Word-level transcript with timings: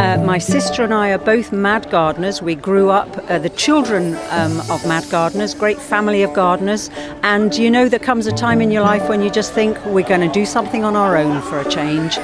Uh, 0.00 0.16
my 0.24 0.38
sister 0.38 0.82
and 0.82 0.94
I 0.94 1.10
are 1.10 1.18
both 1.18 1.52
mad 1.52 1.90
gardeners. 1.90 2.40
We 2.40 2.54
grew 2.54 2.88
up 2.88 3.18
uh, 3.30 3.38
the 3.38 3.50
children 3.50 4.14
um, 4.30 4.58
of 4.70 4.86
mad 4.86 5.04
gardeners, 5.10 5.52
great 5.52 5.78
family 5.78 6.22
of 6.22 6.32
gardeners. 6.32 6.88
And 7.22 7.54
you 7.54 7.70
know, 7.70 7.86
there 7.86 7.98
comes 7.98 8.26
a 8.26 8.32
time 8.32 8.62
in 8.62 8.70
your 8.70 8.80
life 8.80 9.10
when 9.10 9.20
you 9.20 9.28
just 9.28 9.52
think 9.52 9.76
we're 9.84 10.08
going 10.08 10.22
to 10.22 10.32
do 10.32 10.46
something 10.46 10.84
on 10.84 10.96
our 10.96 11.18
own 11.18 11.42
for 11.42 11.60
a 11.60 11.68
change. 11.68 12.14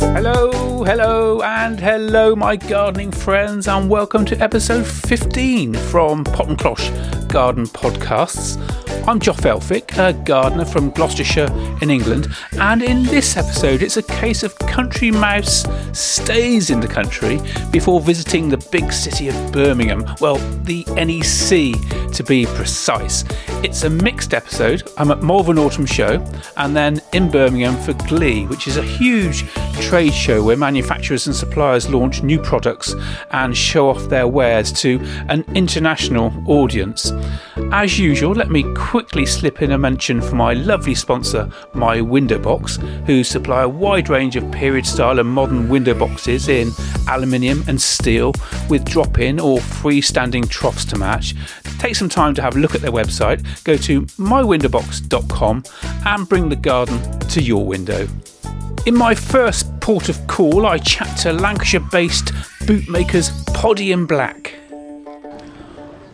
Hello, 0.00 0.82
hello, 0.84 1.42
and 1.42 1.78
hello, 1.78 2.34
my 2.34 2.56
gardening 2.56 3.12
friends, 3.12 3.68
and 3.68 3.90
welcome 3.90 4.24
to 4.24 4.42
episode 4.42 4.86
15 4.86 5.74
from 5.74 6.24
Pot 6.24 6.48
and 6.48 6.58
Cloche 6.58 6.90
Garden 7.28 7.66
Podcasts. 7.66 8.56
I'm 9.08 9.18
Joff 9.18 9.40
Elphick, 9.46 9.96
a 9.96 10.12
gardener 10.12 10.66
from 10.66 10.90
Gloucestershire 10.90 11.48
in 11.80 11.88
England, 11.88 12.28
and 12.60 12.82
in 12.82 13.04
this 13.04 13.38
episode, 13.38 13.82
it's 13.82 13.96
a 13.96 14.02
case 14.02 14.42
of 14.42 14.54
Country 14.58 15.10
Mouse 15.10 15.64
stays 15.98 16.68
in 16.68 16.80
the 16.80 16.88
country 16.88 17.40
before 17.70 18.02
visiting 18.02 18.50
the 18.50 18.58
big 18.70 18.92
city 18.92 19.28
of 19.28 19.50
Birmingham. 19.50 20.04
Well, 20.20 20.36
the 20.64 20.84
NEC 20.90 22.12
to 22.12 22.22
be 22.22 22.44
precise. 22.44 23.24
It's 23.64 23.84
a 23.84 23.88
mixed 23.90 24.34
episode. 24.34 24.86
I'm 24.98 25.10
at 25.10 25.22
Malvern 25.22 25.58
Autumn 25.58 25.86
Show 25.86 26.22
and 26.58 26.76
then 26.76 27.00
in 27.14 27.30
Birmingham 27.30 27.78
for 27.78 27.94
Glee, 28.06 28.44
which 28.46 28.68
is 28.68 28.76
a 28.76 28.82
huge 28.82 29.50
trade 29.80 30.12
show 30.12 30.42
where 30.42 30.56
manufacturers 30.56 31.26
and 31.26 31.34
suppliers 31.34 31.88
launch 31.88 32.22
new 32.22 32.40
products 32.40 32.94
and 33.30 33.56
show 33.56 33.88
off 33.88 34.08
their 34.10 34.28
wares 34.28 34.70
to 34.72 35.00
an 35.28 35.44
international 35.54 36.30
audience. 36.46 37.10
As 37.72 37.98
usual, 37.98 38.32
let 38.32 38.50
me 38.50 38.64
quickly 38.74 38.97
slip 39.26 39.62
in 39.62 39.72
a 39.72 39.78
mention 39.78 40.20
for 40.20 40.34
my 40.34 40.52
lovely 40.52 40.94
sponsor, 40.94 41.50
My 41.74 42.00
Window 42.00 42.38
Box, 42.38 42.78
who 43.06 43.22
supply 43.22 43.62
a 43.62 43.68
wide 43.68 44.08
range 44.08 44.36
of 44.36 44.50
period 44.50 44.86
style 44.86 45.18
and 45.18 45.28
modern 45.28 45.68
window 45.68 45.94
boxes 45.94 46.48
in 46.48 46.70
aluminium 47.06 47.62
and 47.68 47.80
steel 47.80 48.32
with 48.68 48.84
drop 48.84 49.18
in 49.18 49.38
or 49.38 49.58
freestanding 49.58 50.48
troughs 50.48 50.84
to 50.86 50.98
match. 50.98 51.34
Take 51.78 51.96
some 51.96 52.08
time 52.08 52.34
to 52.34 52.42
have 52.42 52.56
a 52.56 52.58
look 52.58 52.74
at 52.74 52.80
their 52.80 52.92
website, 52.92 53.42
go 53.64 53.76
to 53.76 54.02
mywindowbox.com 54.02 55.64
and 56.06 56.28
bring 56.28 56.48
the 56.48 56.56
garden 56.56 57.18
to 57.20 57.40
your 57.40 57.64
window. 57.64 58.08
In 58.86 58.96
my 58.96 59.14
first 59.14 59.80
port 59.80 60.08
of 60.08 60.26
call, 60.26 60.66
I 60.66 60.78
chat 60.78 61.16
to 61.18 61.32
Lancashire 61.32 61.80
based 61.92 62.32
bootmakers 62.66 63.30
Poddy 63.54 63.92
and 63.92 64.08
Black. 64.08 64.54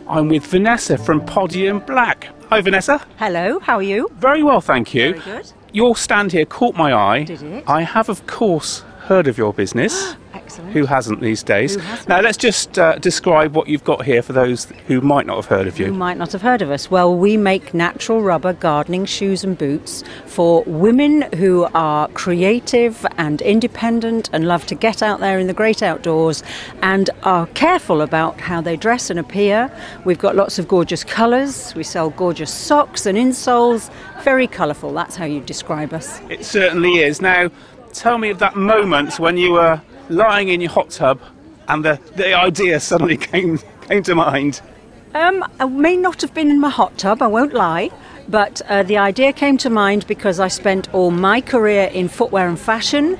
I'm 0.07 0.27
with 0.27 0.45
Vanessa 0.45 0.97
from 0.97 1.25
Poddy 1.25 1.67
and 1.67 1.83
Black. 1.85 2.34
Hi, 2.55 2.61
Vanessa. 2.61 3.05
Hello, 3.17 3.59
how 3.59 3.75
are 3.75 3.83
you? 3.83 4.09
Very 4.13 4.41
well, 4.41 4.61
thank 4.61 4.93
you. 4.93 5.19
Very 5.19 5.39
good. 5.39 5.51
Your 5.73 5.93
stand 5.97 6.31
here 6.31 6.45
caught 6.45 6.73
my 6.73 6.93
eye. 6.93 7.23
Did 7.23 7.41
it? 7.43 7.65
I 7.67 7.81
have, 7.81 8.07
of 8.07 8.25
course, 8.27 8.79
heard 9.09 9.27
of 9.27 9.37
your 9.37 9.51
business. 9.51 10.15
Excellent. 10.55 10.73
Who 10.73 10.85
hasn't 10.85 11.19
these 11.21 11.43
days? 11.43 11.75
Hasn't? 11.75 12.07
Now, 12.07 12.21
let's 12.21 12.37
just 12.37 12.79
uh, 12.79 12.97
describe 12.99 13.55
what 13.55 13.67
you've 13.67 13.83
got 13.83 14.05
here 14.05 14.21
for 14.21 14.31
those 14.31 14.65
who 14.87 15.01
might 15.01 15.25
not 15.25 15.35
have 15.35 15.47
heard 15.47 15.67
of 15.67 15.77
You 15.77 15.87
you. 15.87 15.93
might 15.93 16.17
not 16.17 16.31
have 16.31 16.41
heard 16.41 16.61
of 16.61 16.71
us. 16.71 16.89
Well, 16.89 17.13
we 17.13 17.35
make 17.35 17.73
natural 17.73 18.21
rubber 18.21 18.53
gardening 18.53 19.03
shoes 19.05 19.43
and 19.43 19.57
boots 19.57 20.03
for 20.25 20.63
women 20.63 21.23
who 21.33 21.67
are 21.73 22.07
creative 22.09 23.05
and 23.17 23.41
independent 23.41 24.29
and 24.31 24.47
love 24.47 24.65
to 24.67 24.75
get 24.75 25.03
out 25.03 25.19
there 25.19 25.39
in 25.39 25.47
the 25.47 25.53
great 25.53 25.83
outdoors 25.83 26.41
and 26.81 27.09
are 27.23 27.47
careful 27.47 28.01
about 28.01 28.39
how 28.39 28.61
they 28.61 28.77
dress 28.77 29.09
and 29.09 29.19
appear. 29.19 29.69
We've 30.05 30.19
got 30.19 30.35
lots 30.37 30.57
of 30.57 30.67
gorgeous 30.69 31.03
colours. 31.03 31.75
We 31.75 31.83
sell 31.83 32.11
gorgeous 32.11 32.53
socks 32.53 33.05
and 33.05 33.17
insoles. 33.17 33.91
Very 34.23 34.47
colourful. 34.47 34.93
That's 34.93 35.17
how 35.17 35.25
you 35.25 35.41
describe 35.41 35.91
us. 35.93 36.21
It 36.29 36.45
certainly 36.45 36.99
is. 36.99 37.21
Now, 37.21 37.49
tell 37.93 38.17
me 38.17 38.29
of 38.29 38.39
that 38.39 38.55
moment 38.55 39.19
when 39.19 39.37
you 39.37 39.53
were 39.53 39.81
lying 40.09 40.49
in 40.49 40.61
your 40.61 40.71
hot 40.71 40.89
tub 40.89 41.19
and 41.67 41.83
the, 41.83 41.99
the 42.15 42.33
idea 42.33 42.79
suddenly 42.79 43.17
came, 43.31 43.59
came 43.87 44.03
to 44.03 44.15
mind. 44.15 44.61
Um, 45.13 45.45
I 45.59 45.65
may 45.65 45.95
not 45.95 46.21
have 46.21 46.33
been 46.33 46.49
in 46.49 46.59
my 46.59 46.69
hot 46.69 46.97
tub, 46.97 47.21
I 47.21 47.27
won't 47.27 47.53
lie, 47.53 47.89
but 48.27 48.61
uh, 48.67 48.83
the 48.83 48.97
idea 48.97 49.31
came 49.31 49.57
to 49.59 49.69
mind 49.69 50.05
because 50.07 50.39
I 50.39 50.47
spent 50.47 50.93
all 50.93 51.11
my 51.11 51.41
career 51.41 51.85
in 51.93 52.09
footwear 52.09 52.49
and 52.49 52.59
fashion. 52.59 53.17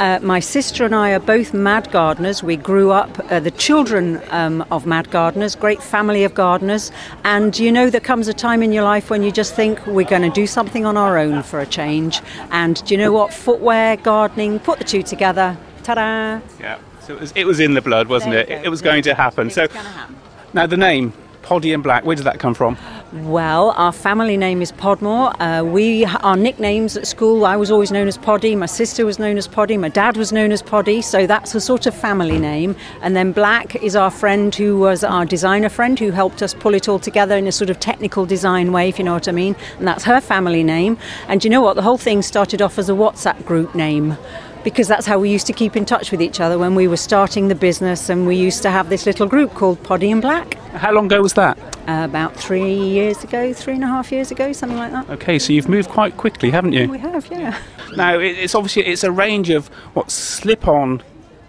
Uh, 0.00 0.18
my 0.22 0.40
sister 0.40 0.86
and 0.86 0.94
I 0.94 1.10
are 1.10 1.20
both 1.20 1.52
mad 1.52 1.90
gardeners. 1.92 2.42
We 2.42 2.56
grew 2.56 2.90
up 2.90 3.18
uh, 3.30 3.38
the 3.38 3.50
children 3.50 4.20
um, 4.30 4.64
of 4.70 4.86
mad 4.86 5.10
gardeners, 5.10 5.54
great 5.54 5.82
family 5.82 6.24
of 6.24 6.32
gardeners. 6.32 6.90
And 7.22 7.58
you 7.58 7.70
know, 7.70 7.90
there 7.90 8.00
comes 8.00 8.26
a 8.26 8.32
time 8.32 8.62
in 8.62 8.72
your 8.72 8.82
life 8.82 9.10
when 9.10 9.22
you 9.22 9.30
just 9.30 9.54
think 9.54 9.86
we're 9.86 10.08
going 10.08 10.22
to 10.22 10.30
do 10.30 10.46
something 10.46 10.86
on 10.86 10.96
our 10.96 11.18
own 11.18 11.42
for 11.42 11.60
a 11.60 11.66
change. 11.66 12.22
And 12.50 12.82
do 12.86 12.94
you 12.94 12.98
know 12.98 13.12
what? 13.12 13.32
Footwear, 13.32 13.98
gardening, 13.98 14.58
put 14.58 14.78
the 14.78 14.84
two 14.84 15.02
together. 15.02 15.58
Ta 15.90 15.94
da! 15.94 16.40
Yeah. 16.60 16.78
So 17.00 17.14
it 17.14 17.20
was, 17.20 17.32
it 17.34 17.46
was 17.46 17.58
in 17.58 17.74
the 17.74 17.82
blood, 17.82 18.06
wasn't 18.06 18.34
it? 18.34 18.48
go. 18.48 18.54
It 18.54 18.68
was 18.68 18.80
going 18.80 19.02
to 19.02 19.14
happen. 19.14 19.50
So 19.50 19.66
happen. 19.66 20.16
now 20.52 20.66
the 20.66 20.76
name, 20.76 21.12
Poddy 21.42 21.72
and 21.72 21.82
Black, 21.82 22.04
where 22.04 22.14
did 22.14 22.26
that 22.26 22.38
come 22.38 22.54
from? 22.54 22.76
Well, 23.12 23.70
our 23.70 23.90
family 23.90 24.36
name 24.36 24.62
is 24.62 24.70
Podmore. 24.70 25.34
Uh, 25.40 25.64
we 25.64 26.04
our 26.04 26.36
nicknames 26.36 26.96
at 26.96 27.08
school. 27.08 27.44
I 27.44 27.56
was 27.56 27.72
always 27.72 27.90
known 27.90 28.06
as 28.06 28.16
Poddy. 28.16 28.54
My 28.54 28.66
sister 28.66 29.04
was 29.04 29.18
known 29.18 29.36
as 29.36 29.48
Poddy. 29.48 29.76
My 29.76 29.88
dad 29.88 30.16
was 30.16 30.32
known 30.32 30.52
as 30.52 30.62
Poddy. 30.62 31.02
So 31.02 31.26
that's 31.26 31.56
a 31.56 31.60
sort 31.60 31.86
of 31.86 31.94
family 31.94 32.38
name. 32.38 32.76
And 33.02 33.16
then 33.16 33.32
Black 33.32 33.74
is 33.82 33.96
our 33.96 34.12
friend 34.12 34.54
who 34.54 34.78
was 34.78 35.02
our 35.02 35.24
designer 35.24 35.70
friend 35.70 35.98
who 35.98 36.12
helped 36.12 36.40
us 36.40 36.54
pull 36.54 36.74
it 36.74 36.88
all 36.88 37.00
together 37.00 37.36
in 37.36 37.48
a 37.48 37.52
sort 37.52 37.68
of 37.68 37.80
technical 37.80 38.26
design 38.26 38.70
way, 38.70 38.88
if 38.88 38.96
you 38.96 39.04
know 39.04 39.14
what 39.14 39.26
I 39.26 39.32
mean. 39.32 39.56
And 39.78 39.88
that's 39.88 40.04
her 40.04 40.20
family 40.20 40.62
name. 40.62 40.96
And 41.26 41.42
you 41.42 41.50
know 41.50 41.62
what? 41.62 41.74
The 41.74 41.82
whole 41.82 41.98
thing 41.98 42.22
started 42.22 42.62
off 42.62 42.78
as 42.78 42.88
a 42.88 42.92
WhatsApp 42.92 43.44
group 43.44 43.74
name. 43.74 44.16
Because 44.62 44.88
that's 44.88 45.06
how 45.06 45.18
we 45.18 45.30
used 45.30 45.46
to 45.46 45.54
keep 45.54 45.74
in 45.74 45.86
touch 45.86 46.10
with 46.10 46.20
each 46.20 46.38
other 46.38 46.58
when 46.58 46.74
we 46.74 46.86
were 46.86 46.98
starting 46.98 47.48
the 47.48 47.54
business, 47.54 48.10
and 48.10 48.26
we 48.26 48.36
used 48.36 48.60
to 48.62 48.70
have 48.70 48.90
this 48.90 49.06
little 49.06 49.26
group 49.26 49.54
called 49.54 49.82
Poddy 49.82 50.10
and 50.10 50.20
Black. 50.20 50.54
How 50.72 50.92
long 50.92 51.06
ago 51.06 51.22
was 51.22 51.32
that? 51.34 51.58
Uh, 51.88 52.04
about 52.04 52.36
three 52.36 52.74
years 52.74 53.24
ago, 53.24 53.52
three 53.54 53.74
and 53.74 53.84
a 53.84 53.86
half 53.86 54.12
years 54.12 54.30
ago, 54.30 54.52
something 54.52 54.76
like 54.78 54.92
that. 54.92 55.08
Okay, 55.10 55.38
so 55.38 55.52
you've 55.54 55.68
moved 55.68 55.88
quite 55.88 56.16
quickly, 56.18 56.50
haven't 56.50 56.72
you? 56.74 56.88
We 56.90 56.98
have, 56.98 57.26
yeah. 57.30 57.58
Now 57.96 58.18
it's 58.18 58.54
obviously 58.54 58.86
it's 58.86 59.02
a 59.02 59.10
range 59.10 59.50
of 59.50 59.66
what 59.94 60.10
slip-on 60.10 61.02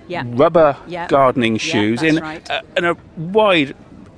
Yeah. 0.08 0.24
rubber 0.26 0.78
Yeah. 0.88 1.08
gardening 1.08 1.54
Yeah, 1.56 1.60
shoes 1.60 2.02
in 2.02 2.16
right. 2.16 2.50
a, 2.50 2.64
in 2.78 2.86
a 2.86 2.96
wide 3.18 3.76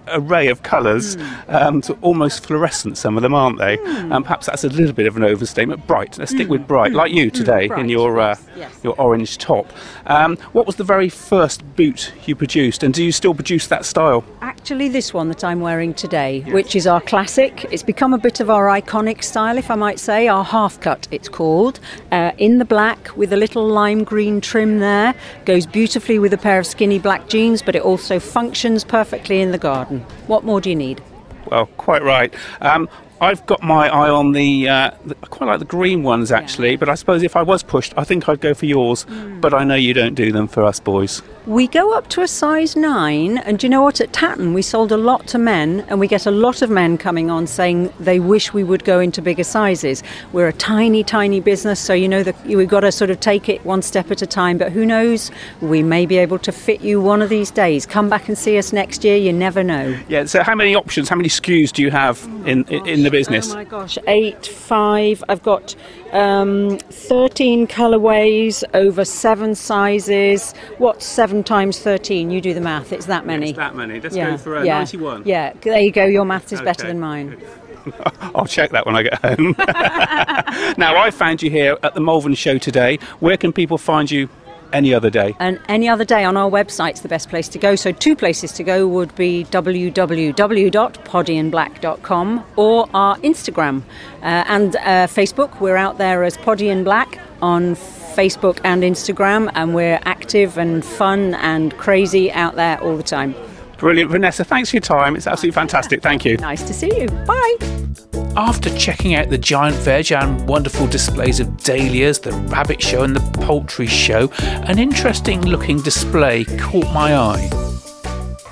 array 0.08 0.48
of 0.48 0.64
colours, 0.64 1.16
Hmm. 1.16 1.56
um, 1.56 1.82
so 1.82 1.98
almost 2.02 2.46
fluorescent. 2.46 2.98
Some 2.98 3.18
of 3.18 3.24
them, 3.24 3.34
aren't 3.34 3.58
they? 3.60 3.78
Um, 4.12 4.24
perhaps 4.24 4.46
that's 4.48 4.64
a 4.64 4.70
little 4.70 4.94
bit 4.94 5.08
of 5.08 5.18
an 5.18 5.24
overstatement. 5.24 5.86
Bright. 5.88 6.18
Let's 6.18 6.32
stick 6.32 6.50
with 6.50 6.68
bright, 6.68 6.92
like 6.94 7.12
you 7.12 7.30
today 7.32 7.66
in 7.66 7.72
Hmm. 7.86 7.90
your 7.90 8.20
uh, 8.20 8.28
yes, 8.30 8.42
yes. 8.58 8.80
your 8.84 8.96
orange 9.00 9.38
top. 9.38 9.68
Um, 10.08 10.38
what 10.52 10.66
was 10.66 10.76
the 10.76 10.84
very 10.84 11.10
first 11.10 11.64
boot 11.76 12.12
you 12.26 12.36
produced, 12.36 12.84
and 12.84 12.94
do 12.94 13.04
you 13.04 13.12
still 13.12 13.34
produce 13.34 13.68
that 13.68 13.86
style? 13.86 14.24
Actually, 14.42 14.90
this 14.90 15.14
one 15.14 15.28
that 15.30 15.44
I'm 15.44 15.60
wearing 15.62 15.94
today, 15.94 16.42
which 16.48 16.76
is 16.76 16.88
our 16.88 17.02
classic, 17.02 17.66
it's 17.72 17.84
become 17.84 18.14
a 18.14 18.18
bit 18.18 18.40
of 18.40 18.50
our 18.50 18.68
iconic 18.68 19.24
style, 19.24 19.58
if 19.58 19.70
I 19.70 19.76
might 19.76 20.00
say, 20.00 20.28
our 20.28 20.44
half 20.44 20.80
cut, 20.80 21.08
it's 21.12 21.30
called. 21.30 21.80
Uh, 22.12 22.32
in 22.38 22.60
the 22.60 22.66
black 22.66 23.10
with 23.18 23.34
a 23.34 23.38
little 23.38 23.66
lime 23.68 24.04
green 24.04 24.40
trim 24.42 24.80
there, 24.80 25.14
goes 25.46 25.66
beautifully 25.66 26.20
with 26.20 26.34
a 26.34 26.38
pair 26.38 26.60
of 26.60 26.66
skinny 26.66 27.00
black 27.00 27.28
jeans, 27.28 27.62
but 27.62 27.76
it 27.76 27.82
also 27.82 28.20
functions 28.20 28.84
perfectly 28.84 29.42
in 29.42 29.52
the 29.52 29.58
garden. 29.58 29.93
What 30.28 30.44
more 30.44 30.62
do 30.62 30.70
you 30.70 30.76
need? 30.76 31.02
Well, 31.50 31.66
quite 31.78 32.04
right. 32.04 32.34
Um, 32.62 32.88
I've 33.22 33.46
got 33.46 33.64
my 33.64 33.90
eye 33.90 34.10
on 34.10 34.34
the, 34.34 34.68
uh, 34.68 34.92
the. 35.06 35.16
I 35.24 35.28
quite 35.28 35.48
like 35.48 35.60
the 35.60 35.66
green 35.66 36.04
ones 36.04 36.32
actually, 36.32 36.76
but 36.76 36.90
I 36.90 36.96
suppose 36.96 37.24
if 37.24 37.36
I 37.36 37.42
was 37.42 37.64
pushed, 37.64 37.94
I 37.96 38.04
think 38.04 38.28
I'd 38.28 38.42
go 38.42 38.54
for 38.54 38.66
yours. 38.66 39.04
Hmm. 39.04 39.40
But 39.40 39.54
I 39.54 39.64
know 39.64 39.76
you 39.76 39.94
don't 39.94 40.16
do 40.16 40.32
them 40.32 40.48
for 40.48 40.64
us 40.64 40.80
boys. 40.80 41.22
We 41.46 41.68
go 41.68 41.94
up 41.94 42.08
to 42.12 42.22
a 42.22 42.28
size 42.28 42.78
nine, 42.78 43.38
and 43.40 43.60
do 43.60 43.68
you 43.68 43.70
know 43.70 43.82
what? 43.82 44.00
At 44.00 44.14
Tatton, 44.14 44.54
we 44.54 44.62
sold 44.62 44.94
a 44.94 44.98
lot 44.98 45.28
to 45.28 45.38
men, 45.38 45.82
and 45.90 46.00
we 46.00 46.08
get 46.08 46.26
a 46.26 46.32
lot 46.32 46.62
of 46.62 46.70
men 46.70 46.98
coming 46.98 47.30
on 47.30 47.48
saying 47.48 47.92
they 48.00 48.22
wish 48.22 48.54
we 48.54 48.64
would 48.64 48.86
go 48.86 49.02
into 49.02 49.22
bigger 49.22 49.44
sizes. 49.44 50.04
We're 50.32 50.48
a 50.48 50.54
tiny, 50.54 51.04
tiny 51.04 51.42
business, 51.42 51.82
so 51.82 51.94
you 51.94 52.08
know 52.08 52.24
that 52.24 52.42
we've 52.46 52.70
got 52.70 52.82
to 52.82 52.94
sort 52.94 53.10
of 53.10 53.20
take 53.20 53.50
it 53.50 53.66
one 53.66 53.82
step 53.82 54.10
at 54.10 54.22
a 54.22 54.26
time. 54.26 54.58
But 54.58 54.72
who 54.72 54.86
knows? 54.86 55.32
We 55.60 55.84
may 55.84 56.06
be 56.06 56.18
able 56.18 56.40
to 56.40 56.52
fit 56.54 56.80
you 56.80 57.02
one 57.02 57.22
of 57.22 57.28
these 57.28 57.52
days. 57.52 57.86
Come 57.86 58.08
back 58.08 58.30
and 58.30 58.38
see 58.38 58.58
us 58.58 58.72
next 58.72 59.04
year. 59.04 59.18
You 59.18 59.34
never 59.34 59.66
know. 59.66 60.00
Yeah. 60.08 60.24
So 60.24 60.44
how 60.44 60.56
many 60.56 60.76
options? 60.76 61.10
How 61.10 61.18
many 61.18 61.28
SKUs 61.28 61.74
do 61.74 61.82
you 61.82 61.92
have 61.92 62.24
in 62.46 62.64
in, 62.70 62.88
in 62.88 63.04
the 63.04 63.12
business? 63.12 63.52
Oh 63.52 63.56
my 63.56 63.66
gosh, 63.66 63.98
eight, 64.08 64.46
five. 64.48 65.22
I've 65.28 65.44
got 65.44 65.76
um, 66.14 66.78
13 66.78 67.68
colorways 67.68 68.64
over 68.74 69.04
seven 69.04 69.56
sizes. 69.56 70.54
What's 70.78 71.06
seven 71.06 71.44
times 71.44 71.80
13? 71.80 72.30
You 72.30 72.40
do 72.40 72.54
the 72.54 72.62
math, 72.62 72.94
it's 72.94 73.08
that 73.08 73.26
many. 73.26 73.50
It's 73.50 73.58
that 73.58 73.76
many. 73.76 74.00
Let's 74.00 74.16
yeah, 74.16 74.32
go 74.32 74.38
for 74.38 74.58
uh, 74.58 74.64
yeah, 74.64 74.80
91. 74.80 75.24
Yeah, 75.26 75.54
there 75.62 75.82
you 75.82 75.92
go. 75.92 76.06
Your 76.06 76.26
math 76.26 76.54
is 76.54 76.62
better 76.62 76.88
than 76.88 77.00
mine. 77.00 77.42
I'll 78.36 78.46
check 78.46 78.72
that 78.72 78.86
when 78.86 78.96
I 78.96 79.04
get 79.04 79.20
home. 79.20 79.56
now 80.78 80.98
I 80.98 81.12
found 81.12 81.42
you 81.42 81.50
here 81.50 81.78
at 81.84 81.94
the 81.96 82.02
Malvern 82.02 82.36
Show 82.36 82.58
today. 82.58 82.98
Where 83.20 83.36
can 83.36 83.52
people 83.52 83.78
find 83.78 84.10
you 84.10 84.30
any 84.74 84.94
other 84.94 85.10
day? 85.10 85.36
And 85.40 85.60
any 85.70 85.88
other 85.88 86.06
day 86.06 86.24
on 86.24 86.38
our 86.38 86.50
website's 86.50 87.02
the 87.02 87.08
best 87.08 87.30
place 87.30 87.48
to 87.50 87.60
go. 87.60 87.76
So 87.76 87.92
two 87.92 88.16
places 88.16 88.52
to 88.54 88.64
go 88.64 88.88
would 88.88 89.16
be 89.16 89.46
www.poddyandblack.com 89.46 92.46
or 92.56 92.90
our 92.94 93.18
Instagram 93.18 93.82
uh, 94.22 94.44
and 94.48 94.76
uh, 94.76 95.08
Facebook. 95.08 95.60
We're 95.60 95.78
out 95.78 95.98
there 95.98 96.24
as 96.24 96.38
Poddy 96.38 96.70
and 96.70 96.86
Black 96.86 97.20
on 97.42 97.76
Facebook 97.76 98.60
and 98.64 98.84
Instagram, 98.84 99.52
and 99.56 99.74
we're 99.74 100.00
active 100.06 100.58
and 100.58 100.86
fun 100.86 101.34
and 101.36 101.76
crazy 101.78 102.32
out 102.32 102.56
there 102.56 102.80
all 102.82 102.96
the 102.96 103.04
time. 103.04 103.36
Brilliant, 103.78 104.12
Vanessa. 104.12 104.46
Thanks 104.46 104.70
for 104.70 104.78
your 104.78 104.82
time. 104.82 105.16
It's 105.16 105.28
absolutely 105.28 105.56
fantastic. 105.56 106.02
Thank 106.02 106.24
you. 106.24 106.38
Nice 106.38 106.64
to 106.64 106.74
see 106.74 107.02
you. 107.02 107.08
Bye. 107.26 108.23
After 108.36 108.76
checking 108.76 109.14
out 109.14 109.30
the 109.30 109.38
giant 109.38 109.76
veg 109.78 110.12
and 110.12 110.48
wonderful 110.48 110.88
displays 110.88 111.40
of 111.40 111.56
dahlias, 111.58 112.18
the 112.18 112.32
rabbit 112.32 112.82
show, 112.82 113.04
and 113.04 113.16
the 113.16 113.40
poultry 113.46 113.86
show, 113.86 114.32
an 114.42 114.80
interesting 114.80 115.44
looking 115.44 115.80
display 115.84 116.44
caught 116.58 116.92
my 116.92 117.16
eye. 117.16 117.50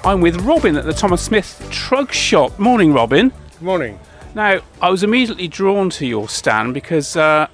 I'm 0.04 0.22
with 0.22 0.40
Robin 0.42 0.78
at 0.78 0.86
the 0.86 0.94
Thomas 0.94 1.24
Smith 1.24 1.68
Trug 1.72 2.12
Shop. 2.12 2.60
Morning, 2.60 2.94
Robin. 2.94 3.34
Morning. 3.60 4.00
Now, 4.36 4.62
I 4.84 4.92
was 4.92 5.02
immediately 5.02 5.48
drawn 5.48 5.90
to 5.92 6.06
your 6.06 6.30
stand 6.30 6.76
because 6.76 7.18
uh, 7.18 7.48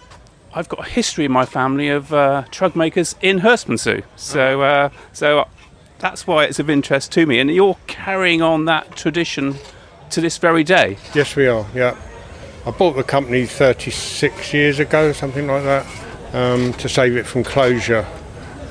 I've 0.53 0.67
got 0.67 0.85
a 0.85 0.89
history 0.89 1.23
in 1.23 1.31
my 1.31 1.45
family 1.45 1.87
of 1.87 2.11
uh, 2.11 2.43
trug 2.51 2.75
makers 2.75 3.15
in 3.21 3.39
Herstmonceux. 3.39 4.03
So, 4.17 4.61
uh, 4.61 4.89
so 5.13 5.47
that's 5.99 6.27
why 6.27 6.43
it's 6.43 6.59
of 6.59 6.69
interest 6.69 7.13
to 7.13 7.25
me. 7.25 7.39
And 7.39 7.49
you're 7.49 7.77
carrying 7.87 8.41
on 8.41 8.65
that 8.65 8.97
tradition 8.97 9.55
to 10.09 10.19
this 10.19 10.37
very 10.37 10.65
day. 10.65 10.97
Yes, 11.13 11.35
we 11.35 11.47
are. 11.47 11.65
Yeah, 11.73 11.95
I 12.67 12.71
bought 12.71 12.97
the 12.97 13.03
company 13.03 13.45
36 13.45 14.53
years 14.53 14.79
ago, 14.79 15.13
something 15.13 15.47
like 15.47 15.63
that, 15.63 15.85
um, 16.33 16.73
to 16.73 16.89
save 16.89 17.15
it 17.15 17.25
from 17.25 17.45
closure, 17.45 18.05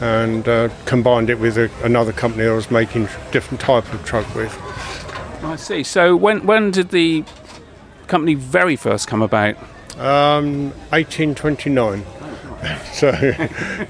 and 0.03 0.47
uh, 0.47 0.69
combined 0.85 1.31
it 1.31 1.39
with 1.41 1.57
a, 1.57 1.71
another 1.83 2.13
company 2.13 2.47
I 2.47 2.53
was 2.53 2.71
making 2.71 3.09
different 3.33 3.59
type 3.59 3.91
of 3.95 4.05
trug 4.05 4.27
with. 4.37 4.55
I 5.43 5.57
see. 5.57 5.83
So, 5.83 6.15
when 6.15 6.45
when 6.45 6.73
did 6.73 6.91
the 6.91 7.25
company 8.07 8.35
very 8.35 8.77
first 8.77 9.09
come 9.09 9.23
about? 9.23 9.57
Um, 9.97 10.73
1829. 10.91 12.05
so 12.93 13.13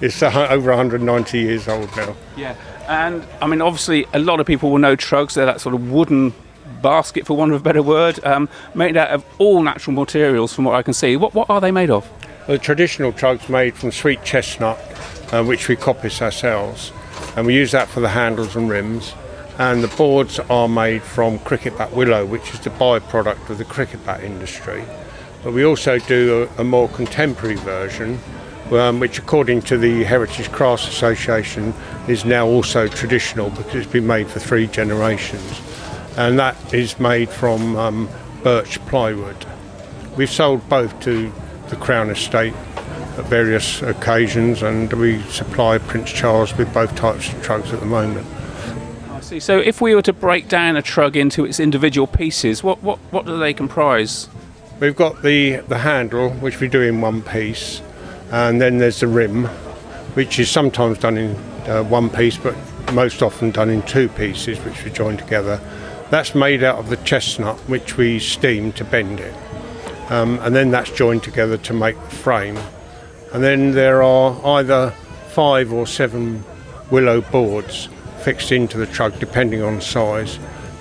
it's 0.00 0.22
over 0.22 0.70
190 0.70 1.38
years 1.40 1.66
old 1.66 1.96
now. 1.96 2.14
Yeah. 2.36 2.54
And 2.86 3.26
I 3.42 3.48
mean, 3.48 3.60
obviously, 3.60 4.06
a 4.14 4.20
lot 4.20 4.38
of 4.38 4.46
people 4.46 4.70
will 4.70 4.78
know 4.78 4.94
trugs. 4.94 5.34
They're 5.34 5.46
that 5.46 5.60
sort 5.60 5.74
of 5.74 5.90
wooden 5.90 6.32
basket, 6.86 7.26
for 7.26 7.36
want 7.36 7.52
of 7.52 7.60
a 7.60 7.64
better 7.64 7.82
word, 7.82 8.24
um, 8.24 8.48
made 8.74 8.96
out 8.96 9.10
of 9.10 9.24
all 9.38 9.60
natural 9.60 9.94
materials, 9.94 10.52
from 10.54 10.64
what 10.66 10.76
I 10.76 10.82
can 10.82 10.94
see. 10.94 11.16
What 11.16 11.34
what 11.34 11.50
are 11.50 11.60
they 11.60 11.72
made 11.72 11.90
of? 11.90 12.08
The 12.46 12.58
traditional 12.58 13.12
trugs 13.12 13.48
made 13.48 13.74
from 13.74 13.90
sweet 13.90 14.22
chestnut, 14.22 14.78
uh, 15.32 15.42
which 15.42 15.66
we 15.68 15.74
coppice 15.76 16.22
ourselves, 16.22 16.92
and 17.36 17.44
we 17.44 17.54
use 17.54 17.72
that 17.72 17.88
for 17.88 18.00
the 18.00 18.10
handles 18.10 18.54
and 18.56 18.70
rims. 18.70 19.14
And 19.58 19.82
the 19.82 19.96
boards 19.96 20.38
are 20.38 20.68
made 20.68 21.02
from 21.02 21.38
cricket 21.40 21.76
bat 21.78 21.90
willow, 21.92 22.24
which 22.24 22.52
is 22.54 22.60
the 22.60 22.70
byproduct 22.70 23.50
of 23.50 23.58
the 23.58 23.64
cricket 23.64 24.04
bat 24.06 24.22
industry. 24.22 24.84
But 25.42 25.54
we 25.54 25.64
also 25.64 25.98
do 25.98 26.48
a, 26.58 26.60
a 26.60 26.64
more 26.64 26.88
contemporary 26.88 27.56
version, 27.56 28.20
um, 28.70 29.00
which, 29.00 29.18
according 29.18 29.62
to 29.62 29.78
the 29.78 30.04
Heritage 30.04 30.52
Crafts 30.52 30.86
Association, 30.88 31.74
is 32.06 32.24
now 32.24 32.46
also 32.46 32.86
traditional 32.86 33.50
because 33.50 33.74
it's 33.74 33.92
been 33.92 34.06
made 34.06 34.28
for 34.28 34.40
three 34.40 34.66
generations. 34.66 35.65
And 36.16 36.38
that 36.38 36.72
is 36.72 36.98
made 36.98 37.28
from 37.28 37.76
um, 37.76 38.08
birch 38.42 38.78
plywood. 38.86 39.44
We've 40.16 40.30
sold 40.30 40.66
both 40.68 40.98
to 41.00 41.32
the 41.68 41.76
Crown 41.76 42.10
Estate 42.10 42.54
at 43.18 43.24
various 43.26 43.82
occasions, 43.82 44.62
and 44.62 44.92
we 44.92 45.20
supply 45.24 45.78
Prince 45.78 46.12
Charles 46.12 46.56
with 46.56 46.72
both 46.72 46.94
types 46.96 47.28
of 47.28 47.42
trugs 47.42 47.72
at 47.72 47.80
the 47.80 47.86
moment. 47.86 48.26
I 49.10 49.20
see. 49.20 49.40
So, 49.40 49.58
if 49.58 49.80
we 49.80 49.94
were 49.94 50.02
to 50.02 50.12
break 50.12 50.48
down 50.48 50.76
a 50.76 50.82
trug 50.82 51.16
into 51.16 51.44
its 51.44 51.60
individual 51.60 52.06
pieces, 52.06 52.62
what 52.62 52.82
what, 52.82 52.98
what 53.10 53.26
do 53.26 53.38
they 53.38 53.52
comprise? 53.52 54.28
We've 54.78 54.96
got 54.96 55.22
the, 55.22 55.56
the 55.68 55.78
handle, 55.78 56.30
which 56.30 56.60
we 56.60 56.68
do 56.68 56.82
in 56.82 57.00
one 57.00 57.22
piece, 57.22 57.80
and 58.30 58.60
then 58.60 58.78
there's 58.78 59.00
the 59.00 59.06
rim, 59.06 59.46
which 60.14 60.38
is 60.38 60.50
sometimes 60.50 60.98
done 60.98 61.16
in 61.16 61.34
uh, 61.66 61.82
one 61.84 62.10
piece, 62.10 62.36
but 62.36 62.54
most 62.92 63.22
often 63.22 63.50
done 63.50 63.70
in 63.70 63.82
two 63.82 64.08
pieces, 64.10 64.58
which 64.60 64.84
we 64.84 64.90
join 64.90 65.16
together. 65.16 65.60
That's 66.10 66.34
made 66.34 66.62
out 66.62 66.78
of 66.78 66.88
the 66.88 66.96
chestnut, 66.98 67.58
which 67.68 67.96
we 67.96 68.18
steam 68.18 68.72
to 68.72 68.84
bend 68.84 69.20
it, 69.20 69.34
um, 70.10 70.38
and 70.40 70.54
then 70.54 70.70
that's 70.70 70.90
joined 70.90 71.22
together 71.22 71.56
to 71.58 71.72
make 71.72 71.96
the 71.96 72.16
frame. 72.16 72.58
And 73.32 73.42
then 73.42 73.72
there 73.72 74.02
are 74.02 74.40
either 74.58 74.90
five 75.28 75.72
or 75.72 75.86
seven 75.86 76.44
willow 76.90 77.20
boards 77.20 77.88
fixed 78.22 78.52
into 78.52 78.78
the 78.78 78.86
trug, 78.86 79.18
depending 79.18 79.62
on 79.62 79.80
size. 79.80 80.38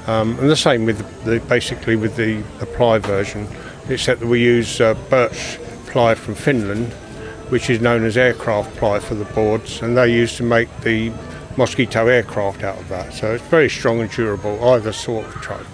Um, 0.07 0.37
and 0.39 0.49
the 0.49 0.55
same 0.55 0.85
with 0.85 0.99
the, 1.25 1.39
basically 1.41 1.95
with 1.95 2.15
the, 2.15 2.41
the 2.59 2.65
ply 2.67 2.99
version 2.99 3.47
except 3.89 4.19
that 4.19 4.27
we 4.27 4.41
use 4.41 4.81
uh, 4.81 4.93
birch 5.09 5.59
ply 5.87 6.15
from 6.15 6.35
Finland, 6.35 6.91
which 7.49 7.69
is 7.69 7.81
known 7.81 8.03
as 8.03 8.17
aircraft 8.17 8.75
ply 8.77 8.99
for 8.99 9.15
the 9.15 9.25
boards, 9.25 9.81
and 9.81 9.95
they 9.97 10.11
used 10.11 10.37
to 10.37 10.43
make 10.43 10.69
the 10.81 11.11
mosquito 11.57 12.07
aircraft 12.07 12.63
out 12.63 12.77
of 12.79 12.87
that. 12.89 13.13
So 13.13 13.33
it's 13.35 13.43
very 13.45 13.69
strong 13.69 14.01
and 14.01 14.09
durable, 14.09 14.63
either 14.69 14.91
sort 14.91 15.25
of 15.25 15.33
trug. 15.35 15.65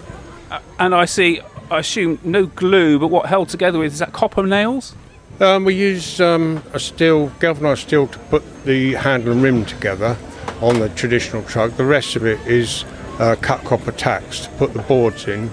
Uh, 0.49 0.59
and 0.79 0.93
I 0.93 1.05
see, 1.05 1.41
I 1.69 1.79
assume 1.79 2.19
no 2.23 2.45
glue, 2.45 2.99
but 2.99 3.07
what 3.07 3.27
held 3.27 3.49
together 3.49 3.79
with 3.79 3.93
is 3.93 3.99
that 3.99 4.13
copper 4.13 4.45
nails? 4.45 4.95
Um, 5.39 5.65
we 5.65 5.73
use 5.73 6.21
um, 6.21 6.61
a 6.73 6.79
steel, 6.79 7.27
galvanised 7.39 7.81
steel, 7.81 8.07
to 8.07 8.19
put 8.19 8.43
the 8.63 8.93
handle 8.93 9.31
and 9.31 9.41
rim 9.41 9.65
together 9.65 10.17
on 10.61 10.79
the 10.79 10.89
traditional 10.89 11.41
trug. 11.43 11.75
The 11.77 11.85
rest 11.85 12.15
of 12.15 12.25
it 12.25 12.39
is 12.45 12.85
uh, 13.19 13.35
cut 13.41 13.63
copper 13.63 13.91
tacks 13.91 14.41
to 14.41 14.49
put 14.51 14.73
the 14.73 14.81
boards 14.83 15.27
in 15.27 15.49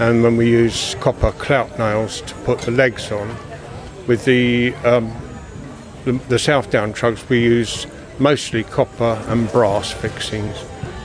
and 0.00 0.24
then 0.24 0.38
we 0.38 0.48
use 0.48 0.94
copper 0.94 1.30
clout 1.32 1.78
nails 1.78 2.22
to 2.22 2.34
put 2.36 2.58
the 2.62 2.70
legs 2.70 3.12
on. 3.12 3.36
With 4.06 4.24
the, 4.24 4.74
um, 4.76 5.14
the, 6.06 6.12
the 6.12 6.38
Southdown 6.38 6.94
trugs, 6.94 7.28
we 7.28 7.42
use 7.42 7.86
mostly 8.20 8.64
copper 8.64 9.22
and 9.28 9.50
brass 9.50 9.92
fixings, 9.92 10.56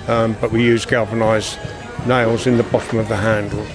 um, 0.08 0.36
but 0.42 0.52
we 0.52 0.64
use 0.64 0.86
galvanised 0.86 1.58
nails 2.06 2.46
in 2.46 2.58
the 2.58 2.64
bottom 2.64 3.00
of 3.00 3.08
the 3.08 3.16
handle. 3.16 3.66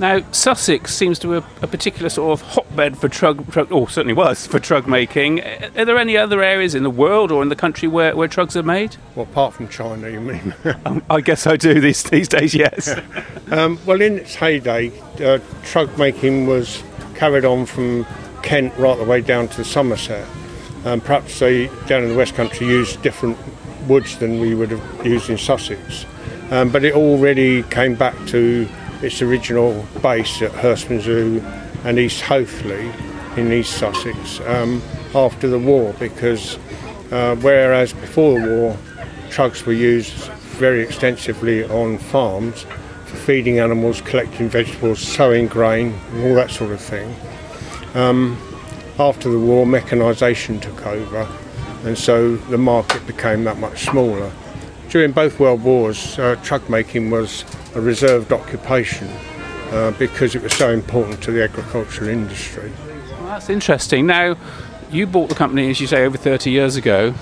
Now, 0.00 0.20
Sussex 0.30 0.94
seems 0.94 1.18
to 1.20 1.26
be 1.26 1.34
a, 1.34 1.64
a 1.64 1.66
particular 1.66 2.08
sort 2.08 2.38
of 2.38 2.46
hotbed 2.46 2.96
for 2.96 3.08
trug, 3.08 3.44
trug, 3.46 3.72
or 3.72 3.88
certainly 3.88 4.14
was, 4.14 4.46
for 4.46 4.60
trug 4.60 4.86
making. 4.86 5.40
Are 5.42 5.84
there 5.84 5.98
any 5.98 6.16
other 6.16 6.40
areas 6.40 6.76
in 6.76 6.84
the 6.84 6.90
world 6.90 7.32
or 7.32 7.42
in 7.42 7.48
the 7.48 7.56
country 7.56 7.88
where, 7.88 8.14
where 8.14 8.28
trugs 8.28 8.54
are 8.54 8.62
made? 8.62 8.96
Well, 9.16 9.26
apart 9.28 9.54
from 9.54 9.68
China, 9.68 10.08
you 10.08 10.20
mean? 10.20 10.54
um, 10.84 11.02
I 11.10 11.20
guess 11.20 11.48
I 11.48 11.56
do 11.56 11.80
these, 11.80 12.04
these 12.04 12.28
days, 12.28 12.54
yes. 12.54 12.94
um, 13.50 13.80
well, 13.86 14.00
in 14.00 14.18
its 14.18 14.36
heyday, 14.36 14.88
uh, 15.16 15.40
trug 15.64 15.98
making 15.98 16.46
was 16.46 16.82
carried 17.16 17.44
on 17.44 17.66
from 17.66 18.06
Kent 18.44 18.76
right 18.78 18.96
the 18.96 19.04
way 19.04 19.20
down 19.20 19.48
to 19.48 19.64
Somerset. 19.64 20.28
Um, 20.84 21.00
perhaps 21.00 21.38
they, 21.38 21.66
down 21.86 22.02
in 22.02 22.10
the 22.10 22.16
West 22.16 22.34
Country, 22.34 22.66
used 22.66 23.02
different 23.02 23.36
woods 23.88 24.18
than 24.18 24.40
we 24.40 24.54
would 24.54 24.70
have 24.70 25.06
used 25.06 25.30
in 25.30 25.38
Sussex. 25.38 26.06
Um, 26.50 26.70
but 26.70 26.84
it 26.84 26.94
already 26.94 27.62
came 27.64 27.94
back 27.94 28.14
to 28.28 28.68
its 29.02 29.22
original 29.22 29.86
base 30.02 30.42
at 30.42 30.50
Herstmonceux 30.52 31.42
and 31.84 31.98
East 31.98 32.22
Hoathly 32.22 32.90
in 33.36 33.52
East 33.52 33.78
Sussex 33.78 34.40
um, 34.40 34.82
after 35.14 35.48
the 35.48 35.58
war 35.58 35.94
because 35.98 36.58
uh, 37.12 37.36
whereas 37.36 37.92
before 37.92 38.40
the 38.40 38.46
war 38.46 38.76
trugs 39.30 39.64
were 39.64 39.72
used 39.72 40.12
very 40.58 40.82
extensively 40.82 41.64
on 41.64 41.98
farms 41.98 42.62
for 43.06 43.16
feeding 43.16 43.58
animals, 43.58 44.00
collecting 44.00 44.48
vegetables, 44.48 45.00
sowing 45.00 45.46
grain, 45.46 45.94
and 46.12 46.24
all 46.24 46.34
that 46.34 46.50
sort 46.50 46.72
of 46.72 46.80
thing. 46.80 47.14
Um, 47.94 48.36
after 48.98 49.28
the 49.30 49.38
war, 49.38 49.64
mechanisation 49.64 50.60
took 50.60 50.86
over, 50.86 51.28
and 51.84 51.96
so 51.96 52.36
the 52.36 52.58
market 52.58 53.06
became 53.06 53.44
that 53.44 53.58
much 53.58 53.84
smaller. 53.84 54.32
During 54.88 55.12
both 55.12 55.38
World 55.38 55.62
Wars, 55.62 56.18
uh, 56.18 56.36
trug 56.42 56.68
making 56.68 57.10
was 57.10 57.44
a 57.74 57.80
reserved 57.80 58.32
occupation 58.32 59.08
uh, 59.70 59.92
because 59.92 60.34
it 60.34 60.42
was 60.42 60.54
so 60.54 60.70
important 60.70 61.22
to 61.22 61.30
the 61.30 61.44
agricultural 61.44 62.08
industry. 62.08 62.72
Well, 63.10 63.26
that's 63.26 63.50
interesting. 63.50 64.06
Now, 64.06 64.36
you 64.90 65.06
bought 65.06 65.28
the 65.28 65.34
company, 65.34 65.70
as 65.70 65.80
you 65.80 65.86
say, 65.86 66.04
over 66.04 66.16
30 66.16 66.50
years 66.50 66.76
ago. 66.76 67.12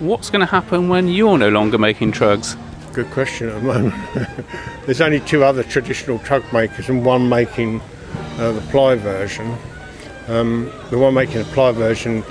What's 0.00 0.28
going 0.28 0.40
to 0.40 0.46
happen 0.46 0.88
when 0.88 1.08
you're 1.08 1.38
no 1.38 1.48
longer 1.48 1.78
making 1.78 2.12
trugs? 2.12 2.56
Good 2.92 3.10
question 3.12 3.48
at 3.48 3.54
the 3.54 3.60
moment. 3.60 3.94
There's 4.86 5.00
only 5.00 5.20
two 5.20 5.44
other 5.44 5.62
traditional 5.62 6.18
trug 6.18 6.52
makers 6.52 6.88
and 6.88 7.04
one 7.04 7.28
making 7.28 7.80
uh, 8.38 8.52
the 8.52 8.60
ply 8.70 8.96
version. 8.96 9.56
Um, 10.28 10.72
the 10.90 10.98
one 10.98 11.14
making 11.14 11.38
the 11.38 11.44
ply 11.44 11.72
version 11.72 12.24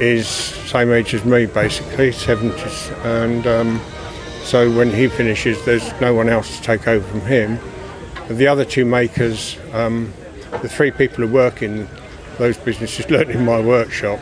is 0.00 0.26
same 0.26 0.90
age 0.90 1.14
as 1.14 1.24
me, 1.24 1.46
basically, 1.46 2.10
70s, 2.10 2.90
and 3.04 3.46
um, 3.46 3.80
so 4.44 4.70
when 4.70 4.90
he 4.90 5.08
finishes, 5.08 5.64
there's 5.64 5.98
no 6.00 6.14
one 6.14 6.28
else 6.28 6.58
to 6.58 6.62
take 6.62 6.86
over 6.86 7.06
from 7.06 7.22
him. 7.22 7.58
The 8.28 8.46
other 8.46 8.64
two 8.64 8.84
makers, 8.84 9.56
um, 9.72 10.12
the 10.62 10.68
three 10.68 10.90
people 10.90 11.26
who 11.26 11.32
work 11.32 11.62
in 11.62 11.88
those 12.38 12.58
businesses, 12.58 13.08
learnt 13.10 13.30
in 13.30 13.44
my 13.44 13.60
workshop. 13.60 14.20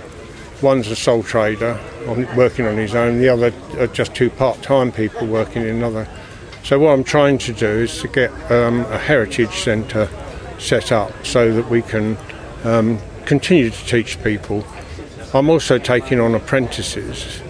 One's 0.62 0.88
a 0.88 0.96
sole 0.96 1.24
trader, 1.24 1.78
on, 2.06 2.36
working 2.36 2.66
on 2.66 2.76
his 2.76 2.94
own. 2.94 3.18
The 3.18 3.28
other 3.28 3.52
are 3.78 3.88
just 3.88 4.14
two 4.14 4.30
part-time 4.30 4.92
people 4.92 5.26
working 5.26 5.62
in 5.62 5.76
another. 5.76 6.06
So 6.62 6.78
what 6.78 6.90
I'm 6.90 7.04
trying 7.04 7.38
to 7.38 7.52
do 7.52 7.66
is 7.66 8.00
to 8.02 8.08
get 8.08 8.30
um, 8.50 8.80
a 8.86 8.98
heritage 8.98 9.50
centre 9.50 10.08
set 10.58 10.92
up 10.92 11.26
so 11.26 11.52
that 11.52 11.68
we 11.68 11.82
can 11.82 12.16
um, 12.62 13.00
continue 13.26 13.70
to 13.70 13.86
teach 13.86 14.22
people 14.22 14.64
I'm 15.34 15.48
also 15.48 15.78
taking 15.78 16.20
on 16.20 16.34
apprentices. 16.34 17.40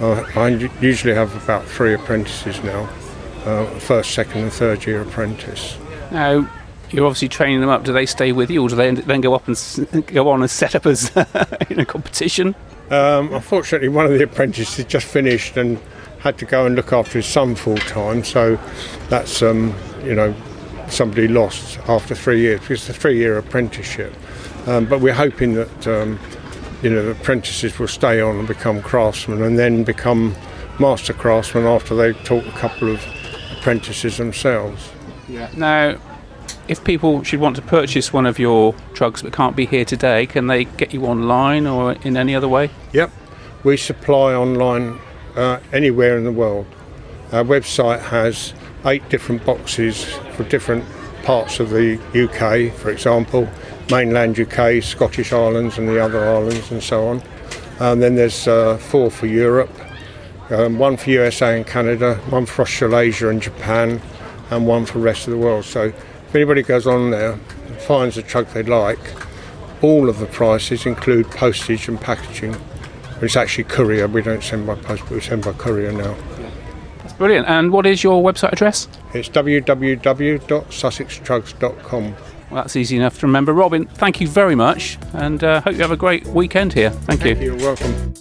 Uh, 0.00 0.24
I 0.36 0.48
usually 0.80 1.14
have 1.14 1.34
about 1.42 1.64
three 1.64 1.94
apprentices 1.94 2.62
now, 2.62 2.88
uh, 3.44 3.66
first, 3.78 4.12
second, 4.12 4.42
and 4.42 4.52
third 4.52 4.84
year 4.84 5.00
apprentice. 5.00 5.78
Now, 6.10 6.50
you're 6.90 7.06
obviously 7.06 7.28
training 7.28 7.60
them 7.60 7.70
up. 7.70 7.84
Do 7.84 7.92
they 7.94 8.04
stay 8.04 8.32
with 8.32 8.50
you, 8.50 8.62
or 8.62 8.68
do 8.68 8.76
they 8.76 8.90
then 8.90 9.22
go 9.22 9.34
up 9.34 9.48
and 9.48 10.06
go 10.08 10.28
on 10.28 10.42
and 10.42 10.50
set 10.50 10.74
up 10.74 10.84
as 10.84 11.10
in 11.70 11.80
a 11.80 11.86
competition? 11.86 12.54
Um, 12.90 13.32
unfortunately, 13.32 13.88
one 13.88 14.04
of 14.04 14.12
the 14.12 14.22
apprentices 14.22 14.84
just 14.84 15.06
finished 15.06 15.56
and 15.56 15.78
had 16.18 16.36
to 16.38 16.44
go 16.44 16.66
and 16.66 16.74
look 16.74 16.92
after 16.92 17.18
his 17.18 17.26
son 17.26 17.54
full 17.54 17.78
time. 17.78 18.22
So 18.22 18.58
that's 19.08 19.40
um, 19.42 19.74
you 20.04 20.14
know 20.14 20.34
somebody 20.88 21.28
lost 21.28 21.78
after 21.88 22.14
three 22.14 22.40
years 22.40 22.60
because 22.60 22.88
it's 22.88 22.98
a 22.98 23.00
three-year 23.00 23.38
apprenticeship. 23.38 24.12
Um, 24.66 24.86
but 24.86 25.00
we're 25.00 25.14
hoping 25.14 25.54
that 25.54 25.86
um, 25.86 26.18
you 26.82 26.90
know 26.90 27.04
the 27.04 27.12
apprentices 27.12 27.78
will 27.78 27.88
stay 27.88 28.20
on 28.20 28.36
and 28.36 28.48
become 28.48 28.82
craftsmen 28.82 29.42
and 29.42 29.58
then 29.58 29.84
become 29.84 30.34
master 30.78 31.12
craftsmen 31.12 31.64
after 31.64 31.94
they've 31.94 32.24
taught 32.24 32.46
a 32.46 32.52
couple 32.52 32.88
of 32.88 33.04
apprentices 33.52 34.16
themselves. 34.16 34.90
Yeah. 35.28 35.50
Now, 35.56 35.98
if 36.68 36.82
people 36.84 37.22
should 37.22 37.40
want 37.40 37.56
to 37.56 37.62
purchase 37.62 38.12
one 38.12 38.26
of 38.26 38.38
your 38.38 38.72
trugs 38.94 39.22
but 39.22 39.32
can't 39.32 39.56
be 39.56 39.66
here 39.66 39.84
today, 39.84 40.26
can 40.26 40.46
they 40.46 40.64
get 40.64 40.94
you 40.94 41.04
online 41.04 41.66
or 41.66 41.92
in 41.92 42.16
any 42.16 42.34
other 42.34 42.48
way? 42.48 42.70
Yep, 42.92 43.10
we 43.64 43.76
supply 43.76 44.34
online 44.34 44.98
uh, 45.36 45.60
anywhere 45.72 46.16
in 46.16 46.24
the 46.24 46.32
world. 46.32 46.66
Our 47.32 47.44
website 47.44 48.00
has 48.00 48.54
eight 48.86 49.08
different 49.08 49.44
boxes 49.44 50.04
for 50.34 50.44
different 50.44 50.84
parts 51.22 51.60
of 51.60 51.70
the 51.70 51.98
UK, 52.14 52.74
for 52.74 52.90
example, 52.90 53.48
mainland 53.90 54.38
UK, 54.38 54.82
Scottish 54.82 55.32
Islands, 55.32 55.78
and 55.78 55.88
the 55.88 56.02
other 56.02 56.24
islands, 56.24 56.70
and 56.70 56.82
so 56.82 57.08
on. 57.08 57.22
And 57.80 58.02
then 58.02 58.14
there's 58.14 58.46
uh, 58.46 58.76
four 58.76 59.10
for 59.10 59.26
Europe, 59.26 59.70
um, 60.50 60.78
one 60.78 60.96
for 60.96 61.10
USA 61.10 61.56
and 61.56 61.66
Canada, 61.66 62.16
one 62.30 62.46
for 62.46 62.62
Australasia 62.62 63.28
and 63.28 63.40
Japan, 63.40 64.00
and 64.50 64.66
one 64.66 64.86
for 64.86 64.98
the 64.98 65.04
rest 65.04 65.26
of 65.26 65.32
the 65.32 65.38
world. 65.38 65.64
So 65.64 65.84
if 65.84 66.34
anybody 66.34 66.62
goes 66.62 66.86
on 66.86 67.10
there 67.10 67.32
and 67.32 67.76
finds 67.78 68.18
a 68.18 68.22
trug 68.22 68.52
they'd 68.52 68.68
like, 68.68 68.98
all 69.82 70.08
of 70.08 70.18
the 70.18 70.26
prices 70.26 70.86
include 70.86 71.30
postage 71.30 71.88
and 71.88 72.00
packaging. 72.00 72.56
It's 73.22 73.36
actually 73.36 73.64
courier. 73.64 74.08
We 74.08 74.22
don't 74.22 74.42
send 74.42 74.66
by 74.66 74.76
post, 74.76 75.02
but 75.02 75.10
we 75.12 75.20
send 75.20 75.44
by 75.44 75.52
courier 75.52 75.92
now. 75.92 76.16
That's 76.98 77.12
brilliant. 77.14 77.46
And 77.48 77.72
what 77.72 77.86
is 77.86 78.02
your 78.02 78.22
website 78.22 78.52
address? 78.52 78.88
It's 79.14 79.28
www.sussextrugs.com. 79.28 82.14
Well, 82.50 82.62
that's 82.62 82.74
easy 82.74 82.96
enough 82.96 83.20
to 83.20 83.26
remember. 83.26 83.52
Robin, 83.52 83.86
thank 83.86 84.20
you 84.20 84.26
very 84.26 84.56
much, 84.56 84.98
and 85.14 85.42
uh, 85.44 85.60
hope 85.60 85.74
you 85.74 85.82
have 85.82 85.92
a 85.92 85.96
great 85.96 86.26
weekend 86.26 86.72
here. 86.72 86.90
Thank 86.90 87.24
you. 87.24 87.36
You're 87.36 87.56
welcome. 87.56 88.12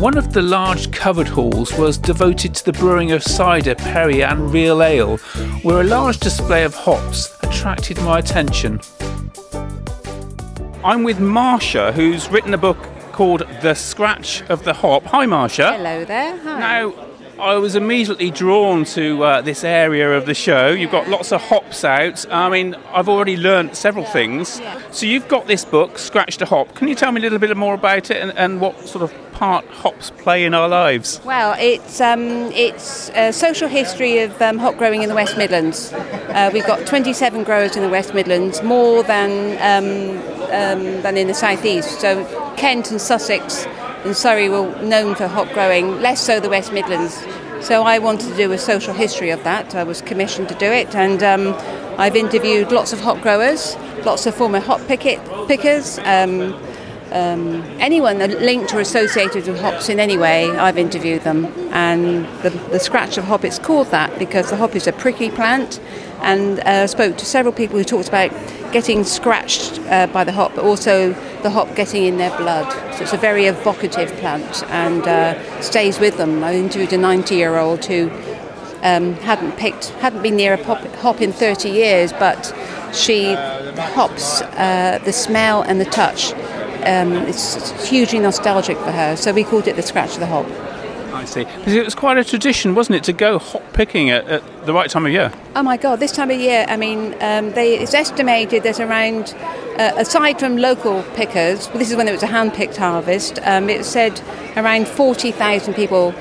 One 0.00 0.16
of 0.16 0.32
the 0.32 0.42
large 0.42 0.92
covered 0.92 1.26
halls 1.26 1.76
was 1.76 1.98
devoted 1.98 2.54
to 2.54 2.64
the 2.64 2.72
brewing 2.72 3.12
of 3.12 3.22
cider, 3.24 3.74
perry, 3.74 4.22
and 4.22 4.52
real 4.52 4.80
ale, 4.82 5.16
where 5.62 5.80
a 5.80 5.84
large 5.84 6.18
display 6.18 6.62
of 6.64 6.74
hops 6.74 7.34
attracted 7.42 7.96
my 8.02 8.20
attention. 8.20 8.78
I'm 10.84 11.02
with 11.02 11.18
Marsha, 11.18 11.92
who's 11.94 12.28
written 12.30 12.54
a 12.54 12.58
book 12.58 12.78
called 13.10 13.40
The 13.62 13.74
Scratch 13.74 14.42
of 14.50 14.62
the 14.62 14.74
Hop. 14.74 15.04
Hi, 15.06 15.26
Marsha. 15.26 15.76
Hello 15.76 16.04
there. 16.04 16.36
Hi. 16.36 16.60
Now, 16.60 16.94
I 17.38 17.56
was 17.56 17.74
immediately 17.74 18.30
drawn 18.30 18.84
to 18.86 19.22
uh, 19.22 19.42
this 19.42 19.62
area 19.62 20.16
of 20.16 20.24
the 20.24 20.32
show. 20.32 20.70
You've 20.70 20.90
got 20.90 21.08
lots 21.08 21.32
of 21.32 21.42
hops 21.42 21.84
out. 21.84 22.24
I 22.32 22.48
mean, 22.48 22.74
I've 22.92 23.10
already 23.10 23.36
learnt 23.36 23.76
several 23.76 24.06
things. 24.06 24.60
So 24.90 25.04
you've 25.04 25.28
got 25.28 25.46
this 25.46 25.64
book, 25.64 25.98
Scratch 25.98 26.38
the 26.38 26.46
Hop. 26.46 26.74
Can 26.74 26.88
you 26.88 26.94
tell 26.94 27.12
me 27.12 27.20
a 27.20 27.22
little 27.22 27.38
bit 27.38 27.54
more 27.54 27.74
about 27.74 28.10
it 28.10 28.22
and, 28.22 28.32
and 28.38 28.60
what 28.60 28.88
sort 28.88 29.02
of 29.02 29.32
part 29.32 29.66
hops 29.66 30.10
play 30.12 30.44
in 30.44 30.54
our 30.54 30.66
lives? 30.66 31.20
Well, 31.24 31.54
it's 31.58 32.00
um, 32.00 32.22
it's 32.52 33.10
a 33.10 33.32
social 33.32 33.68
history 33.68 34.20
of 34.20 34.40
um, 34.40 34.56
hop 34.56 34.78
growing 34.78 35.02
in 35.02 35.10
the 35.10 35.14
West 35.14 35.36
Midlands. 35.36 35.92
Uh, 35.92 36.50
we've 36.54 36.66
got 36.66 36.86
27 36.86 37.44
growers 37.44 37.76
in 37.76 37.82
the 37.82 37.90
West 37.90 38.14
Midlands, 38.14 38.62
more 38.62 39.02
than 39.02 39.56
um, 39.60 40.16
um, 40.46 41.02
than 41.02 41.18
in 41.18 41.26
the 41.26 41.34
southeast. 41.34 42.00
So 42.00 42.24
Kent 42.56 42.90
and 42.90 43.00
Sussex 43.00 43.66
and 44.04 44.16
Surrey 44.16 44.48
were 44.48 44.70
known 44.82 45.14
for 45.14 45.26
hop 45.26 45.52
growing, 45.52 46.00
less 46.00 46.20
so 46.20 46.40
the 46.40 46.48
West 46.48 46.72
Midlands. 46.72 47.24
So 47.60 47.82
I 47.82 47.98
wanted 47.98 48.28
to 48.28 48.36
do 48.36 48.52
a 48.52 48.58
social 48.58 48.94
history 48.94 49.30
of 49.30 49.42
that. 49.44 49.74
I 49.74 49.82
was 49.82 50.02
commissioned 50.02 50.48
to 50.50 50.54
do 50.54 50.66
it, 50.66 50.94
and 50.94 51.22
um, 51.22 51.54
I've 51.98 52.16
interviewed 52.16 52.70
lots 52.70 52.92
of 52.92 53.00
hop 53.00 53.20
growers, 53.22 53.76
lots 54.04 54.26
of 54.26 54.34
former 54.34 54.60
hop 54.60 54.80
picket, 54.86 55.20
pickers. 55.48 55.98
Um, 56.00 56.54
um, 57.12 57.62
anyone 57.78 58.18
linked 58.18 58.74
or 58.74 58.80
associated 58.80 59.46
with 59.46 59.60
hops 59.60 59.88
in 59.88 60.00
any 60.00 60.18
way, 60.18 60.50
I've 60.50 60.76
interviewed 60.76 61.22
them. 61.22 61.46
And 61.72 62.26
the, 62.42 62.50
the 62.50 62.80
scratch 62.80 63.16
of 63.16 63.24
hop, 63.24 63.44
it's 63.44 63.58
called 63.58 63.88
that 63.88 64.18
because 64.18 64.50
the 64.50 64.56
hop 64.56 64.74
is 64.74 64.86
a 64.86 64.92
prickly 64.92 65.30
plant. 65.30 65.80
And 66.20 66.60
uh, 66.60 66.86
spoke 66.86 67.16
to 67.18 67.24
several 67.24 67.54
people 67.54 67.78
who 67.78 67.84
talked 67.84 68.08
about 68.08 68.30
getting 68.72 69.04
scratched 69.04 69.78
uh, 69.82 70.06
by 70.08 70.24
the 70.24 70.32
hop, 70.32 70.54
but 70.54 70.64
also 70.64 71.12
the 71.42 71.50
hop 71.50 71.74
getting 71.76 72.04
in 72.04 72.16
their 72.18 72.36
blood. 72.36 72.70
So 72.94 73.02
it's 73.02 73.12
a 73.12 73.18
very 73.18 73.46
evocative 73.46 74.12
plant 74.14 74.64
and 74.64 75.02
uh, 75.06 75.60
stays 75.60 75.98
with 76.00 76.16
them. 76.16 76.42
I 76.42 76.54
interviewed 76.54 76.92
a 76.92 76.98
90-year-old 76.98 77.84
who 77.84 78.10
um, 78.82 79.14
hadn't 79.14 79.56
picked, 79.56 79.88
hadn't 80.00 80.22
been 80.22 80.36
near 80.36 80.54
a 80.54 80.58
pop, 80.58 80.84
hop 80.96 81.20
in 81.20 81.32
30 81.32 81.68
years, 81.68 82.12
but 82.12 82.52
she 82.92 83.34
hops, 83.34 84.42
uh, 84.42 84.98
the 85.04 85.12
smell 85.12 85.62
and 85.62 85.80
the 85.80 85.84
touch 85.84 86.32
um, 86.86 87.12
it's 87.26 87.88
hugely 87.88 88.20
nostalgic 88.20 88.76
for 88.78 88.92
her, 88.92 89.16
so 89.16 89.32
we 89.32 89.42
called 89.42 89.66
it 89.66 89.74
the 89.74 89.82
Scratch 89.82 90.14
of 90.14 90.20
the 90.20 90.26
Hop. 90.26 90.46
I 91.16 91.24
see. 91.24 91.44
Because 91.44 91.74
it 91.74 91.84
was 91.84 91.94
quite 91.94 92.18
a 92.18 92.24
tradition, 92.24 92.74
wasn't 92.74 92.96
it, 92.96 93.04
to 93.04 93.12
go 93.12 93.38
hop 93.38 93.62
picking 93.72 94.10
at, 94.10 94.26
at 94.28 94.66
the 94.66 94.72
right 94.72 94.88
time 94.90 95.06
of 95.06 95.12
year? 95.12 95.32
Oh 95.54 95.62
my 95.62 95.76
God, 95.76 95.98
this 95.98 96.12
time 96.12 96.30
of 96.30 96.38
year, 96.38 96.66
I 96.68 96.76
mean, 96.76 97.14
um, 97.20 97.52
they, 97.52 97.78
it's 97.78 97.94
estimated 97.94 98.62
that 98.64 98.78
around, 98.80 99.34
uh, 99.78 99.92
aside 99.96 100.38
from 100.38 100.56
local 100.56 101.02
pickers, 101.14 101.68
this 101.68 101.90
is 101.90 101.96
when 101.96 102.08
it 102.08 102.12
was 102.12 102.22
a 102.22 102.26
hand 102.26 102.52
picked 102.54 102.76
harvest, 102.76 103.38
um, 103.44 103.70
it 103.70 103.84
said 103.84 104.20
around 104.56 104.86
40,000 104.88 105.74
people 105.74 106.14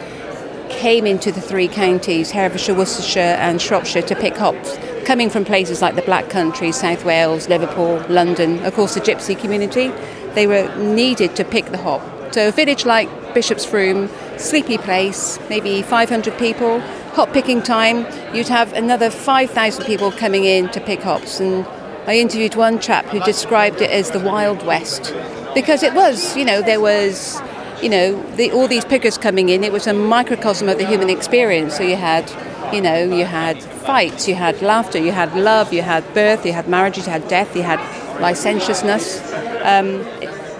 came 0.69 1.05
into 1.05 1.31
the 1.31 1.41
three 1.41 1.67
counties, 1.67 2.31
Herefordshire, 2.31 2.75
Worcestershire, 2.75 3.37
and 3.39 3.61
Shropshire, 3.61 4.01
to 4.03 4.15
pick 4.15 4.35
hops, 4.35 4.77
coming 5.05 5.29
from 5.29 5.45
places 5.45 5.81
like 5.81 5.95
the 5.95 6.01
Black 6.01 6.29
Country, 6.29 6.71
South 6.71 7.05
Wales, 7.05 7.47
Liverpool, 7.49 8.03
London, 8.09 8.63
of 8.65 8.73
course, 8.73 8.95
the 8.95 9.01
gypsy 9.01 9.39
community. 9.39 9.89
They 10.33 10.47
were 10.47 10.73
needed 10.77 11.35
to 11.37 11.45
pick 11.45 11.67
the 11.67 11.77
hop. 11.77 12.01
So, 12.33 12.49
a 12.49 12.51
village 12.51 12.85
like 12.85 13.09
Bishop's 13.33 13.63
Frome, 13.63 14.09
sleepy 14.37 14.77
place, 14.77 15.39
maybe 15.49 15.81
500 15.81 16.37
people, 16.37 16.79
hop 17.13 17.31
picking 17.33 17.61
time, 17.61 18.05
you'd 18.35 18.47
have 18.47 18.73
another 18.73 19.09
5,000 19.09 19.85
people 19.85 20.11
coming 20.11 20.45
in 20.45 20.69
to 20.69 20.81
pick 20.81 21.01
hops. 21.01 21.39
And 21.39 21.65
I 22.07 22.17
interviewed 22.17 22.55
one 22.55 22.79
chap 22.79 23.05
who 23.05 23.19
described 23.21 23.81
it 23.81 23.89
as 23.89 24.11
the 24.11 24.19
Wild 24.19 24.65
West 24.65 25.13
because 25.53 25.83
it 25.83 25.93
was, 25.93 26.35
you 26.35 26.45
know, 26.45 26.61
there 26.61 26.81
was 26.81 27.41
you 27.81 27.89
know, 27.89 28.21
the, 28.35 28.51
all 28.51 28.67
these 28.67 28.85
pickers 28.85 29.17
coming 29.17 29.49
in, 29.49 29.63
it 29.63 29.71
was 29.71 29.87
a 29.87 29.93
microcosm 29.93 30.69
of 30.69 30.77
the 30.77 30.85
human 30.85 31.09
experience. 31.09 31.77
So 31.77 31.83
you 31.83 31.95
had, 31.95 32.31
you 32.73 32.81
know, 32.81 33.03
you 33.03 33.25
had 33.25 33.61
fights, 33.61 34.27
you 34.27 34.35
had 34.35 34.61
laughter, 34.61 34.97
you 34.97 35.11
had 35.11 35.35
love, 35.35 35.73
you 35.73 35.81
had 35.81 36.03
birth, 36.13 36.45
you 36.45 36.53
had 36.53 36.67
marriages, 36.67 37.05
you 37.05 37.11
had 37.11 37.27
death, 37.27 37.55
you 37.55 37.63
had 37.63 37.79
licentiousness, 38.19 39.19
um, 39.63 40.05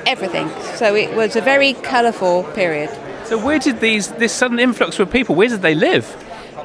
everything. 0.05 0.49
So 0.75 0.93
it 0.95 1.15
was 1.15 1.35
a 1.35 1.41
very 1.41 1.73
colourful 1.73 2.43
period. 2.53 2.89
So 3.25 3.43
where 3.43 3.57
did 3.57 3.79
these 3.79 4.09
this 4.13 4.31
sudden 4.31 4.59
influx 4.59 4.99
of 4.99 5.11
people? 5.11 5.33
Where 5.33 5.47
did 5.47 5.63
they 5.63 5.73
live? 5.73 6.15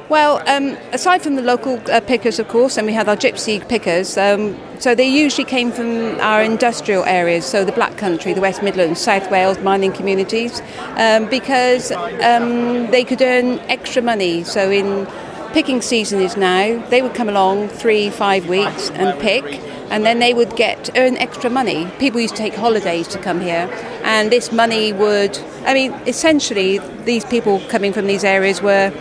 Well, 0.09 0.43
um, 0.47 0.77
aside 0.91 1.21
from 1.21 1.35
the 1.35 1.41
local 1.41 1.81
uh, 1.89 2.01
pickers, 2.01 2.37
of 2.37 2.47
course, 2.49 2.77
and 2.77 2.85
we 2.85 2.93
had 2.93 3.07
our 3.07 3.15
gypsy 3.15 3.65
pickers, 3.67 4.17
um, 4.17 4.57
so 4.77 4.93
they 4.93 5.07
usually 5.07 5.45
came 5.45 5.71
from 5.71 6.19
our 6.19 6.43
industrial 6.43 7.05
areas, 7.05 7.45
so 7.45 7.63
the 7.63 7.71
Black 7.71 7.97
Country, 7.97 8.33
the 8.33 8.41
West 8.41 8.61
Midlands, 8.61 8.99
South 8.99 9.31
Wales 9.31 9.57
mining 9.59 9.93
communities, 9.93 10.61
um, 10.97 11.29
because 11.29 11.91
um, 11.93 12.91
they 12.91 13.05
could 13.05 13.21
earn 13.21 13.59
extra 13.69 14.01
money. 14.01 14.43
So 14.43 14.69
in 14.69 15.07
picking 15.53 15.81
season 15.81 16.19
is 16.19 16.35
now, 16.35 16.85
they 16.89 17.01
would 17.01 17.15
come 17.15 17.29
along 17.29 17.69
three, 17.69 18.09
five 18.09 18.47
weeks 18.49 18.91
and 18.91 19.17
pick, 19.19 19.45
and 19.91 20.05
then 20.05 20.19
they 20.19 20.33
would 20.33 20.55
get 20.55 20.89
earn 20.97 21.17
extra 21.17 21.49
money. 21.49 21.85
People 21.99 22.19
used 22.19 22.35
to 22.35 22.41
take 22.41 22.55
holidays 22.55 23.07
to 23.09 23.19
come 23.19 23.41
here, 23.41 23.69
and 24.03 24.31
this 24.31 24.51
money 24.51 24.93
would, 24.93 25.37
I 25.65 25.73
mean, 25.73 25.91
essentially, 26.07 26.79
these 27.05 27.25
people 27.25 27.59
coming 27.67 27.93
from 27.93 28.07
these 28.07 28.23
areas 28.23 28.61
were 28.61 28.91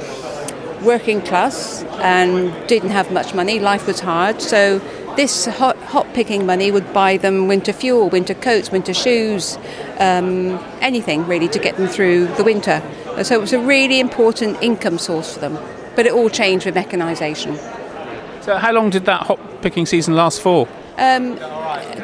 working 0.82 1.20
class 1.22 1.84
and 2.00 2.52
didn't 2.68 2.90
have 2.90 3.12
much 3.12 3.34
money. 3.34 3.60
Life 3.60 3.86
was 3.86 4.00
hard, 4.00 4.42
so 4.42 4.80
this 5.16 5.46
hot, 5.46 5.76
hot 5.76 6.12
picking 6.14 6.46
money 6.46 6.70
would 6.70 6.92
buy 6.92 7.16
them 7.16 7.46
winter 7.46 7.72
fuel, 7.72 8.08
winter 8.08 8.34
coats, 8.34 8.70
winter 8.70 8.94
shoes, 8.94 9.58
um, 9.98 10.58
anything 10.80 11.26
really 11.26 11.48
to 11.48 11.58
get 11.58 11.76
them 11.76 11.88
through 11.88 12.26
the 12.34 12.44
winter. 12.44 12.82
So 13.22 13.34
it 13.34 13.40
was 13.40 13.52
a 13.52 13.58
really 13.58 14.00
important 14.00 14.62
income 14.62 14.98
source 14.98 15.34
for 15.34 15.40
them. 15.40 15.58
But 15.94 16.06
it 16.06 16.12
all 16.12 16.30
changed 16.30 16.64
with 16.64 16.74
mechanisation. 16.74 17.58
So 18.42 18.56
how 18.56 18.72
long 18.72 18.90
did 18.90 19.04
that 19.04 19.26
hop 19.26 19.38
picking 19.60 19.84
season 19.84 20.14
last 20.14 20.40
for? 20.40 20.66
Um, 21.00 21.34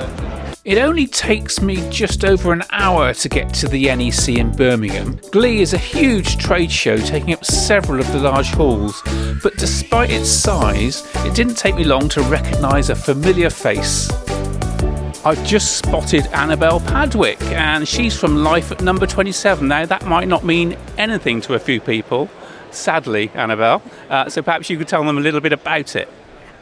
It 0.68 0.80
only 0.80 1.08
takes 1.08 1.62
me 1.62 1.90
just 1.90 2.26
over 2.26 2.52
an 2.52 2.62
hour 2.74 3.14
to 3.14 3.30
get 3.30 3.54
to 3.54 3.70
the 3.70 3.86
NEC 3.86 4.38
in 4.38 4.52
Birmingham. 4.52 5.18
Glee 5.32 5.62
is 5.62 5.72
a 5.72 5.78
huge 5.78 6.40
trade 6.40 6.70
show 6.70 6.98
taking 6.98 7.34
up 7.34 7.46
several 7.46 8.02
of 8.02 8.12
the 8.12 8.20
large 8.20 8.50
halls, 8.50 9.02
but 9.42 9.56
despite 9.56 10.10
its 10.10 10.30
size, 10.30 11.10
it 11.26 11.34
didn't 11.34 11.56
take 11.56 11.76
me 11.76 11.86
long 11.86 12.10
to 12.10 12.22
recognise 12.24 12.90
a 12.90 12.96
familiar 12.96 13.50
face. 13.50 14.12
I've 15.24 15.42
just 15.46 15.78
spotted 15.78 16.28
Annabelle 16.34 16.82
Padwick, 16.82 17.42
and 17.44 17.88
she's 17.88 18.20
from 18.20 18.36
Life 18.36 18.70
at 18.70 18.82
Number 18.82 19.08
27. 19.08 19.66
Now, 19.66 19.86
that 19.86 20.06
might 20.06 20.28
not 20.28 20.44
mean 20.44 20.78
anything 20.98 21.40
to 21.44 21.54
a 21.54 21.60
few 21.60 21.80
people, 21.80 22.30
sadly, 22.72 23.32
Annabelle. 23.36 23.82
Uh, 24.10 24.28
so 24.30 24.42
perhaps 24.42 24.70
you 24.70 24.78
could 24.78 24.90
tell 24.90 25.06
them 25.06 25.18
a 25.18 25.22
little 25.22 25.40
bit 25.40 25.54
about 25.54 25.96
it. 25.96 26.10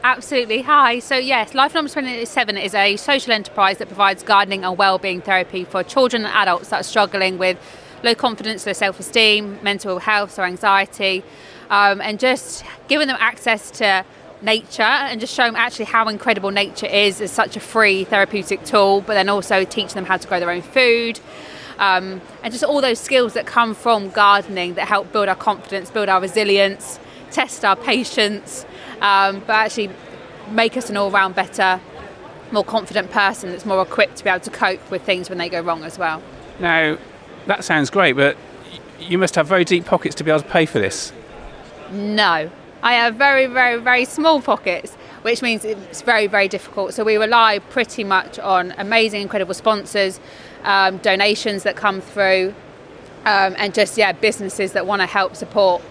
Absolutely. 0.08 0.62
Hi. 0.62 1.00
So, 1.00 1.16
yes, 1.16 1.56
Life 1.56 1.74
Number 1.74 1.90
27 1.90 2.58
is 2.58 2.76
a 2.76 2.96
social 2.96 3.34
enterprise 3.34 3.80
that 3.80 3.88
provides 3.88 4.22
gardening 4.22 4.64
and 4.64 4.78
well-being 4.78 5.20
therapy 5.20 5.64
for 5.64 5.82
children 5.82 6.26
and 6.26 6.32
adults 6.36 6.70
that 6.70 6.82
are 6.82 6.84
struggling 6.84 7.40
with 7.40 7.58
low 8.04 8.14
confidence, 8.14 8.68
low 8.68 8.74
self-esteem, 8.74 9.58
mental 9.64 9.98
health 9.98 10.38
or 10.38 10.44
anxiety, 10.44 11.24
um, 11.72 12.02
and 12.02 12.20
just 12.20 12.64
giving 12.88 13.08
them 13.08 13.18
access 13.20 13.72
to 13.72 14.06
nature 14.44 14.84
and 14.84 15.20
just 15.20 15.34
show 15.34 15.46
them 15.46 15.56
actually 15.56 15.86
how 15.86 16.08
incredible 16.08 16.52
nature 16.52 16.86
is 16.86 17.20
as 17.20 17.32
such 17.32 17.58
a 17.58 17.60
free 17.60 18.04
therapeutic 18.04 18.64
tool, 18.64 19.02
but 19.02 19.16
then 19.16 19.28
also 19.28 19.64
teach 19.64 19.96
them 19.96 20.06
how 20.06 20.18
to 20.18 20.28
grow 20.28 20.40
their 20.40 20.52
own 20.52 20.62
food. 20.62 21.20
Um, 21.80 22.22
and 22.44 22.54
just 22.54 22.64
all 22.64 22.80
those 22.80 23.00
skills 23.00 23.34
that 23.34 23.48
come 23.48 23.74
from 23.74 24.12
gardening 24.12 24.76
that 24.76 24.88
help 24.88 25.12
build 25.12 25.30
our 25.30 25.36
confidence, 25.36 25.90
build 25.90 26.10
our 26.10 26.22
resilience, 26.22 27.00
test 27.32 27.66
our 27.66 27.76
patience, 27.76 28.68
um, 29.06 29.40
but 29.42 29.54
actually 29.54 29.92
make 30.50 30.76
us 30.76 30.90
an 30.90 30.98
all 30.98 31.12
round 31.12 31.36
better, 31.36 31.80
more 32.52 32.64
confident 32.64 33.12
person 33.12 33.52
that's 33.52 33.66
more 33.66 33.82
equipped 33.84 34.18
to 34.18 34.24
be 34.24 34.30
able 34.32 34.40
to 34.40 34.50
cope 34.50 34.90
with 34.90 35.04
things 35.04 35.30
when 35.30 35.38
they 35.38 35.48
go 35.48 35.62
wrong 35.62 35.84
as 35.84 36.00
well. 36.00 36.24
Now, 36.60 36.98
that 37.46 37.64
sounds 37.64 37.92
great, 37.92 38.14
but 38.14 38.36
you 39.00 39.20
must 39.20 39.36
have 39.36 39.46
very 39.46 39.64
deep 39.64 39.86
pockets 39.86 40.16
to 40.16 40.24
be 40.24 40.32
able 40.32 40.42
to 40.42 40.48
pay 40.48 40.66
for 40.66 40.80
this. 40.80 41.14
No, 41.92 42.50
I 42.82 42.94
have 42.94 43.16
very, 43.16 43.46
very, 43.46 43.80
very 43.80 44.06
small 44.06 44.42
pockets, 44.42 44.96
which 45.22 45.44
means 45.44 45.64
it's 45.64 46.02
very, 46.02 46.26
very 46.26 46.48
difficult. 46.48 46.96
So 46.96 47.04
we 47.04 47.18
rely 47.18 47.60
pretty 47.60 48.04
much 48.04 48.40
on 48.40 48.74
amazing, 48.80 49.22
incredible 49.22 49.54
sponsors, 49.54 50.20
um, 50.64 50.98
donations 50.98 51.62
that 51.62 51.76
come 51.76 52.02
through, 52.02 52.56
um, 53.26 53.54
and 53.60 53.72
just 53.72 54.00
yeah, 54.00 54.14
businesses 54.14 54.72
that 54.72 54.88
want 54.88 55.04
to 55.04 55.06
help 55.06 55.36
support 55.36 55.84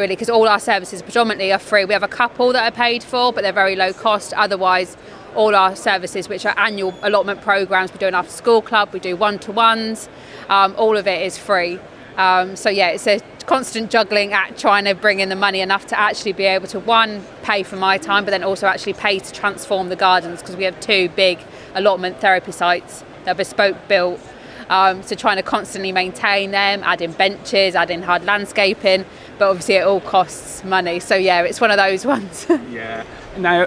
really 0.00 0.16
because 0.16 0.30
all 0.30 0.48
our 0.48 0.58
services 0.58 1.02
predominantly 1.02 1.52
are 1.52 1.58
free. 1.58 1.84
We 1.84 1.92
have 1.92 2.02
a 2.02 2.08
couple 2.08 2.52
that 2.54 2.72
are 2.72 2.74
paid 2.74 3.04
for, 3.04 3.32
but 3.32 3.42
they're 3.42 3.52
very 3.52 3.76
low 3.76 3.92
cost. 3.92 4.32
Otherwise, 4.32 4.96
all 5.36 5.54
our 5.54 5.76
services, 5.76 6.28
which 6.28 6.44
are 6.44 6.58
annual 6.58 6.94
allotment 7.02 7.42
programs, 7.42 7.92
we 7.92 7.98
do 7.98 8.06
an 8.06 8.14
after 8.14 8.32
school 8.32 8.62
club, 8.62 8.92
we 8.92 8.98
do 8.98 9.14
one 9.14 9.38
to 9.40 9.52
ones, 9.52 10.08
um, 10.48 10.74
all 10.76 10.96
of 10.96 11.06
it 11.06 11.22
is 11.22 11.38
free. 11.38 11.78
Um, 12.16 12.56
so 12.56 12.68
yeah, 12.68 12.88
it's 12.88 13.06
a 13.06 13.20
constant 13.46 13.90
juggling 13.90 14.32
act 14.32 14.58
trying 14.58 14.84
to 14.86 14.94
bring 14.94 15.20
in 15.20 15.28
the 15.28 15.36
money 15.36 15.60
enough 15.60 15.86
to 15.86 15.98
actually 15.98 16.32
be 16.32 16.44
able 16.44 16.66
to 16.68 16.80
one 16.80 17.22
pay 17.42 17.62
for 17.62 17.76
my 17.76 17.98
time, 17.98 18.24
but 18.24 18.32
then 18.32 18.42
also 18.42 18.66
actually 18.66 18.94
pay 18.94 19.18
to 19.20 19.32
transform 19.32 19.88
the 19.88 19.96
gardens 19.96 20.40
because 20.40 20.56
we 20.56 20.64
have 20.64 20.78
two 20.80 21.08
big 21.10 21.38
allotment 21.74 22.20
therapy 22.20 22.52
sites 22.52 23.04
that 23.24 23.32
are 23.32 23.34
bespoke 23.36 23.76
built. 23.86 24.20
Um, 24.68 25.02
so 25.02 25.16
trying 25.16 25.36
to 25.36 25.42
constantly 25.42 25.90
maintain 25.90 26.52
them, 26.52 26.82
adding 26.84 27.10
benches, 27.12 27.74
adding 27.74 28.02
hard 28.02 28.24
landscaping, 28.24 29.04
but 29.40 29.48
obviously 29.48 29.76
it 29.76 29.84
all 29.86 30.02
costs 30.02 30.62
money. 30.62 31.00
So 31.00 31.16
yeah, 31.16 31.42
it's 31.42 31.60
one 31.62 31.70
of 31.70 31.78
those 31.78 32.04
ones. 32.14 32.46
yeah. 32.70 33.04
Now, 33.38 33.66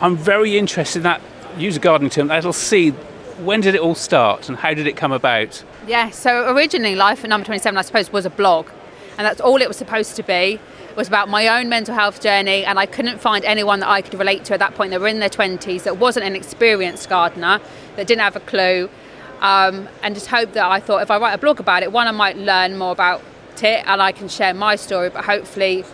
I'm 0.00 0.16
very 0.16 0.56
interested 0.56 1.00
in 1.00 1.02
that. 1.02 1.20
user 1.58 1.80
gardening 1.80 2.10
term. 2.10 2.28
That'll 2.28 2.52
see. 2.52 2.90
When 3.42 3.60
did 3.60 3.74
it 3.74 3.80
all 3.80 3.94
start, 3.96 4.48
and 4.48 4.56
how 4.56 4.72
did 4.72 4.86
it 4.86 4.96
come 4.96 5.12
about? 5.12 5.64
Yeah. 5.86 6.10
So 6.10 6.54
originally, 6.54 6.94
Life 6.94 7.24
at 7.24 7.30
Number 7.30 7.44
27, 7.44 7.76
I 7.76 7.82
suppose, 7.82 8.12
was 8.12 8.24
a 8.24 8.30
blog, 8.30 8.68
and 9.18 9.26
that's 9.26 9.40
all 9.40 9.60
it 9.60 9.66
was 9.68 9.76
supposed 9.76 10.14
to 10.16 10.22
be. 10.22 10.60
It 10.90 10.96
was 10.96 11.08
about 11.08 11.28
my 11.28 11.48
own 11.48 11.68
mental 11.68 11.94
health 11.94 12.20
journey, 12.22 12.64
and 12.64 12.78
I 12.78 12.86
couldn't 12.86 13.18
find 13.20 13.44
anyone 13.44 13.80
that 13.80 13.88
I 13.88 14.02
could 14.02 14.14
relate 14.18 14.44
to 14.44 14.54
at 14.54 14.60
that 14.60 14.74
point. 14.74 14.90
They 14.90 14.98
were 14.98 15.08
in 15.08 15.18
their 15.20 15.28
20s, 15.30 15.84
that 15.84 15.96
wasn't 15.96 16.26
an 16.26 16.36
experienced 16.36 17.08
gardener, 17.08 17.60
that 17.96 18.06
didn't 18.06 18.22
have 18.22 18.36
a 18.36 18.40
clue, 18.40 18.90
um, 19.40 19.88
and 20.02 20.14
just 20.14 20.26
hope 20.26 20.52
that 20.52 20.66
I 20.66 20.80
thought 20.80 21.02
if 21.02 21.10
I 21.10 21.18
write 21.18 21.32
a 21.32 21.38
blog 21.38 21.60
about 21.60 21.82
it, 21.82 21.90
one, 21.92 22.06
I 22.08 22.10
might 22.10 22.36
learn 22.36 22.76
more 22.76 22.92
about 22.92 23.22
it 23.62 23.84
and 23.86 24.00
I 24.00 24.12
can 24.12 24.28
share 24.28 24.54
my 24.54 24.76
story, 24.76 25.10
but 25.10 25.24
hopefully, 25.24 25.84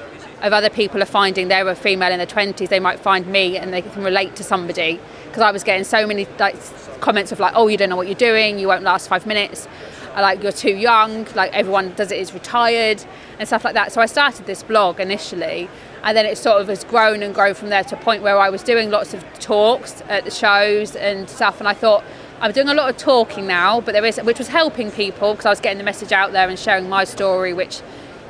if 0.42 0.52
other 0.52 0.70
people 0.70 1.02
are 1.02 1.06
finding 1.06 1.48
they're 1.48 1.68
a 1.68 1.74
female 1.74 2.12
in 2.12 2.18
their 2.18 2.26
20s, 2.26 2.68
they 2.68 2.80
might 2.80 3.00
find 3.00 3.26
me 3.26 3.56
and 3.56 3.72
they 3.72 3.82
can 3.82 4.04
relate 4.04 4.36
to 4.36 4.44
somebody. 4.44 5.00
Because 5.26 5.42
I 5.42 5.50
was 5.50 5.64
getting 5.64 5.84
so 5.84 6.06
many 6.06 6.26
like 6.38 6.56
comments 7.00 7.32
of 7.32 7.40
like, 7.40 7.52
oh, 7.54 7.68
you 7.68 7.76
don't 7.76 7.88
know 7.88 7.96
what 7.96 8.06
you're 8.06 8.14
doing, 8.14 8.58
you 8.58 8.68
won't 8.68 8.82
last 8.82 9.08
five 9.08 9.26
minutes, 9.26 9.66
like 10.14 10.42
you're 10.42 10.52
too 10.52 10.74
young, 10.74 11.26
like 11.34 11.52
everyone 11.52 11.92
does 11.94 12.10
it 12.10 12.18
is 12.18 12.32
retired 12.32 13.04
and 13.38 13.46
stuff 13.46 13.64
like 13.64 13.74
that. 13.74 13.92
So 13.92 14.00
I 14.00 14.06
started 14.06 14.46
this 14.46 14.62
blog 14.62 15.00
initially, 15.00 15.68
and 16.02 16.16
then 16.16 16.26
it 16.26 16.38
sort 16.38 16.60
of 16.60 16.68
has 16.68 16.84
grown 16.84 17.22
and 17.22 17.34
grown 17.34 17.54
from 17.54 17.68
there 17.68 17.84
to 17.84 17.98
a 17.98 18.00
point 18.00 18.22
where 18.22 18.38
I 18.38 18.48
was 18.48 18.62
doing 18.62 18.90
lots 18.90 19.12
of 19.14 19.24
talks 19.40 20.02
at 20.08 20.24
the 20.24 20.30
shows 20.30 20.96
and 20.96 21.28
stuff, 21.28 21.60
and 21.60 21.68
I 21.68 21.74
thought 21.74 22.04
I'm 22.38 22.52
doing 22.52 22.68
a 22.68 22.74
lot 22.74 22.90
of 22.90 22.98
talking 22.98 23.46
now, 23.46 23.80
but 23.80 23.92
there 23.92 24.04
is, 24.04 24.18
which 24.18 24.38
was 24.38 24.48
helping 24.48 24.90
people 24.90 25.32
because 25.32 25.46
I 25.46 25.50
was 25.50 25.60
getting 25.60 25.78
the 25.78 25.84
message 25.84 26.12
out 26.12 26.32
there 26.32 26.48
and 26.48 26.58
sharing 26.58 26.86
my 26.86 27.04
story, 27.04 27.54
which 27.54 27.80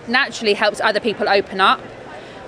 naturally 0.06 0.54
helps 0.54 0.80
other 0.80 1.00
people 1.00 1.28
open 1.28 1.60
up. 1.60 1.80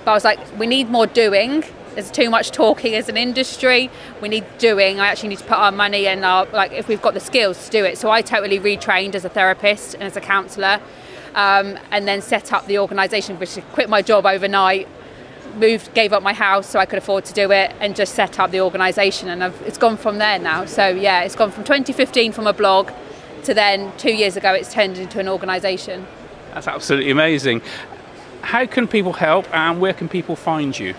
But 0.05 0.12
I 0.12 0.14
was 0.14 0.25
like, 0.25 0.38
we 0.57 0.68
need 0.68 0.88
more 0.88 1.09
doing. 1.09 1.64
There's 1.94 2.12
too 2.12 2.31
much 2.31 2.53
talking 2.53 2.94
as 2.94 3.09
an 3.09 3.16
industry. 3.16 3.90
We 4.23 4.29
need 4.29 4.44
doing. 4.59 5.01
I 5.01 5.09
actually 5.09 5.31
need 5.31 5.38
to 5.38 5.44
put 5.44 5.59
our 5.59 5.73
money 5.73 6.07
and 6.07 6.25
our 6.25 6.47
like 6.47 6.71
if 6.71 6.87
we've 6.87 7.03
got 7.03 7.14
the 7.14 7.21
skills 7.21 7.64
to 7.64 7.71
do 7.73 7.85
it. 7.85 7.99
So 7.99 8.09
I 8.09 8.23
totally 8.23 8.61
retrained 8.61 9.16
as 9.16 9.25
a 9.25 9.29
therapist 9.29 9.94
and 9.94 10.05
as 10.05 10.16
a 10.16 10.21
counsellor, 10.21 10.81
um, 11.35 11.77
and 11.90 12.07
then 12.07 12.23
set 12.23 12.53
up 12.53 12.66
the 12.66 12.79
organisation, 12.79 13.37
which 13.40 13.59
quit 13.73 13.88
my 13.88 14.01
job 14.01 14.27
overnight 14.27 14.87
moved, 15.56 15.94
gave 15.94 16.12
up 16.12 16.22
my 16.22 16.32
house 16.32 16.68
so 16.68 16.78
I 16.78 16.87
could 16.87 16.98
afford 16.98 17.24
to 17.26 17.34
do 17.34 17.50
it, 17.52 17.74
and 17.80 17.96
just 17.96 18.14
set 18.14 18.38
up 18.38 18.50
the 18.50 18.61
organisation. 18.61 19.28
And 19.28 19.44
I've, 19.44 19.61
it's 19.62 19.78
gone 19.78 19.96
from 19.96 20.18
there 20.18 20.38
now. 20.38 20.64
So 20.64 20.88
yeah, 20.88 21.22
it's 21.22 21.37
gone 21.37 21.50
from 21.50 21.64
2015 21.64 22.32
from 22.32 22.46
a 22.46 22.52
blog 22.52 22.90
to 23.44 23.54
then 23.54 23.92
two 23.96 24.12
years 24.12 24.37
ago, 24.37 24.52
it's 24.52 24.72
turned 24.72 24.98
into 24.98 25.20
an 25.20 25.28
organisation. 25.28 26.06
That's 26.54 26.68
absolutely 26.68 27.11
amazing. 27.11 27.62
How 28.42 28.66
can 28.66 28.88
people 28.88 29.14
help, 29.14 29.52
and 29.54 29.80
where 29.80 29.92
can 29.92 30.08
people 30.08 30.37
find 30.37 30.78
you? 30.78 30.94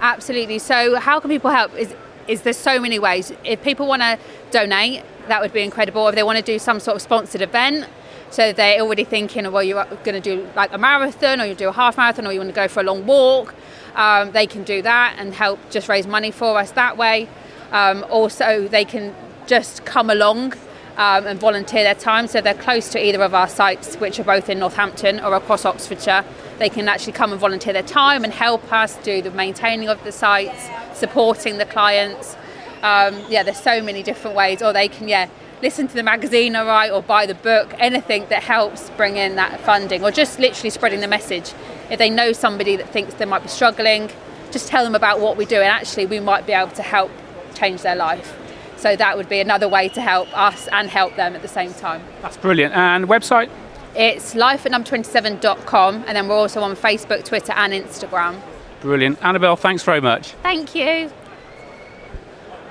Absolutely. 0.00 0.58
So 0.58 0.96
how 0.96 1.20
can 1.20 1.30
people 1.30 1.50
help? 1.50 1.74
Is 1.76 1.94
is 2.28 2.42
there's 2.42 2.56
so 2.56 2.78
many 2.78 2.98
ways. 2.98 3.32
If 3.44 3.62
people 3.62 3.86
want 3.86 4.02
to 4.02 4.18
donate, 4.50 5.02
that 5.28 5.40
would 5.40 5.52
be 5.52 5.62
incredible. 5.62 6.06
If 6.08 6.14
they 6.14 6.22
want 6.22 6.38
to 6.38 6.44
do 6.44 6.58
some 6.58 6.78
sort 6.80 6.96
of 6.96 7.02
sponsored 7.02 7.42
event, 7.42 7.88
so 8.30 8.52
they're 8.52 8.80
already 8.80 9.04
thinking, 9.04 9.50
well, 9.50 9.62
you're 9.62 9.84
going 10.04 10.20
to 10.20 10.20
do 10.20 10.48
like 10.54 10.72
a 10.72 10.78
marathon, 10.78 11.40
or 11.40 11.44
you 11.44 11.54
do 11.54 11.68
a 11.68 11.72
half 11.72 11.96
marathon, 11.96 12.26
or 12.26 12.32
you 12.32 12.38
want 12.38 12.50
to 12.50 12.54
go 12.54 12.68
for 12.68 12.80
a 12.80 12.84
long 12.84 13.04
walk 13.06 13.54
um, 13.94 14.32
they 14.32 14.46
can 14.46 14.64
do 14.64 14.82
that 14.82 15.16
and 15.18 15.34
help 15.34 15.58
just 15.70 15.88
raise 15.88 16.06
money 16.06 16.30
for 16.30 16.58
us 16.58 16.72
that 16.72 16.96
way. 16.96 17.28
Um, 17.70 18.04
also, 18.10 18.68
they 18.68 18.84
can 18.84 19.14
just 19.46 19.84
come 19.84 20.10
along 20.10 20.52
um, 20.96 21.26
and 21.26 21.38
volunteer 21.40 21.82
their 21.84 21.94
time. 21.94 22.26
So 22.26 22.40
they're 22.40 22.54
close 22.54 22.88
to 22.90 23.04
either 23.04 23.22
of 23.22 23.34
our 23.34 23.48
sites, 23.48 23.96
which 23.96 24.20
are 24.20 24.24
both 24.24 24.48
in 24.48 24.58
Northampton 24.58 25.20
or 25.20 25.34
across 25.34 25.64
Oxfordshire. 25.64 26.24
They 26.58 26.68
can 26.68 26.88
actually 26.88 27.14
come 27.14 27.32
and 27.32 27.40
volunteer 27.40 27.72
their 27.72 27.82
time 27.82 28.24
and 28.24 28.32
help 28.32 28.72
us 28.72 28.96
do 28.98 29.22
the 29.22 29.30
maintaining 29.30 29.88
of 29.88 30.02
the 30.04 30.12
sites, 30.12 30.68
supporting 30.98 31.58
the 31.58 31.64
clients. 31.64 32.36
Um, 32.82 33.20
yeah, 33.28 33.42
there's 33.42 33.60
so 33.60 33.82
many 33.82 34.02
different 34.02 34.36
ways. 34.36 34.62
Or 34.62 34.72
they 34.72 34.88
can, 34.88 35.08
yeah, 35.08 35.28
listen 35.62 35.88
to 35.88 35.94
the 35.94 36.02
magazine, 36.02 36.54
all 36.56 36.66
right, 36.66 36.90
or 36.90 37.02
buy 37.02 37.24
the 37.24 37.34
book, 37.34 37.72
anything 37.78 38.26
that 38.28 38.42
helps 38.42 38.90
bring 38.90 39.16
in 39.16 39.36
that 39.36 39.60
funding, 39.60 40.04
or 40.04 40.10
just 40.10 40.38
literally 40.38 40.70
spreading 40.70 41.00
the 41.00 41.08
message. 41.08 41.52
If 41.92 41.98
they 41.98 42.08
know 42.08 42.32
somebody 42.32 42.74
that 42.76 42.88
thinks 42.88 43.12
they 43.14 43.26
might 43.26 43.42
be 43.42 43.48
struggling, 43.48 44.10
just 44.50 44.66
tell 44.66 44.82
them 44.82 44.94
about 44.94 45.20
what 45.20 45.36
we 45.36 45.44
do, 45.44 45.56
and 45.56 45.66
actually, 45.66 46.06
we 46.06 46.20
might 46.20 46.46
be 46.46 46.54
able 46.54 46.72
to 46.72 46.82
help 46.82 47.10
change 47.54 47.82
their 47.82 47.96
life. 47.96 48.34
So 48.78 48.96
that 48.96 49.18
would 49.18 49.28
be 49.28 49.40
another 49.40 49.68
way 49.68 49.90
to 49.90 50.00
help 50.00 50.26
us 50.36 50.68
and 50.68 50.88
help 50.88 51.16
them 51.16 51.36
at 51.36 51.42
the 51.42 51.48
same 51.48 51.74
time. 51.74 52.02
That's 52.22 52.38
brilliant. 52.38 52.74
And 52.74 53.08
website? 53.08 53.50
It's 53.94 54.34
life 54.34 54.64
at 54.64 54.72
number27.com, 54.72 56.04
and 56.06 56.16
then 56.16 56.28
we're 56.28 56.34
also 56.34 56.62
on 56.62 56.76
Facebook, 56.76 57.26
Twitter, 57.26 57.52
and 57.52 57.74
Instagram. 57.74 58.40
Brilliant. 58.80 59.22
Annabelle, 59.22 59.56
thanks 59.56 59.82
very 59.82 60.00
much. 60.00 60.28
Thank 60.42 60.74
you. 60.74 61.12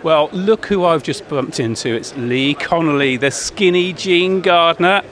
Well, 0.01 0.29
look 0.33 0.65
who 0.65 0.83
I've 0.83 1.03
just 1.03 1.29
bumped 1.29 1.59
into. 1.59 1.93
It's 1.93 2.15
Lee 2.17 2.55
Connelly, 2.55 3.17
the 3.17 3.29
skinny 3.29 3.93
jean 3.93 4.41
gardener. 4.41 5.03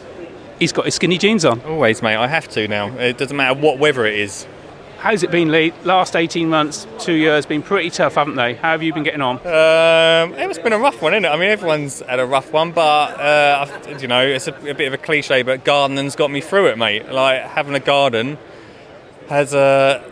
He's 0.60 0.74
got 0.74 0.86
his 0.86 0.96
skinny 0.96 1.18
jeans 1.18 1.46
on. 1.46 1.62
Always, 1.62 2.02
mate. 2.02 2.18
I 2.18 2.28
have 2.28 2.50
to 2.50 2.68
now. 2.68 2.90
It 2.98 3.18
doesn't 3.18 3.36
matter 3.36 3.58
what 3.58 3.80
weather 3.80 4.06
it 4.06 4.20
is. 4.20 4.46
how's 4.98 5.24
it 5.24 5.32
been, 5.32 5.50
Lee? 5.52 5.72
Last 5.86 6.18
18 6.18 6.50
months, 6.50 6.86
two 7.00 7.14
years, 7.14 7.46
been 7.46 7.64
pretty 7.64 7.90
tough, 7.90 8.16
haven't 8.16 8.36
they? 8.36 8.56
How 8.56 8.72
have 8.72 8.84
you 8.84 8.94
been 8.94 9.04
getting 9.04 9.22
on? 9.22 9.38
Um, 9.38 10.34
it's 10.38 10.60
been 10.60 10.74
a 10.74 10.78
rough 10.78 11.02
one, 11.02 11.14
isn't 11.14 11.24
it? 11.24 11.30
I 11.30 11.38
mean, 11.38 11.50
everyone's 11.50 12.02
had 12.02 12.20
a 12.20 12.26
rough 12.26 12.52
one, 12.52 12.74
but 12.74 13.18
uh, 13.18 13.68
you 14.00 14.10
know, 14.10 14.22
it's 14.26 14.50
a, 14.50 14.54
a, 14.70 14.74
bit 14.74 14.88
of 14.88 14.94
a 14.94 14.98
cliche, 14.98 15.44
but 15.44 15.64
gardening's 15.64 16.18
got 16.18 16.30
me 16.30 16.42
through 16.42 16.68
it, 16.68 16.78
mate. 16.78 17.10
Like 17.10 17.42
having 17.44 17.74
a 17.74 17.80
garden 17.80 18.38
has, 19.30 19.56
uh, 19.56 20.04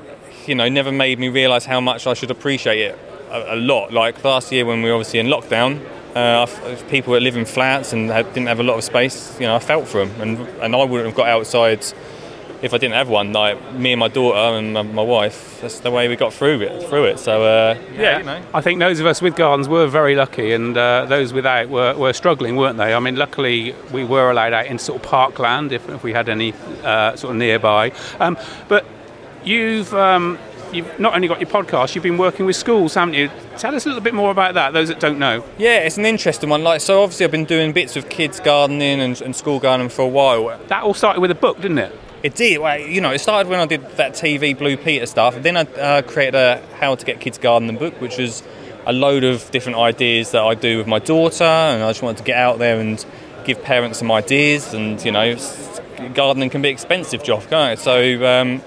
you 0.46 0.56
know, 0.56 0.70
never 0.70 0.94
made 0.94 1.20
me 1.20 1.28
realise 1.28 1.66
how 1.66 1.82
much 1.82 2.08
I 2.08 2.14
should 2.14 2.32
appreciate 2.32 2.80
it 2.80 3.00
a, 3.30 3.56
a, 3.56 3.58
lot. 3.58 3.92
Like 3.92 4.24
last 4.24 4.52
year 4.54 4.64
when 4.66 4.82
we 4.82 4.90
were 4.90 4.96
obviously 4.96 5.20
in 5.20 5.28
lockdown, 5.28 5.86
uh, 6.18 6.46
people 6.90 7.14
that 7.14 7.22
live 7.22 7.38
in 7.38 7.46
flats 7.46 7.94
and 7.94 8.10
had, 8.10 8.26
didn't 8.34 8.48
have 8.48 8.60
a 8.60 8.64
lot 8.64 8.78
of 8.78 8.84
space, 8.84 9.40
you 9.40 9.48
know, 9.48 9.56
I 9.56 9.60
felt 9.60 9.88
for 9.88 10.06
them, 10.06 10.22
and 10.22 10.40
and 10.62 10.76
I 10.76 10.84
wouldn't 10.84 11.08
have 11.08 11.16
got 11.16 11.28
outside 11.28 11.84
if 12.62 12.74
I 12.74 12.78
didn't 12.78 12.96
have 12.96 13.10
one, 13.10 13.34
like 13.34 13.74
me 13.74 13.94
and 13.94 14.00
my 14.00 14.08
daughter 14.08 14.58
and 14.58 14.74
my, 14.74 14.82
my 14.82 15.02
wife, 15.02 15.60
that's 15.62 15.80
the 15.80 15.92
way 15.92 16.08
we 16.08 16.16
got 16.16 16.34
through 16.34 16.62
it. 16.62 16.90
Through 16.90 17.06
it. 17.06 17.20
So 17.20 17.44
uh, 17.44 17.78
yeah, 17.94 18.18
you 18.18 18.24
know. 18.24 18.42
I 18.54 18.62
think 18.62 18.80
those 18.80 19.00
of 19.00 19.06
us 19.06 19.22
with 19.22 19.36
gardens 19.36 19.70
were 19.70 19.88
very 19.88 20.16
lucky, 20.16 20.54
and 20.54 20.76
uh, 20.76 21.06
those 21.06 21.34
without 21.34 21.70
were, 21.70 21.96
were 21.96 22.14
struggling, 22.14 22.56
weren't 22.56 22.78
they? 22.78 22.94
I 22.94 23.00
mean, 23.00 23.16
luckily 23.16 23.76
we 23.92 24.04
were 24.04 24.32
allowed 24.32 24.54
out 24.54 24.66
in 24.66 24.80
sort 24.80 25.02
of 25.02 25.08
parkland 25.08 25.72
if, 25.72 25.88
if 25.90 26.04
we 26.04 26.14
had 26.14 26.30
any 26.30 26.54
uh, 26.84 27.16
sort 27.16 27.32
of 27.32 27.38
nearby. 27.38 27.92
Um, 28.20 28.38
but 28.68 28.86
you've 29.44 29.94
um, 29.94 30.40
you've 30.74 31.00
not 31.00 31.16
only 31.16 31.28
got 31.28 31.40
your 31.40 31.50
podcast, 31.50 31.96
you've 31.96 32.04
been 32.04 32.18
working 32.18 32.46
with 32.46 32.56
schools, 32.56 32.94
haven't 32.94 33.14
you? 33.14 33.30
Tell 33.58 33.76
us 33.76 33.86
a 33.86 33.90
little 33.90 34.04
bit 34.04 34.14
more 34.14 34.32
about 34.32 34.54
that, 34.56 34.74
those 34.74 34.88
that 34.88 35.00
don't 35.00 35.20
know. 35.20 35.44
Yeah, 35.58 35.80
it's 35.80 35.98
an 35.98 36.06
interesting 36.06 36.50
one. 36.50 36.64
Like, 36.64 36.82
so 36.82 37.02
obviously 37.04 37.26
I've 37.26 37.32
been 37.32 37.46
doing 37.46 37.74
bits 37.74 37.96
of 37.96 38.10
kids 38.10 38.40
gardening 38.40 39.00
and, 39.00 39.20
and 39.22 39.36
school 39.36 39.60
gardening 39.60 39.90
for 39.90 40.04
a 40.04 40.08
while. 40.08 40.58
That 40.68 40.84
all 40.84 40.94
started 40.94 41.22
with 41.22 41.32
a 41.32 41.36
book, 41.36 41.62
didn't 41.62 41.80
it? 41.80 42.00
It 42.24 42.36
did. 42.36 42.60
Well, 42.60 42.80
you 42.80 43.00
know, 43.00 43.12
it 43.12 43.20
started 43.20 43.50
when 43.50 43.60
I 43.60 43.66
did 43.66 43.84
that 43.98 44.14
TV 44.14 44.58
Blue 44.58 44.76
Peter 44.76 45.06
stuff. 45.06 45.42
Then 45.42 45.56
I 45.56 45.62
uh, 45.62 46.02
created 46.02 46.36
a 46.36 46.62
How 46.80 46.96
to 46.96 47.06
Get 47.06 47.20
Kids 47.20 47.38
Gardening 47.38 47.78
book, 47.78 48.00
which 48.02 48.18
was 48.18 48.44
a 48.86 48.94
load 48.94 49.24
of 49.24 49.50
different 49.52 49.78
ideas 49.78 50.32
that 50.32 50.42
I 50.42 50.56
do 50.56 50.78
with 50.78 50.88
my 50.88 51.00
daughter, 51.00 51.44
and 51.44 51.84
I 51.84 51.90
just 51.90 52.02
wanted 52.02 52.18
to 52.18 52.24
get 52.24 52.38
out 52.38 52.58
there 52.58 52.80
and 52.80 53.06
give 53.46 53.62
parents 53.62 54.00
some 54.00 54.12
ideas. 54.12 54.74
And 54.74 55.04
you 55.06 55.12
know, 55.12 55.38
gardening 56.14 56.50
can 56.50 56.62
be 56.62 56.70
expensive, 56.70 57.22
Joff, 57.22 57.50
can't 57.50 57.80
it? 57.80 57.82
So, 57.82 58.26
um, 58.26 58.62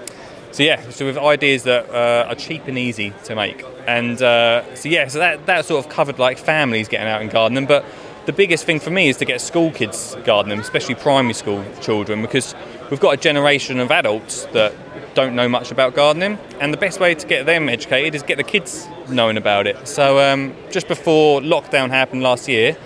so 0.51 0.63
yeah, 0.63 0.89
so 0.89 1.05
with 1.05 1.17
ideas 1.17 1.63
that 1.63 1.89
uh, 1.89 2.29
are 2.29 2.35
cheap 2.35 2.67
and 2.67 2.77
easy 2.77 3.13
to 3.25 3.35
make, 3.35 3.63
and 3.87 4.21
uh, 4.21 4.75
so 4.75 4.89
yeah, 4.89 5.07
so 5.07 5.19
that 5.19 5.45
that 5.45 5.65
sort 5.65 5.85
of 5.85 5.91
covered 5.91 6.19
like 6.19 6.37
families 6.37 6.87
getting 6.87 7.07
out 7.07 7.21
and 7.21 7.31
gardening, 7.31 7.65
but 7.65 7.85
the 8.25 8.33
biggest 8.33 8.65
thing 8.65 8.79
for 8.79 8.91
me 8.91 9.09
is 9.09 9.17
to 9.17 9.25
get 9.25 9.41
school 9.41 9.71
kids 9.71 10.15
gardening, 10.23 10.59
especially 10.59 10.95
primary 10.95 11.33
school 11.33 11.63
children, 11.81 12.21
because 12.21 12.53
we've 12.89 12.99
got 12.99 13.13
a 13.13 13.17
generation 13.17 13.79
of 13.79 13.89
adults 13.89 14.45
that 14.53 14.73
don't 15.15 15.35
know 15.35 15.49
much 15.49 15.71
about 15.71 15.95
gardening, 15.95 16.37
and 16.59 16.73
the 16.73 16.77
best 16.77 16.99
way 16.99 17.15
to 17.15 17.27
get 17.27 17.45
them 17.45 17.67
educated 17.67 18.13
is 18.15 18.23
get 18.23 18.37
the 18.37 18.43
kids 18.43 18.87
knowing 19.09 19.37
about 19.37 19.67
it. 19.67 19.87
So 19.87 20.19
um, 20.19 20.55
just 20.69 20.87
before 20.87 21.41
lockdown 21.41 21.89
happened 21.89 22.21
last 22.21 22.47
year, 22.47 22.77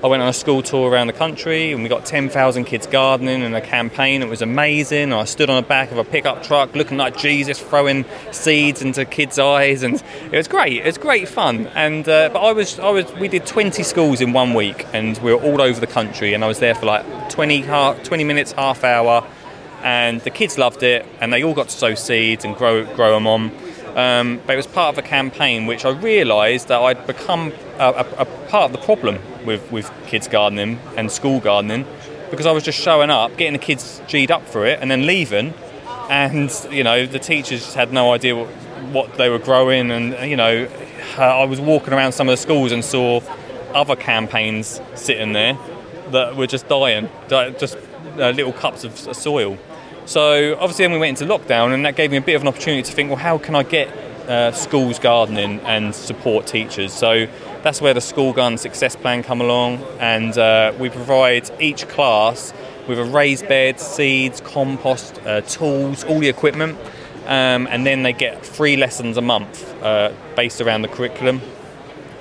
I 0.00 0.06
went 0.06 0.22
on 0.22 0.28
a 0.28 0.32
school 0.32 0.62
tour 0.62 0.88
around 0.88 1.08
the 1.08 1.12
country 1.12 1.72
and 1.72 1.82
we 1.82 1.88
got 1.88 2.06
10,000 2.06 2.64
kids 2.66 2.86
gardening 2.86 3.42
in 3.42 3.52
a 3.52 3.60
campaign. 3.60 4.22
It 4.22 4.28
was 4.28 4.42
amazing. 4.42 5.12
I 5.12 5.24
stood 5.24 5.50
on 5.50 5.60
the 5.60 5.68
back 5.68 5.90
of 5.90 5.98
a 5.98 6.04
pickup 6.04 6.44
truck 6.44 6.72
looking 6.76 6.98
like 6.98 7.16
Jesus 7.16 7.58
throwing 7.58 8.04
seeds 8.30 8.80
into 8.80 9.04
kids' 9.04 9.40
eyes 9.40 9.82
and 9.82 10.00
it 10.30 10.36
was 10.36 10.46
great. 10.46 10.76
It 10.76 10.86
was 10.86 10.98
great 10.98 11.26
fun. 11.26 11.66
And 11.74 12.08
uh, 12.08 12.28
but 12.32 12.38
I 12.38 12.52
was 12.52 12.78
I 12.78 12.90
was 12.90 13.12
we 13.14 13.26
did 13.26 13.44
20 13.44 13.82
schools 13.82 14.20
in 14.20 14.32
one 14.32 14.54
week 14.54 14.86
and 14.92 15.18
we 15.18 15.34
were 15.34 15.42
all 15.42 15.60
over 15.60 15.80
the 15.80 15.88
country 15.88 16.32
and 16.32 16.44
I 16.44 16.46
was 16.46 16.60
there 16.60 16.76
for 16.76 16.86
like 16.86 17.28
20 17.30 17.62
20 17.62 18.24
minutes 18.24 18.52
half 18.52 18.84
hour 18.84 19.26
and 19.82 20.20
the 20.20 20.30
kids 20.30 20.58
loved 20.58 20.84
it 20.84 21.06
and 21.20 21.32
they 21.32 21.42
all 21.42 21.54
got 21.54 21.70
to 21.70 21.76
sow 21.76 21.96
seeds 21.96 22.44
and 22.44 22.54
grow 22.54 22.84
grow 22.94 23.14
them 23.14 23.26
on. 23.26 23.50
Um, 23.98 24.40
but 24.46 24.52
it 24.52 24.56
was 24.56 24.68
part 24.68 24.96
of 24.96 25.04
a 25.04 25.08
campaign 25.08 25.66
which 25.66 25.84
I 25.84 25.90
realised 25.90 26.68
that 26.68 26.80
I'd 26.80 27.04
become 27.04 27.52
a, 27.80 27.88
a, 27.88 28.06
a, 28.18 28.24
part 28.48 28.70
of 28.70 28.72
the 28.72 28.78
problem 28.78 29.18
with, 29.44 29.72
with 29.72 29.90
kids 30.06 30.28
gardening 30.28 30.78
and 30.96 31.10
school 31.10 31.40
gardening 31.40 31.84
because 32.30 32.46
I 32.46 32.52
was 32.52 32.62
just 32.62 32.78
showing 32.78 33.10
up, 33.10 33.36
getting 33.36 33.54
the 33.54 33.58
kids 33.58 34.00
G'd 34.06 34.30
up 34.30 34.46
for 34.46 34.64
it, 34.64 34.78
and 34.80 34.88
then 34.88 35.04
leaving. 35.04 35.52
And 36.08 36.48
you 36.70 36.84
know, 36.84 37.06
the 37.06 37.18
teachers 37.18 37.74
had 37.74 37.92
no 37.92 38.12
idea 38.12 38.36
what, 38.36 38.48
what 38.92 39.14
they 39.14 39.28
were 39.28 39.40
growing, 39.40 39.90
and 39.90 40.30
you 40.30 40.36
know, 40.36 40.68
I 41.16 41.42
was 41.42 41.60
walking 41.60 41.92
around 41.92 42.12
some 42.12 42.28
of 42.28 42.32
the 42.34 42.40
schools 42.40 42.70
and 42.70 42.84
saw 42.84 43.20
other 43.74 43.96
campaigns 43.96 44.80
sitting 44.94 45.32
there 45.32 45.58
that 46.12 46.36
were 46.36 46.46
just 46.46 46.68
dying, 46.68 47.08
just 47.28 47.76
uh, 48.16 48.30
little 48.30 48.52
cups 48.52 48.84
of 48.84 48.96
soil. 48.96 49.58
So 50.08 50.54
obviously, 50.54 50.86
then 50.86 50.92
we 50.92 50.98
went 50.98 51.20
into 51.20 51.30
lockdown, 51.30 51.74
and 51.74 51.84
that 51.84 51.94
gave 51.94 52.10
me 52.10 52.16
a 52.16 52.22
bit 52.22 52.32
of 52.32 52.40
an 52.40 52.48
opportunity 52.48 52.82
to 52.82 52.92
think, 52.92 53.10
well, 53.10 53.18
how 53.18 53.36
can 53.36 53.54
I 53.54 53.62
get 53.62 53.88
uh, 54.26 54.52
schools 54.52 54.98
gardening 54.98 55.60
and 55.60 55.94
support 55.94 56.46
teachers? 56.46 56.94
So 56.94 57.26
that's 57.62 57.82
where 57.82 57.92
the 57.92 58.00
school 58.00 58.32
garden 58.32 58.56
success 58.56 58.96
plan 58.96 59.22
come 59.22 59.42
along, 59.42 59.84
and 60.00 60.38
uh, 60.38 60.72
we 60.78 60.88
provide 60.88 61.50
each 61.60 61.86
class 61.88 62.54
with 62.88 62.98
a 62.98 63.04
raised 63.04 63.48
bed, 63.48 63.78
seeds, 63.78 64.40
compost, 64.40 65.20
uh, 65.26 65.42
tools, 65.42 66.04
all 66.04 66.20
the 66.20 66.30
equipment, 66.30 66.78
um, 67.26 67.66
and 67.66 67.84
then 67.84 68.02
they 68.02 68.14
get 68.14 68.42
three 68.42 68.78
lessons 68.78 69.18
a 69.18 69.22
month 69.22 69.70
uh, 69.82 70.10
based 70.34 70.62
around 70.62 70.80
the 70.80 70.88
curriculum. 70.88 71.42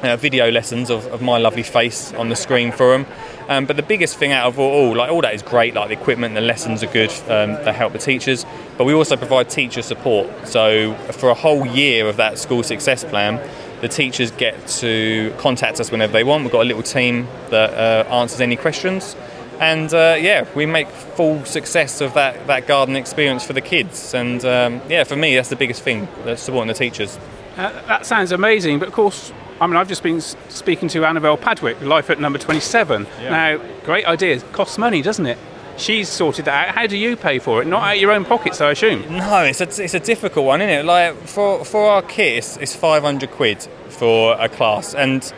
Uh, 0.04 0.16
video 0.18 0.52
lessons 0.52 0.92
of, 0.92 1.08
of 1.08 1.22
my 1.22 1.38
lovely 1.38 1.64
face 1.64 2.14
on 2.16 2.28
the 2.30 2.36
screen 2.36 2.72
for 2.72 2.92
them. 2.92 3.08
Um, 3.50 3.66
but 3.66 3.78
the 3.78 3.84
biggest 3.84 4.18
thing 4.18 4.34
out 4.34 4.48
of 4.48 4.60
all, 4.60 4.96
like 4.96 5.10
all 5.10 5.22
that 5.22 5.34
is 5.34 5.42
great, 5.42 5.74
like 5.74 5.88
the 5.88 5.94
equipment, 5.94 6.36
the 6.36 6.42
lessons 6.42 6.84
are 6.84 6.88
good, 6.88 7.12
um, 7.30 7.54
they 7.64 7.72
help 7.72 7.94
the 7.94 8.00
teachers, 8.00 8.46
but 8.78 8.84
we 8.84 8.94
also 8.94 9.16
provide 9.16 9.50
teacher 9.50 9.82
support. 9.82 10.48
So 10.48 10.94
for 11.14 11.30
a 11.30 11.34
whole 11.34 11.66
year 11.66 12.08
of 12.08 12.18
that 12.18 12.38
school 12.38 12.62
success 12.62 13.04
plan, 13.06 13.40
the 13.82 13.88
teachers 13.88 14.32
get 14.32 14.68
to 14.68 15.34
contact 15.38 15.80
us 15.80 15.92
whenever 15.92 16.12
they 16.12 16.24
want. 16.24 16.44
We've 16.44 16.52
got 16.52 16.64
a 16.64 16.66
little 16.66 16.84
team 16.84 17.28
that 17.52 17.74
uh, 17.74 18.10
answers 18.10 18.42
any 18.42 18.56
questions. 18.56 19.16
And 19.60 19.92
uh, 19.94 20.18
yeah, 20.20 20.46
we 20.54 20.66
make 20.66 20.88
full 20.90 21.44
success 21.46 22.02
of 22.02 22.14
that, 22.14 22.48
that 22.48 22.68
garden 22.68 22.96
experience 22.96 23.44
for 23.44 23.54
the 23.54 23.62
kids. 23.62 24.14
And 24.14 24.44
um, 24.46 24.82
yeah, 24.90 25.04
for 25.04 25.16
me, 25.16 25.36
that's 25.36 25.50
the 25.50 25.56
biggest 25.56 25.82
thing, 25.84 26.08
supporting 26.36 26.68
the 26.68 26.74
teachers. 26.74 27.18
Uh, 27.56 27.72
that 27.88 28.06
sounds 28.06 28.32
amazing, 28.32 28.78
but 28.78 28.88
of 28.88 28.94
course, 28.94 29.32
I 29.60 29.68
mean, 29.68 29.76
I've 29.76 29.88
just 29.88 30.04
been 30.04 30.22
speaking 30.22 30.88
to 30.90 31.06
Annabelle 31.06 31.38
Padwick, 31.38 31.82
life 31.82 32.10
at 32.10 32.20
number 32.20 32.38
27. 32.40 33.08
Yeah. 33.22 33.30
Now, 33.30 33.64
great 33.84 34.06
idea. 34.06 34.40
Costs 34.40 34.78
money, 34.78 35.02
doesn't 35.02 35.26
it? 35.26 35.38
She's 35.78 36.10
sorted 36.10 36.46
that 36.46 36.70
out. 36.70 36.76
How 36.76 36.88
do 36.88 36.98
you 36.98 37.16
pay 37.16 37.40
for 37.40 37.62
it? 37.62 37.68
Not 37.68 37.84
out 37.84 37.96
of 37.96 38.02
your 38.02 38.12
own 38.12 38.26
pockets, 38.26 38.62
I 38.62 38.72
assume. 38.72 39.02
No, 39.16 39.44
it's 39.44 39.62
a, 39.62 39.84
it's 39.84 39.94
a 39.94 40.00
difficult 40.00 40.46
one, 40.46 40.62
isn't 40.62 40.80
it? 40.80 40.86
Like 40.86 41.16
for 41.28 41.64
for 41.64 41.90
our 41.90 42.02
kit, 42.02 42.38
it's, 42.38 42.58
it's 42.58 42.76
500 42.76 43.30
quid 43.30 43.62
for 43.90 44.36
a 44.40 44.50
class, 44.50 44.96
and 44.96 45.32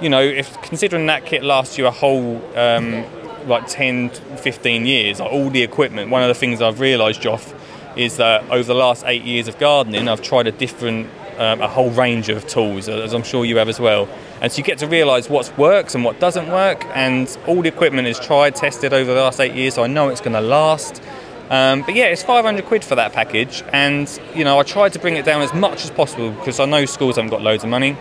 you 0.00 0.10
know, 0.10 0.20
if 0.22 0.60
considering 0.62 1.06
that 1.06 1.24
kit 1.24 1.42
lasts 1.42 1.78
you 1.78 1.86
a 1.86 1.90
whole 1.90 2.36
um, 2.56 3.04
like 3.48 3.66
10, 3.66 4.10
15 4.10 4.86
years, 4.86 5.20
like 5.20 5.32
all 5.32 5.48
the 5.50 5.62
equipment. 5.62 6.10
One 6.10 6.22
of 6.22 6.28
the 6.28 6.34
things 6.34 6.60
I've 6.60 6.80
realised, 6.80 7.22
Joff, 7.22 7.54
is 7.96 8.18
that 8.18 8.48
over 8.50 8.62
the 8.62 8.74
last 8.74 9.04
eight 9.06 9.24
years 9.24 9.48
of 9.48 9.58
gardening, 9.58 10.08
I've 10.08 10.22
tried 10.22 10.46
a 10.46 10.52
different 10.52 11.08
um, 11.38 11.60
a 11.62 11.68
whole 11.68 11.90
range 11.90 12.28
of 12.28 12.46
tools, 12.46 12.88
as 12.88 13.14
I'm 13.14 13.22
sure 13.22 13.44
you 13.44 13.56
have 13.56 13.68
as 13.68 13.80
well. 13.80 14.08
And 14.40 14.52
so 14.52 14.58
you 14.58 14.64
get 14.64 14.78
to 14.78 14.86
realise 14.86 15.30
what 15.30 15.56
works 15.56 15.94
and 15.94 16.04
what 16.04 16.20
doesn't 16.20 16.48
work, 16.48 16.84
and 16.94 17.38
all 17.46 17.62
the 17.62 17.68
equipment 17.68 18.08
is 18.08 18.18
tried, 18.18 18.56
tested 18.56 18.92
over 18.92 19.14
the 19.14 19.20
last 19.20 19.40
eight 19.40 19.54
years, 19.54 19.74
so 19.74 19.84
I 19.84 19.86
know 19.86 20.08
it's 20.08 20.20
going 20.20 20.34
to 20.34 20.40
last. 20.40 21.02
Um, 21.50 21.82
but 21.82 21.94
yeah, 21.94 22.06
it's 22.06 22.22
500 22.22 22.66
quid 22.66 22.84
for 22.84 22.96
that 22.96 23.12
package, 23.12 23.62
and 23.72 24.20
you 24.34 24.44
know 24.44 24.58
I 24.58 24.64
tried 24.64 24.92
to 24.92 24.98
bring 24.98 25.16
it 25.16 25.24
down 25.24 25.40
as 25.40 25.54
much 25.54 25.84
as 25.84 25.90
possible 25.90 26.30
because 26.30 26.60
I 26.60 26.66
know 26.66 26.84
schools 26.84 27.16
haven't 27.16 27.30
got 27.30 27.40
loads 27.40 27.64
of 27.64 27.70
money. 27.70 27.96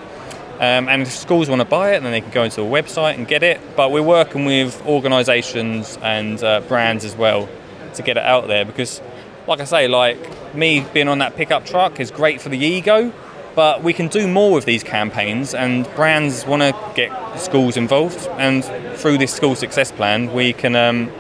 Um, 0.60 0.89
and 0.89 1.04
if 1.04 1.12
schools 1.12 1.50
want 1.50 1.62
to 1.62 1.67
buy 1.67 1.93
it, 1.93 2.02
then 2.02 2.12
they 2.12 2.19
can 2.19 2.32
go 2.32 2.43
into 2.43 2.63
a 2.63 2.65
website 2.65 3.13
and 3.13 3.28
get 3.28 3.43
it. 3.43 3.62
But 3.76 3.91
we're 3.91 4.02
working 4.02 4.43
with 4.43 4.84
organisations 4.88 6.00
and 6.02 6.43
uh, 6.43 6.62
brands 6.62 7.06
as 7.06 7.15
well 7.15 7.47
to 7.93 8.02
get 8.02 8.17
it 8.17 8.23
out 8.23 8.47
there 8.47 8.65
because, 8.65 9.00
like 9.47 9.60
I 9.60 9.65
say, 9.65 9.88
like 9.88 10.56
me 10.56 10.86
being 10.93 11.08
on 11.08 11.19
that 11.19 11.36
pickup 11.36 11.65
truck 11.65 12.00
is 12.00 12.10
great 12.10 12.41
for 12.41 12.50
the 12.50 12.58
ego, 12.58 13.13
but 13.58 13.82
we 13.82 13.91
can 13.91 14.08
do 14.08 14.28
more 14.28 14.54
with 14.54 14.65
these 14.65 14.84
campaigns, 14.84 15.56
and 15.56 15.89
brands 15.96 16.46
want 16.46 16.62
to 16.62 16.76
get 16.93 17.12
schools 17.39 17.76
involved. 17.76 18.28
And 18.38 18.63
through 19.00 19.17
this 19.17 19.34
school 19.34 19.56
success 19.56 19.91
plan, 19.91 20.32
we 20.32 20.54
can 20.54 20.76
um, 20.76 21.12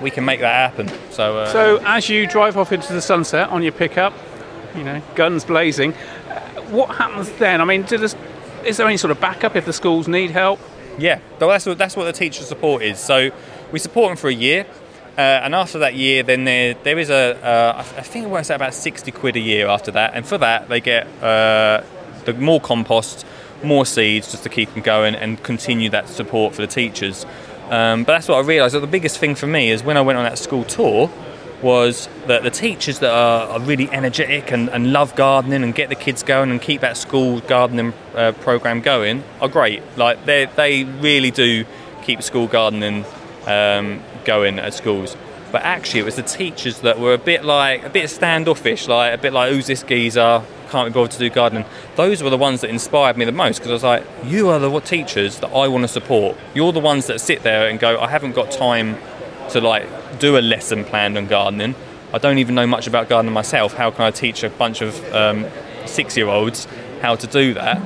we 0.00 0.12
can 0.12 0.24
make 0.24 0.38
that 0.38 0.54
happen. 0.54 0.88
So, 1.10 1.38
uh, 1.38 1.46
so 1.52 1.82
as 1.84 2.08
you 2.08 2.28
drive 2.28 2.56
off 2.56 2.70
into 2.70 2.92
the 2.92 3.02
sunset 3.02 3.48
on 3.48 3.64
your 3.64 3.72
pickup, 3.72 4.12
you 4.76 4.84
know, 4.84 5.02
guns 5.16 5.44
blazing, 5.44 5.92
what 6.70 6.94
happens 6.94 7.32
then? 7.32 7.60
I 7.60 7.64
mean, 7.64 7.82
this, 7.82 8.14
is 8.64 8.76
there 8.76 8.86
any 8.86 8.96
sort 8.96 9.10
of 9.10 9.20
backup 9.20 9.56
if 9.56 9.64
the 9.64 9.72
schools 9.72 10.06
need 10.06 10.30
help? 10.30 10.60
Yeah, 10.98 11.18
that's 11.40 11.66
what, 11.66 11.78
that's 11.78 11.96
what 11.96 12.04
the 12.04 12.12
teacher 12.12 12.44
support 12.44 12.82
is. 12.82 13.00
So 13.00 13.32
we 13.72 13.80
support 13.80 14.10
them 14.10 14.16
for 14.16 14.28
a 14.28 14.34
year. 14.34 14.66
Uh, 15.16 15.20
and 15.20 15.54
after 15.54 15.78
that 15.78 15.94
year, 15.94 16.22
then 16.22 16.44
there 16.44 16.74
there 16.82 16.98
is 16.98 17.08
a 17.08 17.42
uh, 17.42 17.84
I 17.96 18.02
think 18.02 18.26
it 18.26 18.28
works 18.28 18.50
out 18.50 18.56
about 18.56 18.74
sixty 18.74 19.10
quid 19.10 19.36
a 19.36 19.40
year 19.40 19.66
after 19.66 19.90
that, 19.92 20.12
and 20.14 20.26
for 20.26 20.36
that 20.38 20.68
they 20.68 20.80
get 20.80 21.06
uh, 21.22 21.82
the 22.26 22.34
more 22.34 22.60
compost, 22.60 23.24
more 23.62 23.86
seeds 23.86 24.30
just 24.30 24.42
to 24.42 24.50
keep 24.50 24.72
them 24.74 24.82
going 24.82 25.14
and 25.14 25.42
continue 25.42 25.88
that 25.90 26.08
support 26.08 26.54
for 26.54 26.60
the 26.60 26.68
teachers. 26.68 27.24
Um, 27.70 28.04
but 28.04 28.12
that's 28.12 28.28
what 28.28 28.36
I 28.36 28.46
realised. 28.46 28.74
That 28.74 28.80
the 28.80 28.86
biggest 28.86 29.18
thing 29.18 29.34
for 29.34 29.46
me 29.46 29.70
is 29.70 29.82
when 29.82 29.96
I 29.96 30.02
went 30.02 30.18
on 30.18 30.24
that 30.24 30.38
school 30.38 30.64
tour, 30.64 31.10
was 31.62 32.08
that 32.26 32.42
the 32.42 32.50
teachers 32.50 32.98
that 32.98 33.10
are, 33.10 33.48
are 33.48 33.60
really 33.60 33.90
energetic 33.90 34.52
and, 34.52 34.68
and, 34.68 34.92
love 34.92 35.16
gardening 35.16 35.62
and 35.62 35.74
get 35.74 35.88
the 35.88 35.94
kids 35.94 36.22
going 36.22 36.50
and 36.50 36.60
keep 36.60 36.82
that 36.82 36.96
school 36.96 37.40
gardening 37.40 37.94
uh, 38.14 38.32
program 38.32 38.80
going 38.82 39.24
are 39.40 39.48
great. 39.48 39.82
Like 39.96 40.26
they 40.26 40.44
they 40.44 40.84
really 40.84 41.30
do 41.30 41.64
keep 42.02 42.22
school 42.22 42.46
gardening 42.46 43.04
um, 43.46 44.02
going 44.26 44.58
at 44.58 44.74
schools. 44.74 45.16
But 45.52 45.62
actually, 45.62 46.00
it 46.00 46.04
was 46.04 46.16
the 46.16 46.22
teachers 46.22 46.80
that 46.80 46.98
were 46.98 47.14
a 47.14 47.18
bit 47.18 47.44
like 47.44 47.84
a 47.84 47.88
bit 47.88 48.10
standoffish, 48.10 48.88
like 48.88 49.14
a 49.14 49.18
bit 49.18 49.32
like 49.32 49.52
who's 49.52 49.66
this 49.68 49.82
geezer? 49.82 50.42
Can't 50.70 50.88
be 50.88 50.92
bothered 50.92 51.12
to 51.12 51.18
do 51.18 51.30
gardening. 51.30 51.64
Those 51.94 52.22
were 52.22 52.30
the 52.30 52.36
ones 52.36 52.60
that 52.60 52.70
inspired 52.70 53.16
me 53.16 53.24
the 53.24 53.32
most 53.32 53.58
because 53.58 53.70
I 53.70 53.74
was 53.74 53.84
like, 53.84 54.04
you 54.24 54.48
are 54.48 54.58
the 54.58 54.80
teachers 54.80 55.38
that 55.38 55.52
I 55.52 55.68
want 55.68 55.84
to 55.84 55.88
support. 55.88 56.36
You're 56.54 56.72
the 56.72 56.80
ones 56.80 57.06
that 57.06 57.20
sit 57.20 57.44
there 57.44 57.68
and 57.68 57.78
go, 57.78 58.00
I 58.00 58.08
haven't 58.08 58.32
got 58.32 58.50
time 58.50 58.98
to 59.50 59.60
like 59.60 59.86
do 60.18 60.36
a 60.36 60.40
lesson 60.40 60.84
planned 60.84 61.16
on 61.16 61.28
gardening. 61.28 61.76
I 62.12 62.18
don't 62.18 62.38
even 62.38 62.56
know 62.56 62.66
much 62.66 62.88
about 62.88 63.08
gardening 63.08 63.32
myself. 63.32 63.74
How 63.74 63.90
can 63.92 64.02
I 64.02 64.10
teach 64.10 64.42
a 64.42 64.50
bunch 64.50 64.80
of 64.80 65.14
um, 65.14 65.46
six-year-olds 65.86 66.66
how 67.00 67.14
to 67.14 67.26
do 67.26 67.54
that? 67.54 67.80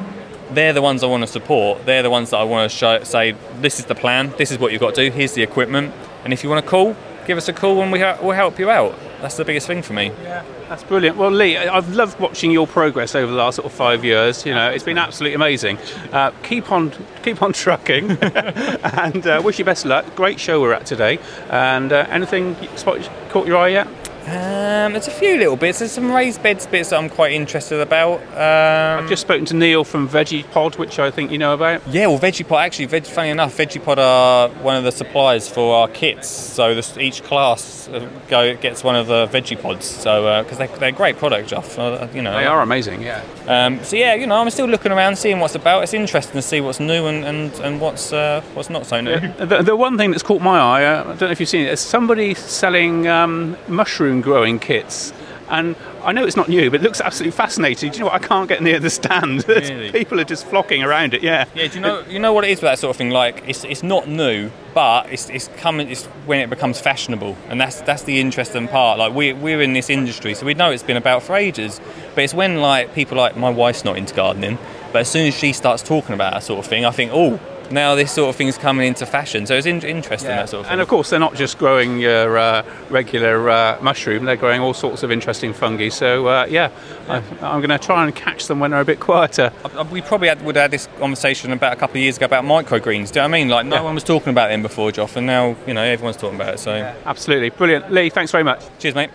They're 0.53 0.73
the 0.73 0.83
ones 0.83 1.03
I 1.03 1.07
want 1.07 1.23
to 1.23 1.27
support. 1.27 1.85
They're 1.85 2.03
the 2.03 2.11
ones 2.11 2.31
that 2.31 2.39
I 2.39 2.45
want 2.45 2.71
to 2.71 2.77
show, 2.77 3.05
say, 3.05 3.37
this 3.61 3.79
is 3.79 3.85
the 3.85 3.95
plan. 3.95 4.33
This 4.39 4.51
is 4.51 4.59
what 4.59 4.73
you've 4.73 4.81
got 4.81 4.95
to 4.95 5.05
do. 5.09 5.15
Here's 5.15 5.35
the 5.35 5.43
equipment. 5.43 5.95
And 6.25 6.33
if 6.33 6.43
you 6.45 6.51
want 6.51 6.65
to 6.65 6.71
call, 6.71 6.97
give 7.27 7.39
us 7.39 7.49
a 7.49 7.53
call 7.53 7.83
and 7.83 7.93
we 7.93 8.01
ha- 8.01 8.19
we'll 8.21 8.33
help 8.33 8.59
you 8.59 8.71
out. 8.71 8.99
That's 9.21 9.37
the 9.37 9.45
biggest 9.45 9.67
thing 9.67 9.83
for 9.83 9.93
me. 9.93 10.13
Yeah, 10.23 10.43
that's 10.69 10.83
brilliant. 10.83 11.17
Well, 11.19 11.31
Lee, 11.31 11.57
I've 11.57 11.95
loved 11.95 12.19
watching 12.19 12.51
your 12.51 12.67
progress 12.67 13.15
over 13.15 13.31
the 13.31 13.37
last 13.37 13.57
sort 13.57 13.67
of 13.67 13.73
five 13.73 14.05
years. 14.05 14.47
You 14.47 14.55
know, 14.55 14.71
it's 14.71 14.85
been 14.85 14.97
absolutely 14.99 15.35
amazing. 15.35 15.77
Uh, 16.11 16.31
keep 16.43 16.73
on, 16.73 16.93
keep 17.23 17.43
on 17.43 17.53
trucking, 17.53 18.11
and 18.23 19.27
uh, 19.27 19.43
wish 19.45 19.59
you 19.59 19.65
best 19.65 19.85
luck. 19.85 20.15
Great 20.17 20.41
show 20.41 20.61
we're 20.61 20.73
at 20.73 20.87
today. 20.87 21.19
And 21.51 21.93
uh, 21.93 22.07
anything 22.09 22.57
spot, 22.77 23.09
caught 23.29 23.47
your 23.47 23.59
eye 23.59 23.69
yet? 23.69 23.89
Um, 24.31 24.93
there's 24.93 25.09
a 25.09 25.11
few 25.11 25.37
little 25.37 25.57
bits. 25.57 25.81
There's 25.81 25.93
some 25.93 26.13
raised 26.13 26.43
beds 26.43 26.67
bits 26.67 26.91
that 26.91 26.99
I'm 26.99 27.09
quite 27.09 27.33
interested 27.33 27.81
about. 27.81 28.21
Um, 28.33 29.03
I've 29.03 29.09
just 29.09 29.23
spoken 29.23 29.45
to 29.47 29.55
Neil 29.55 29.83
from 29.83 30.09
Vegepod, 30.09 30.79
which 30.79 30.99
I 30.99 31.11
think 31.11 31.33
you 31.33 31.39
know 31.39 31.55
about. 31.55 31.87
Yeah, 31.89 32.07
well, 32.07 32.19
Vegepod 32.19 32.61
actually, 32.61 32.87
veg, 32.87 33.07
funny 33.07 33.31
enough, 33.31 33.57
Vegepod 33.57 33.99
are 33.99 34.49
one 34.63 34.77
of 34.77 34.85
the 34.85 34.93
suppliers 34.93 35.49
for 35.49 35.75
our 35.75 35.89
kits. 35.89 36.29
So 36.29 36.75
this, 36.75 36.97
each 36.97 37.25
class 37.25 37.89
uh, 37.89 38.09
go 38.29 38.55
gets 38.57 38.85
one 38.85 38.95
of 38.95 39.09
the 39.09 39.27
Vegepods. 39.27 39.83
So 39.83 40.43
because 40.45 40.61
uh, 40.61 40.67
they, 40.67 40.79
they're 40.79 40.89
a 40.91 40.93
great 40.93 41.17
product, 41.17 41.49
Jeff. 41.49 41.79
Uh, 41.79 42.07
you 42.15 42.23
know, 42.23 42.33
they 42.33 42.47
are 42.47 42.63
amazing. 42.63 43.03
Yeah. 43.03 43.25
Um, 43.49 43.83
so 43.83 43.97
yeah, 43.97 44.15
you 44.15 44.27
know, 44.27 44.37
I'm 44.37 44.51
still 44.51 44.67
looking 44.67 44.93
around, 44.93 45.17
seeing 45.17 45.41
what's 45.41 45.57
about. 45.57 45.83
It's 45.83 45.95
interesting 45.95 46.35
to 46.35 46.43
see 46.43 46.61
what's 46.61 46.79
new 46.79 47.07
and 47.07 47.25
and, 47.25 47.53
and 47.61 47.81
what's 47.81 48.13
uh, 48.13 48.43
what's 48.55 48.71
not 48.71 48.87
so 48.87 49.01
new. 49.01 49.19
The, 49.41 49.63
the, 49.63 49.77
one 49.77 49.97
thing 49.97 50.11
that's 50.11 50.23
caught 50.23 50.43
my 50.43 50.59
eye, 50.59 50.85
uh, 50.85 51.01
I 51.01 51.07
don't 51.07 51.23
know 51.23 51.31
if 51.31 51.41
you've 51.41 51.49
seen 51.49 51.67
it, 51.67 51.73
is 51.73 51.81
somebody 51.81 52.35
selling 52.35 53.09
um, 53.09 53.57
mushroom 53.69 54.20
growing 54.21 54.59
kits. 54.59 55.13
And 55.49 55.75
I 56.05 56.13
know 56.13 56.25
it's 56.25 56.37
not 56.37 56.49
new, 56.49 56.71
but 56.71 56.81
it 56.81 56.85
looks 56.85 57.01
absolutely 57.01 57.37
fascinating. 57.37 57.91
Do 57.91 57.99
you 57.99 58.05
know 58.05 58.11
what? 58.11 58.23
I 58.23 58.25
can't 58.25 58.49
get 58.49 58.63
near 58.63 58.79
the 58.79 58.89
stand. 58.89 59.45
Really? 59.49 59.91
People 59.91 60.21
are 60.21 60.25
just 60.25 60.47
flocking 60.47 60.85
around 60.85 61.13
it. 61.13 61.23
Yeah. 61.23 61.45
Yeah. 61.55 61.67
Do 61.67 61.75
you 61.75 61.81
know? 61.81 62.05
You 62.09 62.19
know 62.21 62.33
what 62.33 62.45
it 62.45 62.51
is 62.51 62.59
with 62.59 62.71
that 62.71 62.79
sort 62.79 62.91
of 62.91 62.97
thing? 62.97 63.11
Like 63.11 63.43
it's, 63.49 63.65
it's 63.65 63.83
not 63.83 64.09
new, 64.09 64.51
but 64.75 65.11
it's, 65.11 65.29
it's 65.29 65.49
coming. 65.57 65.89
It's 65.91 66.07
when 66.27 66.41
it 66.41 66.51
becomes 66.51 66.81
fashionable, 66.81 67.37
and 67.49 67.61
that's 67.61 67.81
that's 67.81 68.05
the 68.05 68.21
interesting 68.21 68.69
part. 68.69 68.99
Like 68.99 69.13
we 69.13 69.33
we're 69.33 69.61
in 69.61 69.73
this 69.73 69.91
industry, 69.91 70.35
so 70.35 70.47
we 70.47 70.55
know 70.55 70.71
it's 70.71 70.85
been 70.85 70.97
about 70.97 71.25
for 71.25 71.35
ages. 71.35 71.81
But 72.15 72.25
it's 72.25 72.35
when 72.35 72.61
like 72.61 72.95
people 72.95 73.17
like 73.17 73.37
my 73.37 73.51
wife's 73.51 73.85
not 73.85 73.99
into 73.99 74.15
gardening, 74.15 74.57
but 74.93 75.01
as 75.01 75.09
soon 75.11 75.27
as 75.27 75.35
she 75.35 75.53
starts 75.53 75.83
talking 75.83 76.15
about 76.15 76.33
that 76.33 76.43
sort 76.45 76.61
of 76.61 76.67
thing, 76.67 76.85
I 76.85 76.91
think, 76.93 77.11
oh, 77.13 77.41
now 77.71 77.95
this 77.95 78.13
sort 78.13 78.29
of 78.29 78.37
thing's 78.37 78.59
coming 78.59 78.87
into 78.87 79.07
fashion. 79.07 79.47
So 79.47 79.57
it's 79.57 79.67
in- 79.67 79.83
interesting 79.83 80.31
yeah. 80.31 80.37
that 80.37 80.49
sort 80.49 80.61
of 80.61 80.67
thing. 80.67 80.73
And 80.73 80.81
of 80.81 80.89
course, 80.89 81.11
they're 81.11 81.21
not 81.21 81.35
just 81.35 81.59
growing 81.59 81.99
your 81.99 82.39
uh, 82.39 82.65
regular 82.89 83.51
uh, 83.51 83.79
mushroom; 83.81 84.25
they're 84.25 84.37
growing 84.37 84.61
all 84.61 84.75
sorts 84.75 85.03
of 85.03 85.11
interesting 85.11 85.53
fungi. 85.53 85.89
So 85.89 86.27
uh, 86.27 86.47
yeah, 86.49 86.71
yeah. 87.07 87.23
I, 87.41 87.55
am 87.55 87.61
going 87.61 87.71
to 87.71 87.79
try 87.79 88.05
and 88.05 88.15
catch 88.15 88.47
them 88.47 88.61
when 88.61 88.71
they're 88.71 88.81
a 88.81 88.85
bit 88.85 89.01
quieter. 89.01 89.53
we 89.91 90.03
probably 90.03 90.29
had, 90.29 90.45
would 90.45 90.57
have 90.57 90.65
had 90.65 90.71
this 90.71 90.89
conversation 90.99 91.53
about 91.53 91.73
a 91.73 91.77
couple 91.77 91.97
of 91.97 92.03
years 92.03 92.17
ago 92.17 92.27
about 92.27 92.45
microgreens. 92.45 93.13
Do 93.13 93.21
you 93.21 93.23
know 93.23 93.23
what 93.23 93.25
I 93.25 93.29
mean? 93.29 93.49
Like 93.49 93.67
no 93.67 93.77
yeah. 93.77 93.83
one 93.83 93.95
was 93.95 94.05
talking 94.05 94.31
about 94.31 94.49
them 94.49 94.63
before, 94.63 94.91
Joff, 94.91 95.17
and 95.17 95.27
now 95.27 95.57
you 95.67 95.75
know 95.75 95.83
everyone's 95.83 96.17
talking 96.17 96.37
about 96.37 96.55
it. 96.55 96.59
So 96.59 96.73
absolutely 97.07 97.51
brilliant, 97.51 97.93
Lee. 97.93 98.11
Thanks 98.11 98.33
very 98.33 98.45
much. 98.45 98.65
Cheers, 98.79 98.95
mate. 98.95 99.11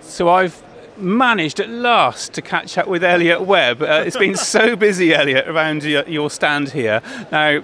So 0.00 0.28
I've 0.28 0.62
managed 0.96 1.60
at 1.60 1.68
last 1.68 2.32
to 2.34 2.42
catch 2.42 2.76
up 2.78 2.86
with 2.86 3.02
Elliot 3.04 3.42
Webb. 3.42 3.82
Uh, 3.82 4.02
it's 4.06 4.16
been 4.16 4.36
so 4.36 4.76
busy, 4.88 5.14
Elliot, 5.14 5.48
around 5.48 5.84
your, 5.84 6.06
your, 6.08 6.30
stand 6.30 6.70
here. 6.70 7.00
Now, 7.30 7.62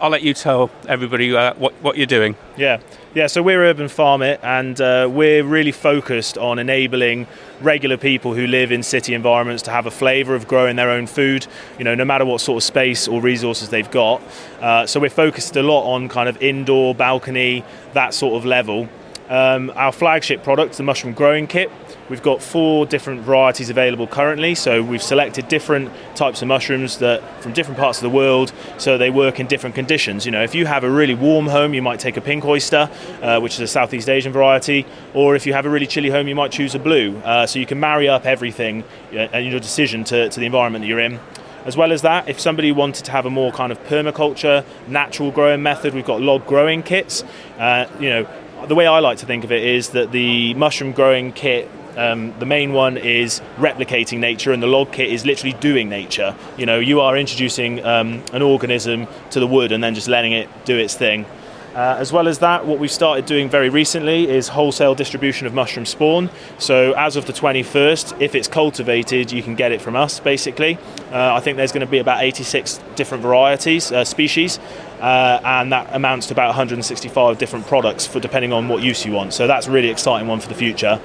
I'll 0.00 0.10
let 0.10 0.22
you 0.22 0.34
tell 0.34 0.70
everybody 0.88 1.34
uh, 1.34 1.54
what, 1.54 1.72
what 1.74 1.96
you're 1.96 2.06
doing. 2.06 2.36
Yeah, 2.56 2.80
yeah. 3.14 3.26
So 3.26 3.42
we're 3.42 3.62
Urban 3.62 3.88
Farm 3.88 4.22
It, 4.22 4.40
and 4.42 4.80
uh, 4.80 5.08
we're 5.10 5.44
really 5.44 5.72
focused 5.72 6.36
on 6.36 6.58
enabling 6.58 7.26
regular 7.60 7.96
people 7.96 8.34
who 8.34 8.46
live 8.46 8.72
in 8.72 8.82
city 8.82 9.14
environments 9.14 9.62
to 9.62 9.70
have 9.70 9.86
a 9.86 9.90
flavour 9.90 10.34
of 10.34 10.48
growing 10.48 10.76
their 10.76 10.90
own 10.90 11.06
food. 11.06 11.46
You 11.78 11.84
know, 11.84 11.94
no 11.94 12.04
matter 12.04 12.24
what 12.24 12.40
sort 12.40 12.56
of 12.56 12.64
space 12.64 13.08
or 13.08 13.20
resources 13.20 13.68
they've 13.70 13.90
got. 13.90 14.20
Uh, 14.60 14.86
so 14.86 15.00
we're 15.00 15.10
focused 15.10 15.56
a 15.56 15.62
lot 15.62 15.84
on 15.90 16.08
kind 16.08 16.28
of 16.28 16.42
indoor, 16.42 16.94
balcony, 16.94 17.64
that 17.92 18.14
sort 18.14 18.34
of 18.34 18.44
level. 18.44 18.88
Um, 19.28 19.72
our 19.74 19.92
flagship 19.92 20.42
product, 20.42 20.76
the 20.76 20.82
mushroom 20.82 21.14
growing 21.14 21.46
kit, 21.46 21.70
we've 22.08 22.22
got 22.22 22.42
four 22.42 22.86
different 22.86 23.22
varieties 23.22 23.70
available 23.70 24.06
currently. 24.06 24.54
So 24.54 24.82
we've 24.82 25.02
selected 25.02 25.48
different 25.48 25.90
types 26.14 26.42
of 26.42 26.48
mushrooms 26.48 26.98
that 26.98 27.22
from 27.42 27.52
different 27.52 27.78
parts 27.78 27.98
of 27.98 28.02
the 28.02 28.10
world, 28.10 28.52
so 28.78 28.98
they 28.98 29.10
work 29.10 29.40
in 29.40 29.46
different 29.46 29.74
conditions. 29.74 30.26
You 30.26 30.32
know, 30.32 30.42
if 30.42 30.54
you 30.54 30.66
have 30.66 30.84
a 30.84 30.90
really 30.90 31.14
warm 31.14 31.46
home, 31.46 31.74
you 31.74 31.82
might 31.82 32.00
take 32.00 32.16
a 32.16 32.20
pink 32.20 32.44
oyster, 32.44 32.90
uh, 33.22 33.40
which 33.40 33.54
is 33.54 33.60
a 33.60 33.66
Southeast 33.66 34.08
Asian 34.08 34.32
variety, 34.32 34.86
or 35.14 35.34
if 35.36 35.46
you 35.46 35.52
have 35.52 35.66
a 35.66 35.70
really 35.70 35.86
chilly 35.86 36.10
home, 36.10 36.28
you 36.28 36.34
might 36.34 36.52
choose 36.52 36.74
a 36.74 36.78
blue. 36.78 37.16
Uh, 37.18 37.46
so 37.46 37.58
you 37.58 37.66
can 37.66 37.80
marry 37.80 38.08
up 38.08 38.26
everything 38.26 38.84
and 39.12 39.34
uh, 39.34 39.38
your 39.38 39.60
decision 39.60 40.04
to, 40.04 40.28
to 40.28 40.40
the 40.40 40.46
environment 40.46 40.82
that 40.82 40.88
you're 40.88 41.00
in. 41.00 41.20
As 41.64 41.78
well 41.78 41.92
as 41.92 42.02
that, 42.02 42.28
if 42.28 42.38
somebody 42.38 42.72
wanted 42.72 43.06
to 43.06 43.10
have 43.10 43.24
a 43.24 43.30
more 43.30 43.50
kind 43.50 43.72
of 43.72 43.82
permaculture, 43.84 44.66
natural 44.86 45.30
growing 45.30 45.62
method, 45.62 45.94
we've 45.94 46.04
got 46.04 46.20
log 46.20 46.46
growing 46.46 46.82
kits. 46.82 47.24
Uh, 47.58 47.86
you 47.98 48.10
know, 48.10 48.28
the 48.66 48.74
way 48.74 48.86
I 48.86 48.98
like 48.98 49.18
to 49.18 49.26
think 49.26 49.44
of 49.44 49.52
it 49.52 49.62
is 49.62 49.90
that 49.90 50.12
the 50.12 50.52
mushroom 50.54 50.92
growing 50.92 51.32
kit 51.32 51.70
um, 51.96 52.38
the 52.38 52.46
main 52.46 52.72
one 52.72 52.96
is 52.96 53.40
replicating 53.56 54.18
nature, 54.18 54.52
and 54.52 54.62
the 54.62 54.66
log 54.66 54.92
kit 54.92 55.12
is 55.12 55.24
literally 55.24 55.54
doing 55.60 55.88
nature. 55.88 56.34
You 56.56 56.66
know, 56.66 56.78
you 56.78 57.00
are 57.00 57.16
introducing 57.16 57.84
um, 57.84 58.22
an 58.32 58.42
organism 58.42 59.06
to 59.30 59.40
the 59.40 59.46
wood 59.46 59.72
and 59.72 59.82
then 59.82 59.94
just 59.94 60.08
letting 60.08 60.32
it 60.32 60.48
do 60.64 60.76
its 60.76 60.94
thing. 60.94 61.26
Uh, 61.74 61.96
as 61.98 62.12
well 62.12 62.28
as 62.28 62.38
that, 62.38 62.64
what 62.64 62.78
we've 62.78 62.90
started 62.90 63.26
doing 63.26 63.48
very 63.48 63.68
recently 63.68 64.30
is 64.30 64.46
wholesale 64.46 64.94
distribution 64.94 65.44
of 65.44 65.52
mushroom 65.52 65.84
spawn. 65.84 66.30
So, 66.56 66.92
as 66.92 67.16
of 67.16 67.26
the 67.26 67.32
21st, 67.32 68.20
if 68.22 68.36
it's 68.36 68.46
cultivated, 68.46 69.32
you 69.32 69.42
can 69.42 69.56
get 69.56 69.72
it 69.72 69.82
from 69.82 69.96
us 69.96 70.20
basically. 70.20 70.78
Uh, 71.10 71.34
I 71.34 71.40
think 71.40 71.56
there's 71.56 71.72
going 71.72 71.84
to 71.84 71.90
be 71.90 71.98
about 71.98 72.22
86 72.22 72.78
different 72.94 73.24
varieties, 73.24 73.90
uh, 73.90 74.04
species, 74.04 74.60
uh, 75.00 75.40
and 75.44 75.72
that 75.72 75.92
amounts 75.92 76.28
to 76.28 76.34
about 76.34 76.46
165 76.46 77.38
different 77.38 77.66
products 77.66 78.06
for 78.06 78.20
depending 78.20 78.52
on 78.52 78.68
what 78.68 78.80
use 78.80 79.04
you 79.04 79.10
want. 79.10 79.34
So, 79.34 79.48
that's 79.48 79.66
really 79.66 79.88
exciting 79.88 80.28
one 80.28 80.38
for 80.38 80.48
the 80.48 80.54
future. 80.54 81.00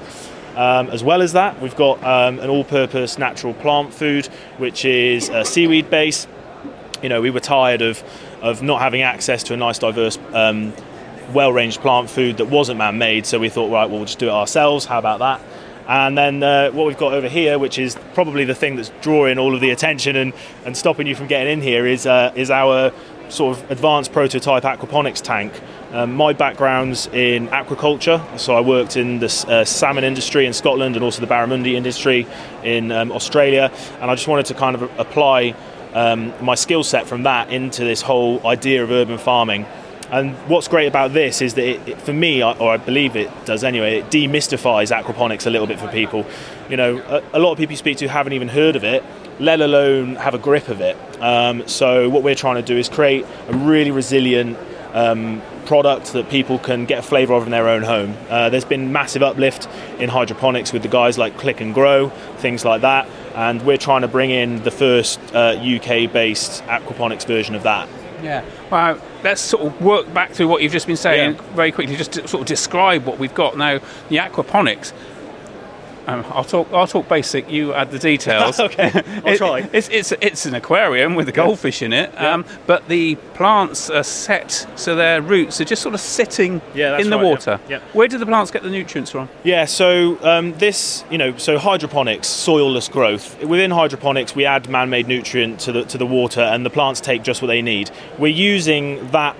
Um, 0.56 0.88
as 0.90 1.02
well 1.02 1.22
as 1.22 1.32
that, 1.32 1.60
we've 1.60 1.76
got 1.76 2.02
um, 2.04 2.38
an 2.40 2.50
all-purpose 2.50 3.18
natural 3.18 3.54
plant 3.54 3.94
food, 3.94 4.26
which 4.58 4.84
is 4.84 5.30
seaweed 5.44 5.88
based. 5.90 6.28
You 7.02 7.08
know, 7.08 7.20
we 7.20 7.30
were 7.30 7.40
tired 7.40 7.82
of 7.82 8.02
of 8.42 8.62
not 8.62 8.80
having 8.80 9.02
access 9.02 9.42
to 9.44 9.54
a 9.54 9.56
nice, 9.56 9.78
diverse, 9.78 10.18
um, 10.32 10.72
well-ranged 11.32 11.80
plant 11.80 12.08
food 12.08 12.38
that 12.38 12.46
wasn't 12.46 12.78
man-made. 12.78 13.26
So 13.26 13.38
we 13.38 13.48
thought, 13.48 13.70
right, 13.70 13.88
well, 13.88 13.98
we'll 13.98 14.06
just 14.06 14.18
do 14.18 14.28
it 14.28 14.32
ourselves. 14.32 14.86
How 14.86 14.98
about 14.98 15.18
that? 15.18 15.40
And 15.86 16.16
then 16.16 16.42
uh, 16.42 16.70
what 16.70 16.86
we've 16.86 16.96
got 16.96 17.12
over 17.12 17.28
here, 17.28 17.58
which 17.58 17.78
is 17.78 17.96
probably 18.14 18.44
the 18.44 18.54
thing 18.54 18.76
that's 18.76 18.90
drawing 19.00 19.38
all 19.38 19.54
of 19.54 19.60
the 19.60 19.70
attention 19.70 20.16
and, 20.16 20.32
and 20.64 20.76
stopping 20.76 21.06
you 21.06 21.14
from 21.14 21.26
getting 21.26 21.52
in 21.52 21.60
here, 21.60 21.86
is 21.86 22.06
uh, 22.06 22.32
is 22.34 22.50
our 22.50 22.92
sort 23.28 23.58
of 23.58 23.70
advanced 23.70 24.12
prototype 24.12 24.62
aquaponics 24.62 25.20
tank. 25.20 25.52
Um, 25.92 26.14
my 26.14 26.32
background's 26.32 27.08
in 27.08 27.48
aquaculture, 27.48 28.38
so 28.38 28.54
I 28.54 28.60
worked 28.60 28.96
in 28.96 29.18
the 29.18 29.26
uh, 29.48 29.64
salmon 29.64 30.04
industry 30.04 30.46
in 30.46 30.52
Scotland 30.52 30.94
and 30.94 31.04
also 31.04 31.20
the 31.20 31.26
barramundi 31.26 31.74
industry 31.74 32.28
in 32.62 32.92
um, 32.92 33.10
Australia, 33.10 33.72
and 34.00 34.08
I 34.08 34.14
just 34.14 34.28
wanted 34.28 34.46
to 34.46 34.54
kind 34.54 34.76
of 34.76 34.82
apply 35.00 35.56
um, 35.92 36.32
my 36.40 36.54
skill 36.54 36.84
set 36.84 37.08
from 37.08 37.24
that 37.24 37.52
into 37.52 37.82
this 37.82 38.02
whole 38.02 38.46
idea 38.46 38.84
of 38.84 38.92
urban 38.92 39.18
farming. 39.18 39.66
And 40.10 40.34
what's 40.48 40.68
great 40.68 40.86
about 40.86 41.12
this 41.12 41.42
is 41.42 41.54
that 41.54 41.64
it, 41.64 41.88
it, 41.88 42.02
for 42.02 42.12
me, 42.12 42.42
or 42.42 42.70
I 42.70 42.76
believe 42.76 43.16
it 43.16 43.28
does 43.44 43.64
anyway, 43.64 43.98
it 43.98 44.10
demystifies 44.10 44.96
aquaponics 44.96 45.46
a 45.46 45.50
little 45.50 45.66
bit 45.66 45.80
for 45.80 45.88
people. 45.88 46.24
You 46.68 46.76
know, 46.76 46.98
a, 46.98 47.38
a 47.38 47.40
lot 47.40 47.50
of 47.50 47.58
people 47.58 47.72
you 47.72 47.76
speak 47.76 47.98
to 47.98 48.08
haven't 48.08 48.32
even 48.32 48.48
heard 48.48 48.76
of 48.76 48.84
it, 48.84 49.04
let 49.40 49.60
alone 49.60 50.14
have 50.16 50.34
a 50.34 50.38
grip 50.38 50.68
of 50.68 50.80
it. 50.80 50.96
Um, 51.20 51.66
so 51.66 52.08
what 52.08 52.22
we're 52.22 52.36
trying 52.36 52.56
to 52.56 52.62
do 52.62 52.76
is 52.76 52.88
create 52.88 53.24
a 53.48 53.56
really 53.56 53.90
resilient 53.90 54.56
um, 54.94 55.42
product 55.60 56.12
that 56.12 56.28
people 56.28 56.58
can 56.58 56.84
get 56.84 56.98
a 56.98 57.02
flavour 57.02 57.34
of 57.34 57.44
in 57.44 57.50
their 57.50 57.68
own 57.68 57.82
home. 57.82 58.16
Uh, 58.28 58.50
there's 58.50 58.64
been 58.64 58.92
massive 58.92 59.22
uplift 59.22 59.68
in 59.98 60.08
hydroponics 60.08 60.72
with 60.72 60.82
the 60.82 60.88
guys 60.88 61.18
like 61.18 61.36
Click 61.38 61.60
and 61.60 61.72
Grow, 61.74 62.08
things 62.38 62.64
like 62.64 62.80
that, 62.82 63.08
and 63.34 63.62
we're 63.64 63.76
trying 63.76 64.02
to 64.02 64.08
bring 64.08 64.30
in 64.30 64.62
the 64.62 64.70
first 64.70 65.18
uh, 65.34 65.54
UK-based 65.58 66.62
aquaponics 66.64 67.26
version 67.26 67.54
of 67.54 67.62
that. 67.62 67.88
Yeah. 68.22 68.44
Well, 68.70 69.00
let's 69.24 69.40
sort 69.40 69.64
of 69.66 69.80
work 69.80 70.12
back 70.12 70.32
through 70.32 70.48
what 70.48 70.62
you've 70.62 70.72
just 70.72 70.86
been 70.86 70.96
saying 70.96 71.34
Yeah. 71.34 71.42
very 71.54 71.72
quickly, 71.72 71.96
just 71.96 72.12
to 72.12 72.28
sort 72.28 72.42
of 72.42 72.46
describe 72.46 73.06
what 73.06 73.18
we've 73.18 73.34
got 73.34 73.56
now. 73.56 73.78
The 74.08 74.16
aquaponics. 74.16 74.92
Um, 76.10 76.24
I'll 76.30 76.44
talk. 76.44 76.72
I'll 76.72 76.86
talk 76.86 77.08
basic. 77.08 77.50
You 77.50 77.72
add 77.74 77.90
the 77.90 77.98
details. 77.98 78.58
Okay, 78.70 78.90
I'll 79.24 79.32
It- 79.34 79.38
try. 79.38 79.68
It's, 79.72 79.88
it's 79.88 80.12
it's 80.12 80.46
an 80.46 80.54
aquarium 80.54 81.14
with 81.14 81.28
a 81.28 81.32
goldfish 81.32 81.82
in 81.82 81.92
it, 81.92 82.10
um, 82.20 82.44
but 82.66 82.86
the 82.88 83.14
plants 83.34 83.88
are 83.90 84.02
set 84.04 84.66
so 84.76 84.94
their 84.94 85.22
roots 85.22 85.60
are 85.60 85.64
just 85.64 85.82
sort 85.82 85.94
of 85.94 86.00
sitting 86.00 86.60
Yeah, 86.74 86.98
in 86.98 87.10
the 87.10 87.16
right, 87.16 87.22
yeah, 87.22 87.28
water. 87.30 87.60
yeah. 87.68 87.78
Where 87.92 88.08
do 88.08 88.18
the 88.18 88.26
plants 88.26 88.50
get 88.50 88.62
the 88.62 88.70
nutrients 88.70 89.10
from? 89.10 89.28
Yeah, 89.44 89.64
so 89.64 90.18
um, 90.24 90.52
this, 90.58 91.04
you 91.10 91.18
know, 91.18 91.36
so 91.38 91.58
hydroponics, 91.58 92.28
soilless 92.28 92.90
growth. 92.90 93.42
Within 93.44 93.70
hydroponics, 93.70 94.34
we 94.36 94.44
add 94.44 94.68
man-made 94.68 95.06
nutrient 95.08 95.60
to 95.60 95.72
the 95.72 95.84
to 95.84 95.98
the 95.98 96.06
water, 96.06 96.40
and 96.42 96.64
the 96.66 96.70
plants 96.70 97.00
take 97.00 97.22
just 97.22 97.40
what 97.42 97.48
they 97.48 97.62
need. 97.62 97.90
We're 98.18 98.28
using 98.28 99.10
that 99.10 99.36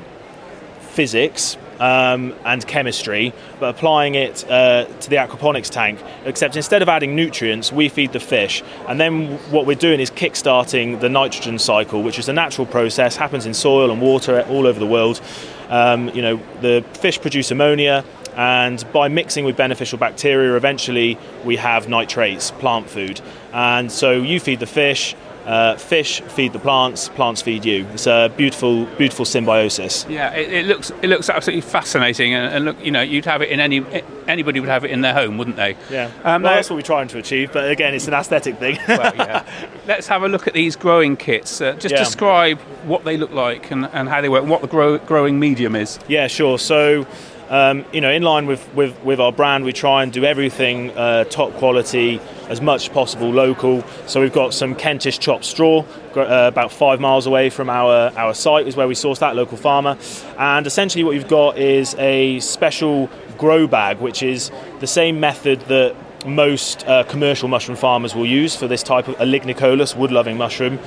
physics 0.81 1.57
um, 1.81 2.35
and 2.45 2.65
chemistry, 2.67 3.33
but 3.59 3.71
applying 3.71 4.15
it 4.15 4.45
uh, 4.49 4.85
to 4.85 5.11
the 5.11 5.17
aquaponics 5.17 5.71
tank. 5.71 5.99
Except 6.25 6.55
instead 6.55 6.83
of 6.83 6.89
adding 6.89 7.17
nutrients, 7.17 7.73
we 7.73 7.89
feed 7.89 8.13
the 8.13 8.21
fish, 8.21 8.63
and 8.87 9.01
then 9.01 9.39
what 9.51 9.67
we're 9.67 9.75
doing 9.75 9.99
is 9.99 10.11
kick-starting 10.11 11.01
the 11.01 11.09
nitrogen 11.09 11.59
cycle, 11.59 12.03
which 12.03 12.19
is 12.19 12.29
a 12.29 12.33
natural 12.33 12.67
process, 12.67 13.17
happens 13.17 13.47
in 13.47 13.55
soil 13.55 13.91
and 13.91 14.01
water 14.01 14.43
all 14.49 14.67
over 14.67 14.79
the 14.79 14.87
world. 14.87 15.21
Um, 15.69 16.09
you 16.11 16.23
know, 16.23 16.41
the 16.61 16.85
fish 16.95 17.21
produce 17.21 17.51
ammonia, 17.51 18.05
and 18.37 18.85
by 18.93 19.09
mixing 19.09 19.45
with 19.45 19.57
beneficial 19.57 19.99
bacteria, 19.99 20.55
eventually 20.57 21.19
we 21.45 21.57
have 21.57 21.89
nitrates, 21.89 22.51
plant 22.53 22.89
food, 22.89 23.21
and 23.53 23.91
so 23.91 24.13
you 24.13 24.39
feed 24.39 24.61
the 24.61 24.67
fish. 24.67 25.17
Uh, 25.51 25.77
fish 25.77 26.21
feed 26.21 26.53
the 26.53 26.61
plants, 26.61 27.09
plants 27.09 27.43
feed 27.43 27.65
you. 27.65 27.85
It's 27.93 28.07
a 28.07 28.33
beautiful, 28.37 28.85
beautiful 28.97 29.25
symbiosis. 29.25 30.07
Yeah, 30.09 30.31
it, 30.33 30.53
it 30.53 30.67
looks 30.67 30.91
it 31.03 31.09
looks 31.09 31.29
absolutely 31.29 31.63
fascinating, 31.63 32.35
and, 32.35 32.55
and 32.55 32.65
look, 32.67 32.85
you 32.85 32.93
know, 32.93 33.01
you'd 33.03 33.25
have 33.25 33.43
it 33.43 33.49
in 33.49 33.59
any 33.59 33.85
anybody 34.29 34.61
would 34.61 34.69
have 34.69 34.85
it 34.85 34.93
in 34.93 35.01
their 35.01 35.13
home, 35.13 35.39
wouldn't 35.39 35.57
they? 35.57 35.77
Yeah, 35.91 36.05
Um, 36.23 36.23
well, 36.23 36.39
now- 36.39 36.55
that's 36.55 36.71
what 36.71 36.77
we're 36.77 36.83
trying 36.83 37.09
to 37.09 37.19
achieve. 37.19 37.53
But 37.53 37.69
again, 37.69 37.95
it's 37.95 38.07
an 38.07 38.15
aesthetic 38.15 38.59
thing. 38.59 38.79
well, 38.89 39.13
yeah. 39.17 39.45
Let's 39.89 40.07
have 40.07 40.23
a 40.23 40.29
look 40.29 40.47
at 40.47 40.55
these 40.55 40.77
growing 40.77 41.17
kits. 41.17 41.61
Uh, 41.61 41.73
just 41.73 41.95
Yeah. 41.95 41.99
describe 42.05 42.61
what 42.87 43.03
they 43.05 43.17
look 43.17 43.33
like 43.33 43.73
and, 43.73 43.87
and 43.93 44.09
how 44.09 44.21
they 44.21 44.29
work, 44.29 44.43
and 44.43 44.51
what 44.51 44.61
the 44.61 44.69
grow, 44.69 44.99
growing 44.99 45.41
medium 45.41 45.75
is. 45.75 45.99
yeah, 46.07 46.29
sure. 46.29 46.61
So, 46.61 47.09
um, 47.51 47.85
you 47.93 48.01
know, 48.01 48.11
in 48.11 48.23
line 48.23 48.47
with, 48.47 48.67
with, 48.75 48.99
with 49.03 49.21
our 49.21 49.33
brand, 49.33 49.65
we 49.65 49.73
try 49.73 50.03
and 50.05 50.13
do 50.13 50.25
everything 50.25 50.97
uh, 50.97 51.25
top 51.25 51.53
quality, 51.55 52.21
as 52.49 52.61
much 52.61 52.85
as 52.85 52.89
possible 52.89 53.29
local. 53.29 53.83
So 54.07 54.21
we've 54.21 54.33
got 54.33 54.55
some 54.55 54.75
Kentish 54.75 55.19
chopped 55.19 55.45
straw, 55.45 55.85
uh, 56.17 56.49
about 56.49 56.73
five 56.73 57.01
miles 57.01 57.27
away 57.27 57.51
from 57.51 57.69
our, 57.69 58.13
our 58.17 58.35
site 58.35 58.69
is 58.69 58.77
where 58.77 58.87
we 58.87 58.95
source 58.95 59.19
that 59.19 59.35
local 59.35 59.57
farmer. 59.57 59.99
And 60.39 60.67
essentially, 60.67 61.03
what 61.03 61.17
you've 61.17 61.29
got 61.29 61.59
is 61.59 61.95
a 61.99 62.39
special 62.39 63.11
grow 63.37 63.67
bag, 63.67 63.99
which 63.99 64.23
is 64.23 64.51
the 64.79 64.87
same 64.87 65.19
method 65.19 65.61
that 65.63 65.97
most 66.27 66.87
uh, 66.87 67.03
commercial 67.05 67.49
mushroom 67.49 67.77
farmers 67.77 68.15
will 68.15 68.27
use 68.27 68.55
for 68.55 68.69
this 68.69 68.83
type 68.83 69.09
of 69.09 69.15
a 69.21 69.25
lignicolous 69.25 69.97
wood-loving 69.97 70.37
mushroom. 70.37 70.79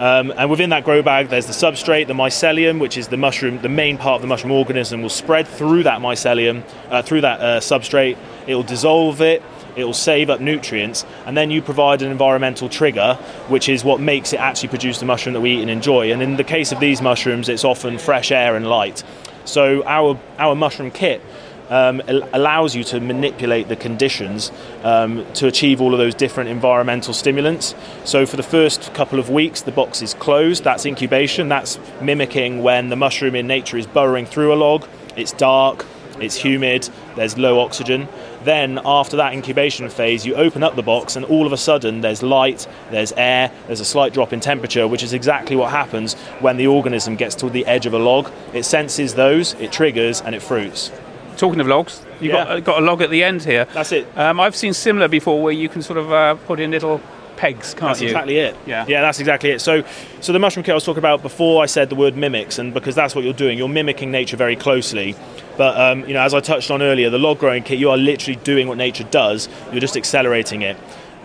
Um, 0.00 0.32
and 0.34 0.50
within 0.50 0.70
that 0.70 0.84
grow 0.84 1.02
bag, 1.02 1.28
there's 1.28 1.46
the 1.46 1.52
substrate, 1.52 2.06
the 2.06 2.14
mycelium, 2.14 2.80
which 2.80 2.96
is 2.96 3.08
the 3.08 3.18
mushroom, 3.18 3.60
the 3.60 3.68
main 3.68 3.98
part 3.98 4.16
of 4.16 4.22
the 4.22 4.28
mushroom 4.28 4.52
organism, 4.52 5.02
will 5.02 5.10
spread 5.10 5.46
through 5.46 5.82
that 5.82 6.00
mycelium, 6.00 6.64
uh, 6.88 7.02
through 7.02 7.20
that 7.20 7.40
uh, 7.40 7.60
substrate. 7.60 8.16
It 8.46 8.54
will 8.54 8.62
dissolve 8.62 9.20
it. 9.20 9.42
It 9.76 9.84
will 9.84 9.92
save 9.92 10.30
up 10.30 10.40
nutrients, 10.40 11.04
and 11.26 11.36
then 11.36 11.50
you 11.50 11.62
provide 11.62 12.02
an 12.02 12.10
environmental 12.10 12.68
trigger, 12.68 13.14
which 13.48 13.68
is 13.68 13.84
what 13.84 14.00
makes 14.00 14.32
it 14.32 14.40
actually 14.40 14.70
produce 14.70 14.98
the 14.98 15.06
mushroom 15.06 15.34
that 15.34 15.40
we 15.42 15.58
eat 15.58 15.60
and 15.60 15.70
enjoy. 15.70 16.12
And 16.12 16.22
in 16.22 16.36
the 16.36 16.44
case 16.44 16.72
of 16.72 16.80
these 16.80 17.00
mushrooms, 17.00 17.48
it's 17.48 17.64
often 17.64 17.98
fresh 17.98 18.32
air 18.32 18.56
and 18.56 18.66
light. 18.66 19.04
So 19.44 19.84
our 19.84 20.18
our 20.38 20.54
mushroom 20.54 20.90
kit 20.90 21.22
um, 21.70 22.02
allows 22.32 22.74
you 22.74 22.84
to 22.84 23.00
manipulate 23.00 23.68
the 23.68 23.76
conditions 23.76 24.52
um, 24.82 25.24
to 25.34 25.46
achieve 25.46 25.80
all 25.80 25.94
of 25.94 25.98
those 25.98 26.14
different 26.14 26.50
environmental 26.50 27.14
stimulants. 27.14 27.74
So 28.04 28.26
for 28.26 28.36
the 28.36 28.42
first 28.42 28.92
couple 28.92 29.18
of 29.18 29.30
weeks, 29.30 29.62
the 29.62 29.72
box 29.72 30.02
is 30.02 30.12
closed. 30.14 30.64
That's 30.64 30.84
incubation. 30.84 31.48
That's 31.48 31.78
mimicking 32.02 32.62
when 32.62 32.88
the 32.88 32.96
mushroom 32.96 33.34
in 33.34 33.46
nature 33.46 33.78
is 33.78 33.86
burrowing 33.86 34.26
through 34.26 34.52
a 34.52 34.56
log. 34.56 34.86
It's 35.16 35.32
dark. 35.32 35.86
It's 36.20 36.36
humid. 36.36 36.88
There's 37.16 37.38
low 37.38 37.60
oxygen. 37.60 38.08
Then 38.44 38.78
after 38.84 39.16
that 39.16 39.32
incubation 39.32 39.88
phase, 39.88 40.26
you 40.26 40.34
open 40.34 40.62
up 40.62 40.76
the 40.76 40.82
box, 40.82 41.16
and 41.16 41.24
all 41.24 41.46
of 41.46 41.52
a 41.52 41.56
sudden 41.56 42.00
there's 42.00 42.22
light, 42.22 42.66
there's 42.90 43.12
air, 43.12 43.50
there's 43.66 43.80
a 43.80 43.84
slight 43.84 44.12
drop 44.12 44.32
in 44.32 44.40
temperature, 44.40 44.86
which 44.86 45.02
is 45.02 45.12
exactly 45.12 45.56
what 45.56 45.70
happens 45.70 46.14
when 46.40 46.56
the 46.56 46.66
organism 46.66 47.16
gets 47.16 47.34
to 47.36 47.48
the 47.48 47.64
edge 47.66 47.86
of 47.86 47.94
a 47.94 47.98
log. 47.98 48.30
It 48.52 48.64
senses 48.64 49.14
those, 49.14 49.54
it 49.54 49.72
triggers, 49.72 50.20
and 50.20 50.34
it 50.34 50.42
fruits. 50.42 50.90
Talking 51.36 51.60
of 51.60 51.66
logs, 51.66 52.02
you've 52.20 52.32
Yeah. 52.34 52.44
got, 52.44 52.50
uh, 52.50 52.60
got 52.60 52.82
a 52.82 52.84
log 52.84 53.00
at 53.02 53.10
the 53.10 53.24
end 53.24 53.42
here. 53.42 53.66
That's 53.72 53.92
it. 53.92 54.06
Um, 54.16 54.40
I've 54.40 54.54
seen 54.56 54.74
similar 54.74 55.08
before 55.08 55.40
where 55.42 55.52
you 55.52 55.68
can 55.68 55.80
sort 55.82 55.98
of 55.98 56.12
uh, 56.12 56.34
put 56.46 56.60
in 56.60 56.70
little 56.70 57.00
pegs, 57.36 57.72
can't 57.72 57.90
That's 57.90 58.02
you? 58.02 58.08
exactly 58.08 58.36
it. 58.38 58.54
Yeah. 58.66 58.84
yeah, 58.86 59.00
that's 59.00 59.18
exactly 59.20 59.50
it. 59.50 59.60
So, 59.62 59.82
so 60.20 60.32
the 60.34 60.38
mushroom 60.38 60.62
kit 60.64 60.72
I 60.72 60.74
was 60.74 60.84
talking 60.84 60.98
about 60.98 61.22
before, 61.22 61.62
I 61.62 61.66
said 61.66 61.88
the 61.88 61.94
word 61.94 62.14
mimics, 62.16 62.58
and 62.58 62.74
because 62.74 62.94
that's 62.94 63.14
what 63.14 63.24
you're 63.24 63.32
doing, 63.32 63.56
you're 63.56 63.68
mimicking 63.68 64.10
nature 64.10 64.36
very 64.36 64.56
closely. 64.56 65.14
But 65.56 65.80
um, 65.80 66.06
you 66.06 66.12
know, 66.12 66.20
as 66.20 66.34
I 66.34 66.40
touched 66.40 66.70
on 66.70 66.82
earlier, 66.82 67.08
the 67.08 67.18
log 67.18 67.38
growing 67.38 67.62
kit, 67.62 67.78
you 67.78 67.88
are 67.90 67.96
literally 67.96 68.38
doing 68.44 68.68
what 68.68 68.76
nature 68.76 69.04
does. 69.04 69.48
You're 69.72 69.80
just 69.80 69.96
accelerating 69.96 70.60
it. 70.62 70.76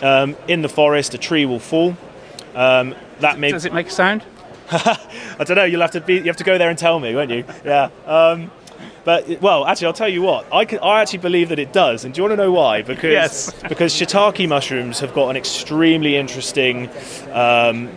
Um, 0.02 0.38
in 0.48 0.62
the 0.62 0.70
forest, 0.70 1.14
a 1.14 1.18
tree 1.18 1.46
will 1.46 1.60
fall. 1.60 1.98
Um, 2.56 2.96
that 3.20 3.38
may 3.40 3.52
Does 3.52 3.66
it 3.66 3.74
make 3.74 3.88
a 3.88 3.92
sound? 3.92 4.24
I 4.72 4.98
don't 5.44 5.56
know. 5.58 5.64
You'll 5.66 5.82
have 5.82 5.92
to 5.92 6.02
be. 6.02 6.16
You 6.16 6.24
have 6.26 6.38
to 6.38 6.44
go 6.46 6.58
there 6.58 6.70
and 6.70 6.78
tell 6.80 7.00
me, 7.00 7.14
won't 7.14 7.30
you? 7.32 7.44
Yeah. 7.66 7.90
But 9.06 9.40
well, 9.40 9.66
actually, 9.66 9.88
I'll 9.88 9.94
tell 9.94 10.10
you 10.10 10.24
what. 10.24 10.52
I 10.52 10.66
can, 10.66 10.80
I 10.80 11.02
actually 11.02 11.20
believe 11.20 11.50
that 11.50 11.60
it 11.60 11.72
does. 11.72 12.04
And 12.04 12.14
do 12.14 12.20
you 12.20 12.24
want 12.24 12.34
to 12.34 12.44
know 12.44 12.52
why? 12.52 12.82
Because 12.82 13.12
Yes. 13.12 13.54
because 13.70 13.94
shiitake 13.94 14.50
mushrooms 14.50 15.00
have 15.00 15.14
got 15.14 15.30
an 15.30 15.38
extremely 15.38 16.18
interesting. 16.18 16.90
Um, 17.32 17.92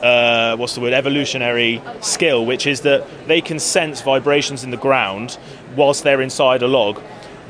uh, 0.00 0.56
what's 0.56 0.74
the 0.74 0.80
word? 0.80 0.92
Evolutionary 0.92 1.82
skill, 2.00 2.46
which 2.46 2.66
is 2.66 2.80
that 2.82 3.06
they 3.26 3.40
can 3.40 3.58
sense 3.58 4.00
vibrations 4.02 4.64
in 4.64 4.70
the 4.70 4.76
ground 4.76 5.36
whilst 5.76 6.04
they're 6.04 6.20
inside 6.20 6.62
a 6.62 6.68
log. 6.68 7.00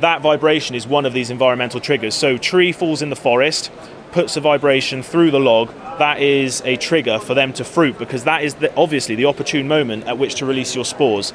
That 0.00 0.20
vibration 0.20 0.74
is 0.74 0.86
one 0.86 1.06
of 1.06 1.12
these 1.12 1.30
environmental 1.30 1.80
triggers. 1.80 2.14
So, 2.14 2.36
tree 2.36 2.72
falls 2.72 3.02
in 3.02 3.10
the 3.10 3.16
forest, 3.16 3.70
puts 4.10 4.36
a 4.36 4.40
vibration 4.40 5.02
through 5.02 5.30
the 5.30 5.40
log. 5.40 5.72
That 5.98 6.20
is 6.20 6.62
a 6.64 6.76
trigger 6.76 7.18
for 7.18 7.34
them 7.34 7.52
to 7.54 7.64
fruit 7.64 7.98
because 7.98 8.24
that 8.24 8.42
is 8.42 8.54
the, 8.54 8.74
obviously 8.74 9.14
the 9.14 9.26
opportune 9.26 9.68
moment 9.68 10.06
at 10.06 10.18
which 10.18 10.36
to 10.36 10.46
release 10.46 10.74
your 10.74 10.84
spores. 10.84 11.32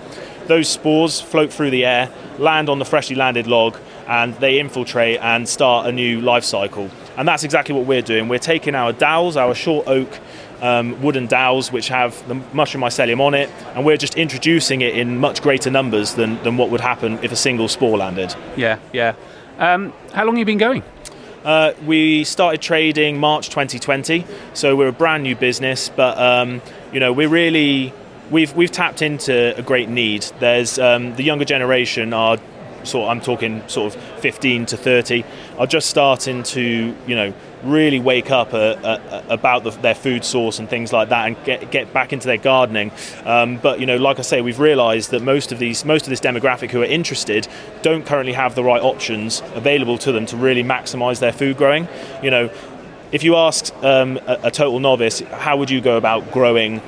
Those 0.47 0.69
spores 0.69 1.19
float 1.19 1.51
through 1.51 1.71
the 1.71 1.85
air, 1.85 2.09
land 2.39 2.69
on 2.69 2.79
the 2.79 2.85
freshly 2.85 3.15
landed 3.15 3.47
log, 3.47 3.77
and 4.07 4.33
they 4.35 4.59
infiltrate 4.59 5.19
and 5.21 5.47
start 5.47 5.87
a 5.87 5.91
new 5.91 6.21
life 6.21 6.43
cycle. 6.43 6.89
And 7.17 7.27
that's 7.27 7.43
exactly 7.43 7.75
what 7.75 7.85
we're 7.85 8.01
doing. 8.01 8.29
We're 8.29 8.39
taking 8.39 8.73
our 8.73 8.93
dowels, 8.93 9.35
our 9.35 9.53
short 9.53 9.87
oak 9.87 10.07
um, 10.61 11.01
wooden 11.01 11.27
dowels, 11.27 11.71
which 11.71 11.89
have 11.89 12.27
the 12.27 12.35
mushroom 12.53 12.83
mycelium 12.83 13.19
on 13.19 13.33
it, 13.33 13.49
and 13.75 13.85
we're 13.85 13.97
just 13.97 14.15
introducing 14.15 14.81
it 14.81 14.95
in 14.95 15.17
much 15.17 15.41
greater 15.41 15.69
numbers 15.69 16.15
than, 16.15 16.41
than 16.43 16.57
what 16.57 16.69
would 16.69 16.81
happen 16.81 17.19
if 17.21 17.31
a 17.31 17.35
single 17.35 17.67
spore 17.67 17.97
landed. 17.97 18.33
Yeah, 18.55 18.79
yeah. 18.93 19.15
Um, 19.59 19.93
how 20.13 20.25
long 20.25 20.35
have 20.35 20.39
you 20.39 20.45
been 20.45 20.57
going? 20.57 20.83
Uh, 21.43 21.73
we 21.85 22.23
started 22.23 22.61
trading 22.61 23.19
March 23.19 23.49
2020, 23.49 24.25
so 24.53 24.75
we're 24.75 24.87
a 24.87 24.91
brand 24.93 25.23
new 25.23 25.35
business, 25.35 25.89
but 25.89 26.17
um, 26.17 26.61
you 26.91 26.99
know 26.99 27.13
we're 27.13 27.29
really 27.29 27.93
we've 28.31 28.53
we've 28.55 28.71
tapped 28.71 29.01
into 29.01 29.57
a 29.57 29.61
great 29.61 29.89
need. 29.89 30.23
There's 30.39 30.79
um, 30.79 31.15
the 31.15 31.23
younger 31.23 31.45
generation 31.45 32.13
are 32.13 32.37
sort 32.83 33.09
I'm 33.09 33.21
talking 33.21 33.67
sort 33.67 33.95
of 33.95 34.01
15 34.21 34.67
to 34.67 34.77
30 34.77 35.25
are 35.57 35.67
just 35.67 35.89
starting 35.89 36.43
to 36.43 36.95
you 37.05 37.15
know 37.15 37.33
really 37.63 37.99
wake 37.99 38.29
up 38.29 38.53
uh, 38.53 38.57
uh, 38.57 39.23
about 39.29 39.63
the, 39.63 39.71
their 39.71 39.95
food 39.95 40.23
source 40.23 40.59
and 40.59 40.69
things 40.69 40.93
like 40.93 41.09
that 41.09 41.27
and 41.27 41.43
get 41.43 41.71
get 41.71 41.91
back 41.91 42.13
into 42.13 42.27
their 42.27 42.37
gardening. 42.37 42.91
Um, 43.25 43.57
but 43.57 43.79
you 43.79 43.85
know, 43.85 43.97
like 43.97 44.19
I 44.19 44.21
say, 44.21 44.41
we've 44.41 44.59
realised 44.59 45.11
that 45.11 45.21
most 45.21 45.51
of 45.51 45.59
these 45.59 45.83
most 45.83 46.03
of 46.03 46.09
this 46.09 46.21
demographic 46.21 46.71
who 46.71 46.81
are 46.81 46.85
interested 46.85 47.47
don't 47.81 48.05
currently 48.05 48.33
have 48.33 48.55
the 48.55 48.63
right 48.63 48.81
options 48.81 49.41
available 49.53 49.97
to 49.99 50.11
them 50.11 50.25
to 50.27 50.37
really 50.37 50.63
maximise 50.63 51.19
their 51.19 51.33
food 51.33 51.57
growing. 51.57 51.87
You 52.21 52.31
know, 52.31 52.49
if 53.11 53.23
you 53.23 53.35
asked 53.35 53.73
um, 53.83 54.17
a, 54.27 54.39
a 54.43 54.51
total 54.51 54.79
novice, 54.79 55.19
how 55.19 55.57
would 55.57 55.69
you 55.69 55.81
go 55.81 55.97
about 55.97 56.31
growing? 56.31 56.81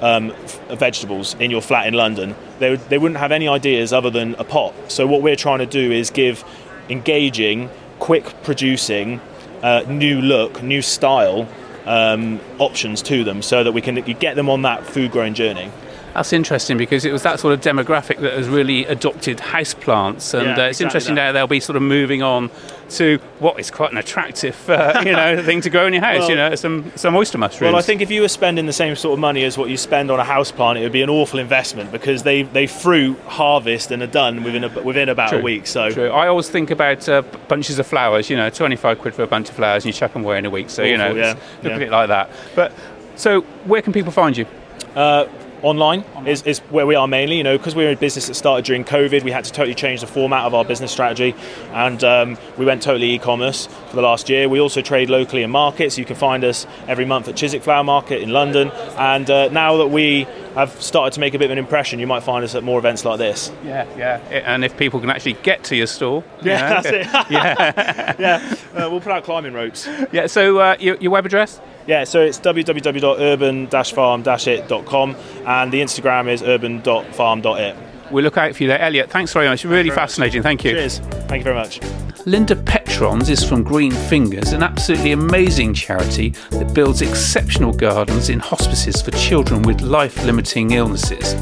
Um, 0.00 0.34
vegetables 0.68 1.34
in 1.38 1.50
your 1.50 1.62
flat 1.62 1.86
in 1.86 1.94
London, 1.94 2.34
they, 2.58 2.76
they 2.76 2.98
wouldn't 2.98 3.18
have 3.20 3.32
any 3.32 3.48
ideas 3.48 3.92
other 3.92 4.10
than 4.10 4.34
a 4.34 4.44
pot. 4.44 4.74
So, 4.88 5.06
what 5.06 5.22
we're 5.22 5.36
trying 5.36 5.60
to 5.60 5.66
do 5.66 5.90
is 5.92 6.10
give 6.10 6.44
engaging, 6.90 7.70
quick 8.00 8.24
producing, 8.42 9.20
uh, 9.62 9.84
new 9.88 10.20
look, 10.20 10.62
new 10.62 10.82
style 10.82 11.48
um, 11.86 12.40
options 12.58 13.02
to 13.02 13.24
them 13.24 13.40
so 13.40 13.64
that 13.64 13.72
we 13.72 13.80
can 13.80 13.94
get 14.18 14.36
them 14.36 14.50
on 14.50 14.62
that 14.62 14.84
food 14.84 15.10
growing 15.10 15.32
journey. 15.32 15.70
That's 16.12 16.32
interesting 16.32 16.76
because 16.78 17.04
it 17.04 17.12
was 17.12 17.22
that 17.22 17.40
sort 17.40 17.54
of 17.54 17.60
demographic 17.60 18.20
that 18.20 18.34
has 18.34 18.48
really 18.48 18.84
adopted 18.86 19.38
houseplants, 19.38 20.32
and 20.34 20.46
Yeah, 20.56 20.64
uh, 20.64 20.68
it's 20.68 20.80
exactly 20.80 20.84
interesting 20.84 21.14
that. 21.16 21.26
now 21.26 21.32
they'll 21.32 21.46
be 21.48 21.60
sort 21.60 21.76
of 21.76 21.82
moving 21.82 22.22
on 22.22 22.50
to 22.94 23.18
what 23.38 23.58
is 23.60 23.70
quite 23.70 23.92
an 23.92 23.98
attractive, 23.98 24.68
uh, 24.68 25.02
you 25.04 25.12
know, 25.12 25.42
thing 25.44 25.60
to 25.62 25.70
grow 25.70 25.86
in 25.86 25.92
your 25.92 26.02
house. 26.02 26.20
Well- 26.20 26.30
you 26.30 26.36
know, 26.36 26.54
some 26.54 26.92
some 26.96 27.14
oyster 27.14 27.38
mushrooms. 27.38 27.72
Well, 27.72 27.76
I 27.76 27.82
think 27.82 28.00
if 28.00 28.10
you 28.10 28.20
were 28.22 28.28
spending 28.28 28.66
the 28.66 28.72
same 28.72 28.96
sort 28.96 29.14
of 29.14 29.18
money 29.18 29.44
as 29.44 29.56
what 29.58 29.70
you 29.70 29.76
spend 29.76 30.10
on 30.10 30.20
a 30.20 30.24
house 30.24 30.50
plant, 30.50 30.78
it 30.78 30.82
would 30.82 30.92
be 30.92 31.02
an 31.02 31.10
awful 31.10 31.38
investment 31.38 31.92
because 31.92 32.22
they, 32.22 32.42
they 32.42 32.66
fruit, 32.66 33.18
harvest, 33.20 33.90
and 33.90 34.02
are 34.02 34.06
done 34.06 34.42
within 34.42 34.64
a, 34.64 34.82
within 34.82 35.08
about 35.08 35.30
True. 35.30 35.38
a 35.38 35.42
week. 35.42 35.66
So 35.66 35.90
True. 35.90 36.08
I 36.10 36.28
always 36.28 36.48
think 36.48 36.70
about 36.70 37.08
uh, 37.08 37.22
bunches 37.48 37.78
of 37.78 37.86
flowers. 37.86 38.30
You 38.30 38.36
know, 38.36 38.50
twenty-five 38.50 38.98
quid 38.98 39.14
for 39.14 39.22
a 39.22 39.26
bunch 39.26 39.48
of 39.48 39.56
flowers, 39.56 39.84
and 39.84 39.94
you 39.94 39.98
chuck 39.98 40.12
them 40.12 40.24
away 40.24 40.38
in 40.38 40.46
a 40.46 40.50
week. 40.50 40.70
So 40.70 40.82
you 40.82 40.96
know, 40.96 41.14
yeah, 41.14 41.34
look 41.34 41.38
yeah. 41.64 41.76
a 41.76 41.78
bit 41.78 41.90
like 41.90 42.08
that. 42.08 42.30
But 42.54 42.72
so, 43.16 43.42
where 43.64 43.82
can 43.82 43.92
people 43.92 44.12
find 44.12 44.36
you? 44.36 44.46
Uh, 44.94 45.26
online 45.64 46.00
is, 46.26 46.42
is 46.42 46.58
where 46.70 46.86
we 46.86 46.94
are 46.94 47.08
mainly. 47.08 47.36
You 47.38 47.42
know, 47.42 47.56
because 47.58 47.74
we 47.74 47.84
were 47.84 47.90
a 47.90 47.96
business 47.96 48.26
that 48.28 48.34
started 48.34 48.64
during 48.64 48.84
COVID, 48.84 49.22
we 49.24 49.30
had 49.30 49.44
to 49.44 49.52
totally 49.52 49.74
change 49.74 50.00
the 50.00 50.06
format 50.06 50.44
of 50.44 50.54
our 50.54 50.64
business 50.64 50.92
strategy, 50.92 51.34
and 51.72 52.02
um, 52.04 52.38
we 52.56 52.64
went 52.64 52.82
totally 52.82 53.12
e-commerce 53.12 53.66
for 53.88 53.96
the 53.96 54.02
last 54.02 54.28
year. 54.28 54.48
We 54.48 54.60
also 54.60 54.80
trade 54.82 55.10
locally 55.10 55.42
in 55.42 55.50
markets. 55.50 55.98
You 55.98 56.04
can 56.04 56.16
find 56.16 56.44
us 56.44 56.66
every 56.86 57.04
month 57.04 57.28
at 57.28 57.36
Chiswick 57.36 57.62
Flower 57.62 57.84
Market 57.84 58.20
in 58.22 58.30
London, 58.30 58.70
and 58.96 59.28
uh, 59.30 59.48
now 59.48 59.76
that 59.78 59.88
we 59.88 60.26
have 60.54 60.70
started 60.80 61.12
to 61.14 61.20
make 61.20 61.34
a 61.34 61.38
bit 61.38 61.46
of 61.46 61.50
an 61.50 61.58
impression, 61.58 61.98
you 61.98 62.06
might 62.06 62.22
find 62.22 62.44
us 62.44 62.54
at 62.54 62.62
more 62.62 62.78
events 62.78 63.04
like 63.04 63.18
this. 63.18 63.50
Yeah, 63.64 63.86
yeah. 63.96 64.18
And 64.46 64.64
if 64.64 64.76
people 64.76 65.00
can 65.00 65.10
actually 65.10 65.32
get 65.42 65.64
to 65.64 65.76
your 65.76 65.88
store, 65.88 66.22
you 66.42 66.50
Yeah, 66.50 66.60
know, 66.68 66.82
that's 66.82 66.86
it. 66.86 67.06
yeah, 67.30 68.14
yeah, 68.18 68.54
uh, 68.74 68.88
we'll 68.88 69.00
put 69.00 69.10
out 69.12 69.24
climbing 69.24 69.52
ropes. 69.52 69.88
yeah. 70.12 70.26
So 70.28 70.58
uh, 70.58 70.76
your, 70.78 70.96
your 70.98 71.10
web 71.10 71.26
address? 71.26 71.60
Yeah, 71.86 72.04
so 72.04 72.20
it's 72.20 72.38
www.urban-farm-it.com 72.40 75.16
and 75.46 75.72
the 75.72 75.82
Instagram 75.82 76.28
is 76.28 76.42
urban.farm.it. 76.42 77.76
We'll 78.14 78.22
look 78.22 78.38
out 78.38 78.54
for 78.54 78.62
you 78.62 78.68
there, 78.68 78.80
Elliot. 78.80 79.10
Thanks 79.10 79.32
very 79.32 79.48
much. 79.48 79.64
Really 79.64 79.74
very 79.74 79.88
much. 79.88 79.96
fascinating. 79.96 80.40
Thank 80.40 80.62
you. 80.62 80.70
Cheers. 80.70 80.98
Thank 81.26 81.40
you 81.40 81.52
very 81.52 81.56
much. 81.56 81.80
Linda 82.26 82.54
Petrons 82.54 83.28
is 83.28 83.42
from 83.42 83.64
Green 83.64 83.90
Fingers, 83.90 84.52
an 84.52 84.62
absolutely 84.62 85.10
amazing 85.10 85.74
charity 85.74 86.28
that 86.50 86.72
builds 86.72 87.02
exceptional 87.02 87.72
gardens 87.72 88.30
in 88.30 88.38
hospices 88.38 89.02
for 89.02 89.10
children 89.10 89.62
with 89.62 89.80
life 89.80 90.24
limiting 90.24 90.70
illnesses. 90.70 91.34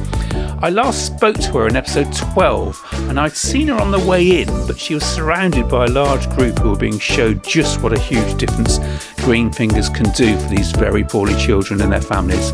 I 0.63 0.71
last 0.71 1.05
spoke 1.05 1.37
to 1.41 1.53
her 1.59 1.69
in 1.69 1.77
episode 1.77 2.11
12 2.11 3.09
and 3.11 3.21
I'd 3.21 3.37
seen 3.37 3.69
her 3.69 3.79
on 3.79 3.91
the 3.91 3.99
way 3.99 4.41
in, 4.41 4.49
but 4.67 4.79
she 4.79 4.95
was 4.95 5.05
surrounded 5.05 5.69
by 5.69 5.85
a 5.85 5.89
large 5.89 6.27
group 6.31 6.59
who 6.59 6.71
were 6.71 6.77
being 6.77 6.99
showed 6.99 7.45
just 7.45 7.83
what 7.83 7.93
a 7.93 8.01
huge 8.01 8.39
difference 8.39 8.79
Green 9.19 9.53
Fingers 9.53 9.91
can 9.91 10.11
do 10.13 10.39
for 10.39 10.49
these 10.49 10.73
very 10.73 11.05
poorly 11.05 11.37
children 11.37 11.83
and 11.83 11.93
their 11.93 12.01
families. 12.01 12.51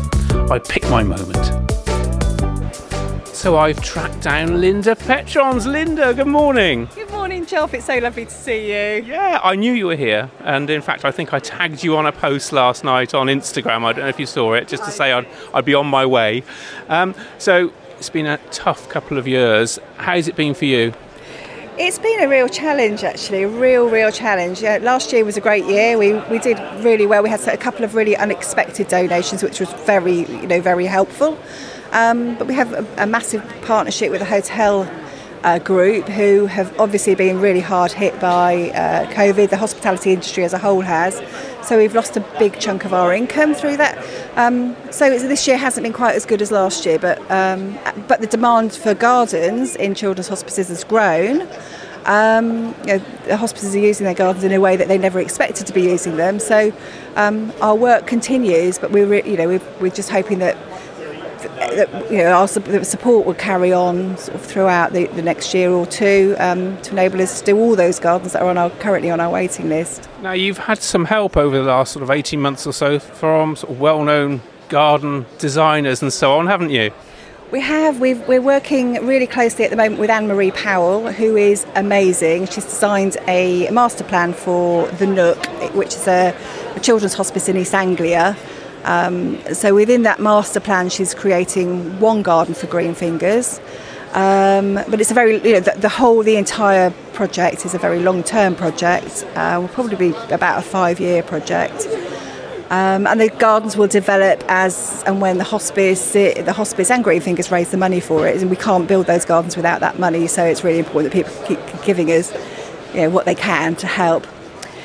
I 0.51 0.59
picked 0.59 0.89
my 0.89 1.03
moment. 1.03 1.68
So 3.39 3.55
I've 3.55 3.81
tracked 3.81 4.19
down 4.19 4.59
Linda 4.59 4.97
Petrons. 4.97 5.65
Linda, 5.65 6.13
good 6.13 6.27
morning. 6.27 6.89
Good 6.93 7.09
morning, 7.09 7.45
Joff. 7.45 7.73
It's 7.73 7.85
so 7.85 7.97
lovely 7.97 8.25
to 8.25 8.31
see 8.31 8.67
you. 8.67 9.01
Yeah, 9.05 9.39
I 9.41 9.55
knew 9.55 9.71
you 9.71 9.87
were 9.87 9.95
here, 9.95 10.29
and 10.41 10.69
in 10.69 10.81
fact, 10.81 11.05
I 11.05 11.11
think 11.11 11.33
I 11.33 11.39
tagged 11.39 11.81
you 11.81 11.95
on 11.95 12.05
a 12.05 12.11
post 12.11 12.51
last 12.51 12.83
night 12.83 13.13
on 13.13 13.27
Instagram. 13.27 13.85
I 13.85 13.93
don't 13.93 14.03
know 14.03 14.09
if 14.09 14.19
you 14.19 14.25
saw 14.25 14.55
it, 14.55 14.67
just 14.67 14.83
to 14.83 14.91
say 14.91 15.13
I'd, 15.13 15.25
I'd 15.53 15.63
be 15.63 15.73
on 15.73 15.87
my 15.87 16.05
way. 16.05 16.43
Um, 16.89 17.15
so 17.37 17.71
it's 17.97 18.09
been 18.09 18.25
a 18.25 18.39
tough 18.51 18.89
couple 18.89 19.17
of 19.17 19.25
years. 19.25 19.79
How's 19.95 20.27
it 20.27 20.35
been 20.35 20.53
for 20.53 20.65
you? 20.65 20.93
It's 21.77 21.97
been 21.97 22.21
a 22.21 22.27
real 22.27 22.49
challenge, 22.49 23.05
actually, 23.05 23.43
a 23.43 23.47
real, 23.47 23.89
real 23.89 24.11
challenge. 24.11 24.61
Yeah, 24.61 24.79
last 24.81 25.13
year 25.13 25.23
was 25.23 25.37
a 25.37 25.41
great 25.41 25.63
year. 25.63 25.97
We, 25.97 26.11
we 26.29 26.39
did 26.39 26.59
really 26.83 27.05
well. 27.05 27.23
We 27.23 27.29
had 27.29 27.39
a 27.47 27.55
couple 27.55 27.85
of 27.85 27.95
really 27.95 28.17
unexpected 28.17 28.89
donations, 28.89 29.43
which 29.43 29.61
was 29.61 29.71
very, 29.85 30.25
you 30.25 30.45
know, 30.47 30.59
very 30.59 30.87
helpful. 30.87 31.39
Um, 31.91 32.37
but 32.37 32.47
we 32.47 32.53
have 32.53 32.73
a, 32.73 33.03
a 33.03 33.07
massive 33.07 33.43
partnership 33.63 34.11
with 34.11 34.21
a 34.21 34.25
hotel 34.25 34.89
uh, 35.43 35.59
group 35.59 36.07
who 36.07 36.45
have 36.47 36.77
obviously 36.79 37.15
been 37.15 37.39
really 37.39 37.59
hard 37.59 37.91
hit 37.91 38.19
by 38.19 38.71
uh, 38.71 39.11
COVID. 39.13 39.49
The 39.49 39.57
hospitality 39.57 40.11
industry 40.11 40.43
as 40.43 40.53
a 40.53 40.57
whole 40.57 40.81
has. 40.81 41.21
So 41.67 41.77
we've 41.77 41.95
lost 41.95 42.17
a 42.17 42.21
big 42.39 42.59
chunk 42.59 42.85
of 42.85 42.93
our 42.93 43.13
income 43.13 43.53
through 43.53 43.77
that. 43.77 43.97
Um, 44.35 44.75
so 44.91 45.09
this 45.09 45.47
year 45.47 45.57
hasn't 45.57 45.83
been 45.83 45.93
quite 45.93 46.15
as 46.15 46.25
good 46.25 46.41
as 46.41 46.51
last 46.51 46.85
year, 46.85 46.99
but 46.99 47.19
um, 47.31 47.77
but 48.07 48.21
the 48.21 48.27
demand 48.27 48.73
for 48.73 48.93
gardens 48.93 49.75
in 49.75 49.95
children's 49.95 50.27
hospices 50.27 50.69
has 50.69 50.83
grown. 50.83 51.47
Um, 52.05 52.73
you 52.85 52.97
know, 52.97 52.97
the 53.25 53.37
hospices 53.37 53.75
are 53.75 53.79
using 53.79 54.05
their 54.05 54.15
gardens 54.15 54.43
in 54.43 54.51
a 54.51 54.59
way 54.59 54.77
that 54.77 54.87
they 54.87 54.97
never 54.97 55.19
expected 55.19 55.67
to 55.67 55.73
be 55.73 55.83
using 55.83 56.15
them. 56.15 56.39
So 56.39 56.73
um, 57.15 57.53
our 57.61 57.75
work 57.75 58.07
continues, 58.07 58.79
but 58.79 58.91
we're 58.91 59.13
you 59.25 59.37
know 59.37 59.47
we're, 59.47 59.61
we're 59.79 59.91
just 59.91 60.09
hoping 60.09 60.39
that 60.39 60.57
that 61.43 62.11
you 62.11 62.17
know 62.17 62.31
our 62.31 62.47
sup- 62.47 62.83
support 62.83 63.25
will 63.25 63.33
carry 63.33 63.71
on 63.73 64.17
sort 64.17 64.35
of 64.35 64.45
throughout 64.45 64.93
the, 64.93 65.07
the 65.07 65.21
next 65.21 65.53
year 65.53 65.71
or 65.71 65.85
two 65.85 66.35
um, 66.39 66.79
to 66.81 66.91
enable 66.91 67.21
us 67.21 67.39
to 67.39 67.45
do 67.45 67.57
all 67.57 67.75
those 67.75 67.99
gardens 67.99 68.33
that 68.33 68.41
are 68.41 68.49
on 68.49 68.57
our 68.57 68.69
currently 68.69 69.09
on 69.09 69.19
our 69.19 69.29
waiting 69.31 69.69
list. 69.69 70.09
Now, 70.21 70.33
you've 70.33 70.57
had 70.57 70.79
some 70.79 71.05
help 71.05 71.37
over 71.37 71.57
the 71.57 71.63
last 71.63 71.93
sort 71.93 72.03
of 72.03 72.11
18 72.11 72.39
months 72.39 72.67
or 72.67 72.73
so 72.73 72.99
from 72.99 73.55
sort 73.55 73.73
of 73.73 73.79
well 73.79 74.03
known 74.03 74.41
garden 74.69 75.25
designers 75.37 76.01
and 76.01 76.13
so 76.13 76.37
on, 76.37 76.47
haven't 76.47 76.69
you? 76.69 76.91
We 77.51 77.61
have. 77.61 77.99
We've, 77.99 78.25
we're 78.27 78.43
working 78.43 79.03
really 79.07 79.25
closely 79.25 79.65
at 79.65 79.71
the 79.71 79.77
moment 79.77 79.99
with 79.99 80.11
Anne 80.11 80.27
Marie 80.27 80.51
Powell, 80.51 81.11
who 81.11 81.35
is 81.35 81.65
amazing. 81.73 82.45
She's 82.45 82.65
designed 82.65 83.17
a 83.27 83.67
master 83.71 84.03
plan 84.03 84.33
for 84.33 84.87
the 84.87 85.07
Nook, 85.07 85.43
which 85.73 85.95
is 85.95 86.07
a, 86.07 86.35
a 86.75 86.79
children's 86.79 87.15
hospice 87.15 87.49
in 87.49 87.57
East 87.57 87.73
Anglia. 87.73 88.37
Um, 88.83 89.37
so 89.53 89.75
within 89.75 90.03
that 90.03 90.19
master 90.19 90.59
plan, 90.59 90.89
she's 90.89 91.13
creating 91.13 91.99
one 91.99 92.21
garden 92.21 92.53
for 92.53 92.67
Green 92.67 92.93
Fingers. 92.93 93.59
Um, 94.13 94.75
but 94.89 94.99
it's 94.99 95.11
a 95.11 95.13
very, 95.13 95.35
you 95.43 95.53
know, 95.53 95.59
the, 95.59 95.75
the 95.77 95.89
whole, 95.89 96.23
the 96.23 96.35
entire 96.35 96.89
project 97.13 97.65
is 97.65 97.75
a 97.75 97.77
very 97.77 97.99
long-term 97.99 98.55
project. 98.55 99.25
Uh, 99.35 99.57
will 99.61 99.67
probably 99.67 99.97
be 99.97 100.17
about 100.31 100.59
a 100.59 100.61
five-year 100.61 101.21
project. 101.23 101.87
Um, 102.71 103.07
and 103.07 103.19
the 103.19 103.29
gardens 103.29 103.75
will 103.75 103.87
develop 103.87 104.43
as 104.47 105.03
and 105.07 105.21
when 105.21 105.39
the 105.39 105.43
hospice, 105.43 106.13
the 106.13 106.53
hospice 106.53 106.91
and 106.91 107.03
Green 107.03 107.19
Fingers 107.19 107.51
raise 107.51 107.71
the 107.71 107.77
money 107.77 107.99
for 107.99 108.27
it, 108.27 108.41
and 108.41 108.49
we 108.49 108.55
can't 108.55 108.87
build 108.87 109.07
those 109.07 109.25
gardens 109.25 109.55
without 109.55 109.79
that 109.79 109.97
money. 109.97 110.27
So 110.27 110.45
it's 110.45 110.63
really 110.63 110.79
important 110.79 111.11
that 111.11 111.25
people 111.25 111.43
keep 111.47 111.83
giving 111.83 112.11
us, 112.11 112.31
you 112.93 113.01
know, 113.01 113.09
what 113.09 113.25
they 113.25 113.35
can 113.35 113.75
to 113.77 113.87
help. 113.87 114.27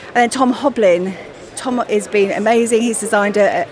And 0.09 0.17
then 0.17 0.31
Tom 0.31 0.55
Hoblyn, 0.55 1.15
Tom 1.57 1.79
has 1.79 2.09
been 2.09 2.31
amazing. 2.31 2.81
He's 2.81 3.01
designed 3.01 3.37
a, 3.37 3.67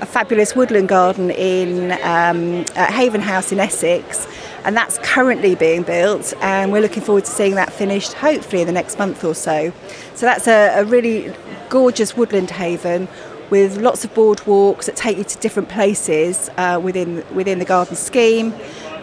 a 0.00 0.06
fabulous 0.06 0.56
woodland 0.56 0.88
garden 0.88 1.30
in 1.30 1.92
um, 2.02 2.64
Haven 2.74 3.20
House 3.20 3.52
in 3.52 3.60
Essex, 3.60 4.26
and 4.64 4.76
that's 4.76 4.98
currently 4.98 5.54
being 5.54 5.82
built. 5.82 6.32
And 6.40 6.72
we're 6.72 6.82
looking 6.82 7.02
forward 7.02 7.24
to 7.24 7.30
seeing 7.30 7.54
that 7.54 7.72
finished, 7.72 8.14
hopefully 8.14 8.62
in 8.62 8.66
the 8.66 8.72
next 8.72 8.98
month 8.98 9.24
or 9.24 9.34
so. 9.34 9.72
So 10.14 10.26
that's 10.26 10.46
a, 10.46 10.80
a 10.80 10.84
really 10.84 11.34
gorgeous 11.68 12.16
woodland 12.16 12.50
haven 12.50 13.08
with 13.50 13.78
lots 13.78 14.04
of 14.04 14.14
boardwalks 14.14 14.84
that 14.86 14.96
take 14.96 15.18
you 15.18 15.24
to 15.24 15.38
different 15.38 15.68
places 15.68 16.48
uh, 16.56 16.80
within 16.82 17.24
within 17.34 17.58
the 17.58 17.64
garden 17.64 17.96
scheme, 17.96 18.54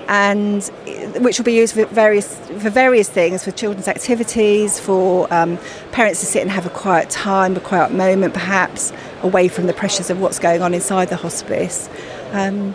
and 0.07 0.63
which 1.19 1.37
will 1.37 1.45
be 1.45 1.53
used 1.53 1.73
for 1.73 1.85
various 1.85 2.35
for 2.59 2.69
various 2.69 3.09
things, 3.09 3.43
for 3.43 3.51
children's 3.51 3.87
activities, 3.87 4.79
for 4.79 5.31
um, 5.33 5.57
parents 5.91 6.19
to 6.21 6.25
sit 6.25 6.41
and 6.41 6.51
have 6.51 6.65
a 6.65 6.69
quiet 6.69 7.09
time, 7.09 7.55
a 7.55 7.59
quiet 7.59 7.91
moment, 7.91 8.33
perhaps 8.33 8.93
away 9.21 9.47
from 9.47 9.67
the 9.67 9.73
pressures 9.73 10.09
of 10.09 10.21
what's 10.21 10.39
going 10.39 10.61
on 10.61 10.73
inside 10.73 11.09
the 11.09 11.17
hospice. 11.17 11.89
Um, 12.31 12.73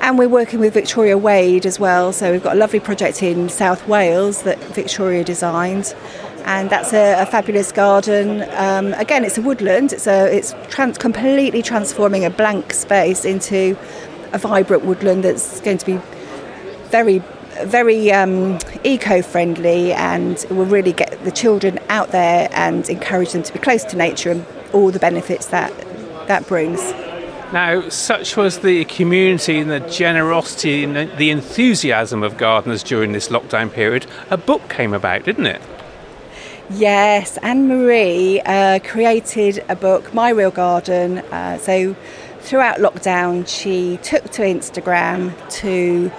and 0.00 0.16
we're 0.16 0.28
working 0.28 0.60
with 0.60 0.74
Victoria 0.74 1.18
Wade 1.18 1.66
as 1.66 1.80
well. 1.80 2.12
So 2.12 2.30
we've 2.30 2.42
got 2.42 2.54
a 2.54 2.58
lovely 2.58 2.78
project 2.78 3.22
in 3.22 3.48
South 3.48 3.86
Wales 3.88 4.42
that 4.42 4.58
Victoria 4.58 5.24
designed, 5.24 5.94
and 6.44 6.70
that's 6.70 6.92
a, 6.92 7.20
a 7.20 7.26
fabulous 7.26 7.72
garden. 7.72 8.42
Um, 8.52 8.94
again, 8.94 9.24
it's 9.24 9.38
a 9.38 9.42
woodland. 9.42 9.92
It's 9.92 10.06
a 10.06 10.34
it's 10.34 10.54
trans- 10.68 10.98
completely 10.98 11.62
transforming 11.62 12.24
a 12.24 12.30
blank 12.30 12.72
space 12.72 13.24
into 13.24 13.76
a 14.32 14.38
vibrant 14.38 14.84
woodland 14.84 15.24
that's 15.24 15.60
going 15.60 15.78
to 15.78 15.86
be 15.86 16.00
very 16.90 17.22
very 17.64 18.12
um, 18.12 18.58
eco-friendly 18.84 19.92
and 19.92 20.46
will 20.50 20.64
really 20.66 20.92
get 20.92 21.24
the 21.24 21.32
children 21.32 21.78
out 21.88 22.12
there 22.12 22.48
and 22.52 22.88
encourage 22.88 23.32
them 23.32 23.42
to 23.42 23.52
be 23.52 23.58
close 23.58 23.82
to 23.82 23.96
nature 23.96 24.30
and 24.30 24.46
all 24.72 24.90
the 24.92 24.98
benefits 25.00 25.46
that 25.46 25.72
that 26.28 26.46
brings. 26.46 26.80
Now, 27.52 27.88
such 27.88 28.36
was 28.36 28.58
the 28.58 28.84
community 28.84 29.58
and 29.58 29.70
the 29.70 29.80
generosity 29.80 30.84
and 30.84 31.10
the- 31.16 31.30
enthusiasm 31.30 32.22
of 32.22 32.36
gardeners 32.36 32.82
during 32.82 33.12
this 33.12 33.28
lockdown 33.28 33.72
period, 33.72 34.06
a 34.30 34.36
book 34.36 34.68
came 34.68 34.92
about, 34.92 35.24
didn't 35.24 35.46
it? 35.46 35.62
Yes, 36.68 37.38
Anne 37.38 37.66
Marie 37.66 38.42
uh, 38.42 38.80
created 38.80 39.64
a 39.70 39.74
book, 39.74 40.12
My 40.12 40.28
Real 40.28 40.50
Garden. 40.50 41.18
Uh, 41.18 41.56
so 41.56 41.96
throughout 42.40 42.80
lockdown, 42.80 43.48
she 43.48 43.98
took 44.02 44.24
to 44.32 44.42
Instagram 44.42 45.32
to 45.60 46.12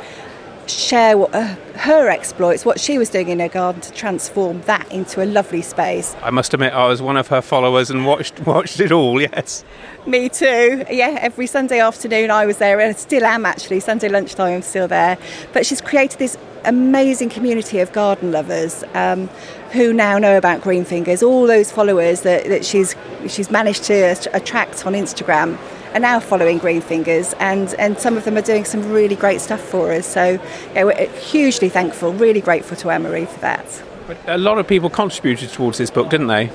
share 0.72 1.18
what, 1.18 1.34
uh, 1.34 1.56
her 1.76 2.10
exploits, 2.10 2.66
what 2.66 2.80
she 2.80 2.98
was 2.98 3.10
doing 3.10 3.30
in 3.30 3.40
her 3.40 3.48
garden 3.48 3.82
to 3.82 3.92
transform 3.92 4.62
that 4.62 4.92
into 4.92 5.24
a 5.24 5.26
lovely 5.26 5.62
space. 5.62 6.16
I 6.22 6.30
must 6.30 6.54
admit, 6.54 6.74
I 6.74 6.88
was 6.88 7.02
one 7.02 7.18
of 7.18 7.28
her 7.28 7.42
followers 7.42 7.90
and 7.90 8.06
watched 8.06 8.40
watched 8.46 8.80
it 8.80 8.92
all. 8.92 9.22
Yes. 9.22 9.64
Me 10.06 10.30
too. 10.30 10.86
Yeah, 10.90 11.18
every 11.20 11.48
Sunday 11.48 11.80
afternoon 11.80 12.32
I 12.32 12.46
was 12.46 12.58
there, 12.58 12.80
and 12.80 12.96
I 12.96 12.98
still 12.98 13.26
am 13.26 13.46
actually. 13.46 13.80
Sunday 13.80 14.10
lunchtime 14.10 14.56
I'm 14.56 14.62
still 14.62 14.88
there. 14.88 15.18
But 15.54 15.66
she's 15.66 15.82
created 15.82 16.20
this 16.20 16.38
amazing 16.66 17.30
community 17.30 17.80
of 17.80 17.92
garden 17.94 18.32
lovers 18.32 18.84
um, 18.94 19.28
who 19.72 19.94
now 19.94 20.18
know 20.18 20.38
about 20.38 20.62
Green 20.62 20.84
Fingers. 20.86 21.24
All 21.24 21.48
those 21.48 21.72
followers 21.72 22.22
that, 22.22 22.46
that 22.46 22.66
she's 22.66 22.96
she's 23.28 23.52
managed 23.52 23.84
to 23.86 24.30
attract 24.34 24.86
on 24.86 24.94
Instagram 24.94 25.58
are 25.94 26.00
now 26.00 26.20
following 26.20 26.58
Green 26.58 26.82
Fingers, 26.82 27.34
and, 27.40 27.74
and 27.76 27.98
some 27.98 28.18
of 28.18 28.26
them 28.26 28.38
are 28.38 28.42
doing 28.42 28.66
some 28.66 28.92
really 28.92 29.16
great 29.16 29.42
stuff 29.42 29.62
for 29.62 29.92
us. 29.92 30.06
So 30.06 30.42
yeah, 30.74 30.84
we're 30.84 31.10
hugely 31.20 31.70
thankful, 31.70 32.14
really 32.14 32.42
grateful 32.42 32.78
to 32.78 32.90
Anne-Marie 32.90 33.26
for 33.26 33.40
that. 33.40 33.84
But 34.08 34.18
a 34.28 34.38
lot 34.38 34.58
of 34.58 34.68
people 34.68 34.90
contributed 34.90 35.50
towards 35.50 35.78
this 35.78 35.92
book, 35.92 36.10
didn't 36.10 36.28
they? 36.28 36.50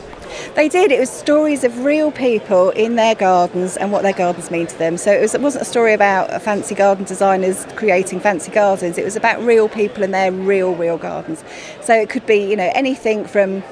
They 0.54 0.68
did. 0.68 0.90
It 0.90 0.98
was 0.98 1.10
stories 1.10 1.62
of 1.62 1.84
real 1.84 2.10
people 2.10 2.70
in 2.70 2.96
their 2.96 3.14
gardens 3.14 3.76
and 3.76 3.92
what 3.92 4.02
their 4.02 4.12
gardens 4.12 4.50
mean 4.50 4.66
to 4.66 4.78
them. 4.78 4.96
So 4.96 5.12
it, 5.12 5.20
was, 5.20 5.34
it 5.34 5.40
wasn't 5.40 5.62
a 5.62 5.64
story 5.64 5.92
about 5.92 6.42
fancy 6.42 6.74
garden 6.74 7.04
designers 7.04 7.66
creating 7.76 8.18
fancy 8.18 8.50
gardens. 8.50 8.98
It 8.98 9.04
was 9.04 9.14
about 9.14 9.40
real 9.42 9.68
people 9.68 10.02
in 10.02 10.10
their 10.10 10.32
real, 10.32 10.74
real 10.74 10.98
gardens. 10.98 11.44
So 11.82 11.94
it 11.94 12.10
could 12.10 12.26
be, 12.26 12.38
you 12.38 12.56
know, 12.56 12.70
anything 12.74 13.24
from 13.24 13.62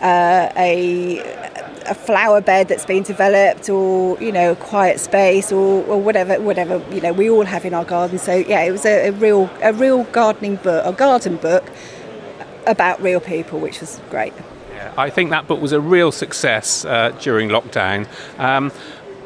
uh, 0.00 0.50
a 0.56 1.20
a 1.90 1.94
flower 1.94 2.40
bed 2.40 2.68
that's 2.68 2.86
been 2.86 3.02
developed 3.02 3.68
or 3.68 4.18
you 4.20 4.30
know 4.30 4.52
a 4.52 4.56
quiet 4.56 5.00
space 5.00 5.50
or, 5.50 5.84
or 5.86 6.00
whatever 6.00 6.40
whatever 6.40 6.82
you 6.94 7.00
know 7.00 7.12
we 7.12 7.28
all 7.28 7.44
have 7.44 7.64
in 7.64 7.74
our 7.74 7.84
garden. 7.84 8.18
So 8.18 8.36
yeah 8.36 8.62
it 8.62 8.70
was 8.70 8.86
a, 8.86 9.08
a 9.08 9.12
real 9.12 9.50
a 9.60 9.72
real 9.72 10.04
gardening 10.04 10.56
book 10.56 10.86
a 10.86 10.92
garden 10.92 11.36
book 11.36 11.68
about 12.66 13.02
real 13.02 13.20
people 13.20 13.58
which 13.58 13.80
was 13.80 14.00
great. 14.08 14.32
Yeah, 14.72 14.94
I 14.96 15.10
think 15.10 15.30
that 15.30 15.48
book 15.48 15.60
was 15.60 15.72
a 15.72 15.80
real 15.80 16.12
success 16.12 16.84
uh, 16.84 17.10
during 17.20 17.48
lockdown. 17.48 18.06
Um, 18.38 18.72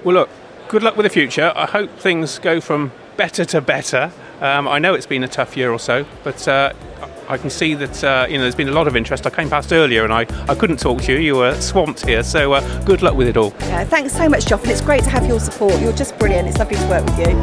well 0.03 0.15
look 0.15 0.31
good 0.69 0.83
luck 0.83 0.97
with 0.97 1.05
the 1.05 1.11
future. 1.11 1.53
I 1.55 1.67
hope 1.67 1.91
things 1.99 2.39
go 2.39 2.61
from 2.63 2.93
better 3.19 3.45
to 3.45 3.61
better. 3.61 4.11
Um, 4.41 4.67
I 4.67 4.79
know 4.79 4.95
it's 4.95 5.07
been 5.07 5.23
a 5.23 5.29
tough 5.29 5.55
year 5.55 5.71
or 5.71 5.79
so 5.79 6.07
but 6.25 6.49
uh, 6.49 6.73
I 7.29 7.39
can 7.39 7.51
see 7.51 7.75
that 7.75 8.05
uh, 8.05 8.27
you 8.29 8.37
know 8.37 8.43
there's 8.43 8.55
been 8.55 8.69
a 8.69 8.73
lot 8.73 8.87
of 8.87 8.97
interest. 8.97 9.27
I 9.27 9.31
came 9.31 9.49
past 9.49 9.73
earlier 9.73 10.05
and 10.05 10.13
I, 10.13 10.27
I 10.49 10.55
couldn't 10.55 10.79
talk 10.79 11.03
to 11.03 11.13
you. 11.13 11.19
You 11.19 11.37
were 11.37 11.55
swamped 11.61 12.07
here, 12.07 12.23
so 12.23 12.53
uh, 12.53 12.85
good 12.85 13.03
luck 13.03 13.15
with 13.15 13.29
it 13.29 13.37
all. 13.37 13.55
Yeah, 13.61 13.85
thanks 13.85 14.13
so 14.13 14.29
much, 14.29 14.45
Joff, 14.45 14.63
and 14.63 14.71
it's 14.71 14.81
great 14.81 15.03
to 15.05 15.11
have 15.11 15.27
your 15.27 15.41
support. 15.41 15.81
You're 15.81 15.93
just 15.93 16.19
brilliant. 16.19 16.49
It's 16.49 16.59
lovely 16.59 16.77
to 16.77 16.89
work 16.89 17.05
with 17.05 17.19
you. 17.19 17.35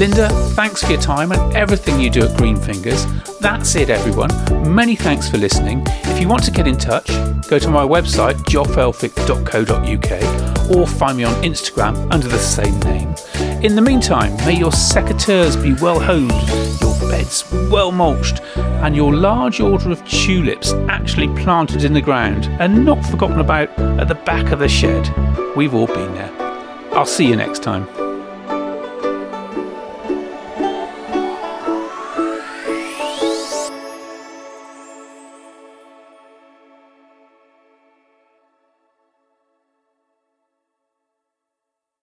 Linda, 0.00 0.30
thanks 0.54 0.82
for 0.82 0.92
your 0.92 1.00
time 1.00 1.30
and 1.30 1.54
everything 1.54 2.00
you 2.00 2.08
do 2.08 2.22
at 2.22 2.34
Green 2.38 2.56
Fingers. 2.56 3.04
That's 3.40 3.74
it, 3.74 3.90
everyone. 3.90 4.30
Many 4.74 4.96
thanks 4.96 5.28
for 5.28 5.36
listening. 5.36 5.82
If 5.86 6.18
you 6.18 6.26
want 6.26 6.42
to 6.44 6.50
get 6.50 6.66
in 6.66 6.78
touch, 6.78 7.08
go 7.48 7.58
to 7.58 7.68
my 7.68 7.84
website, 7.84 8.36
joffelfick.co.uk, 8.44 10.74
or 10.74 10.86
find 10.86 11.18
me 11.18 11.24
on 11.24 11.34
Instagram 11.42 12.10
under 12.10 12.28
the 12.28 12.38
same 12.38 12.80
name. 12.80 13.14
In 13.62 13.74
the 13.74 13.82
meantime, 13.82 14.34
may 14.46 14.56
your 14.56 14.70
secateurs 14.70 15.62
be 15.62 15.74
well 15.82 16.00
honed, 16.00 16.30
your 16.80 16.89
beds 17.10 17.44
well 17.70 17.92
mulched, 17.92 18.40
and 18.56 18.94
your 18.94 19.12
large 19.12 19.60
order 19.60 19.90
of 19.90 20.04
tulips 20.06 20.72
actually 20.88 21.28
planted 21.42 21.84
in 21.84 21.92
the 21.92 22.00
ground 22.00 22.46
and 22.60 22.84
not 22.84 23.04
forgotten 23.06 23.40
about 23.40 23.68
at 23.98 24.08
the 24.08 24.14
back 24.14 24.52
of 24.52 24.60
the 24.60 24.68
shed. 24.68 25.06
We've 25.56 25.74
all 25.74 25.88
been 25.88 26.14
there. 26.14 26.32
I'll 26.92 27.06
see 27.06 27.26
you 27.26 27.36
next 27.36 27.62
time. 27.62 28.09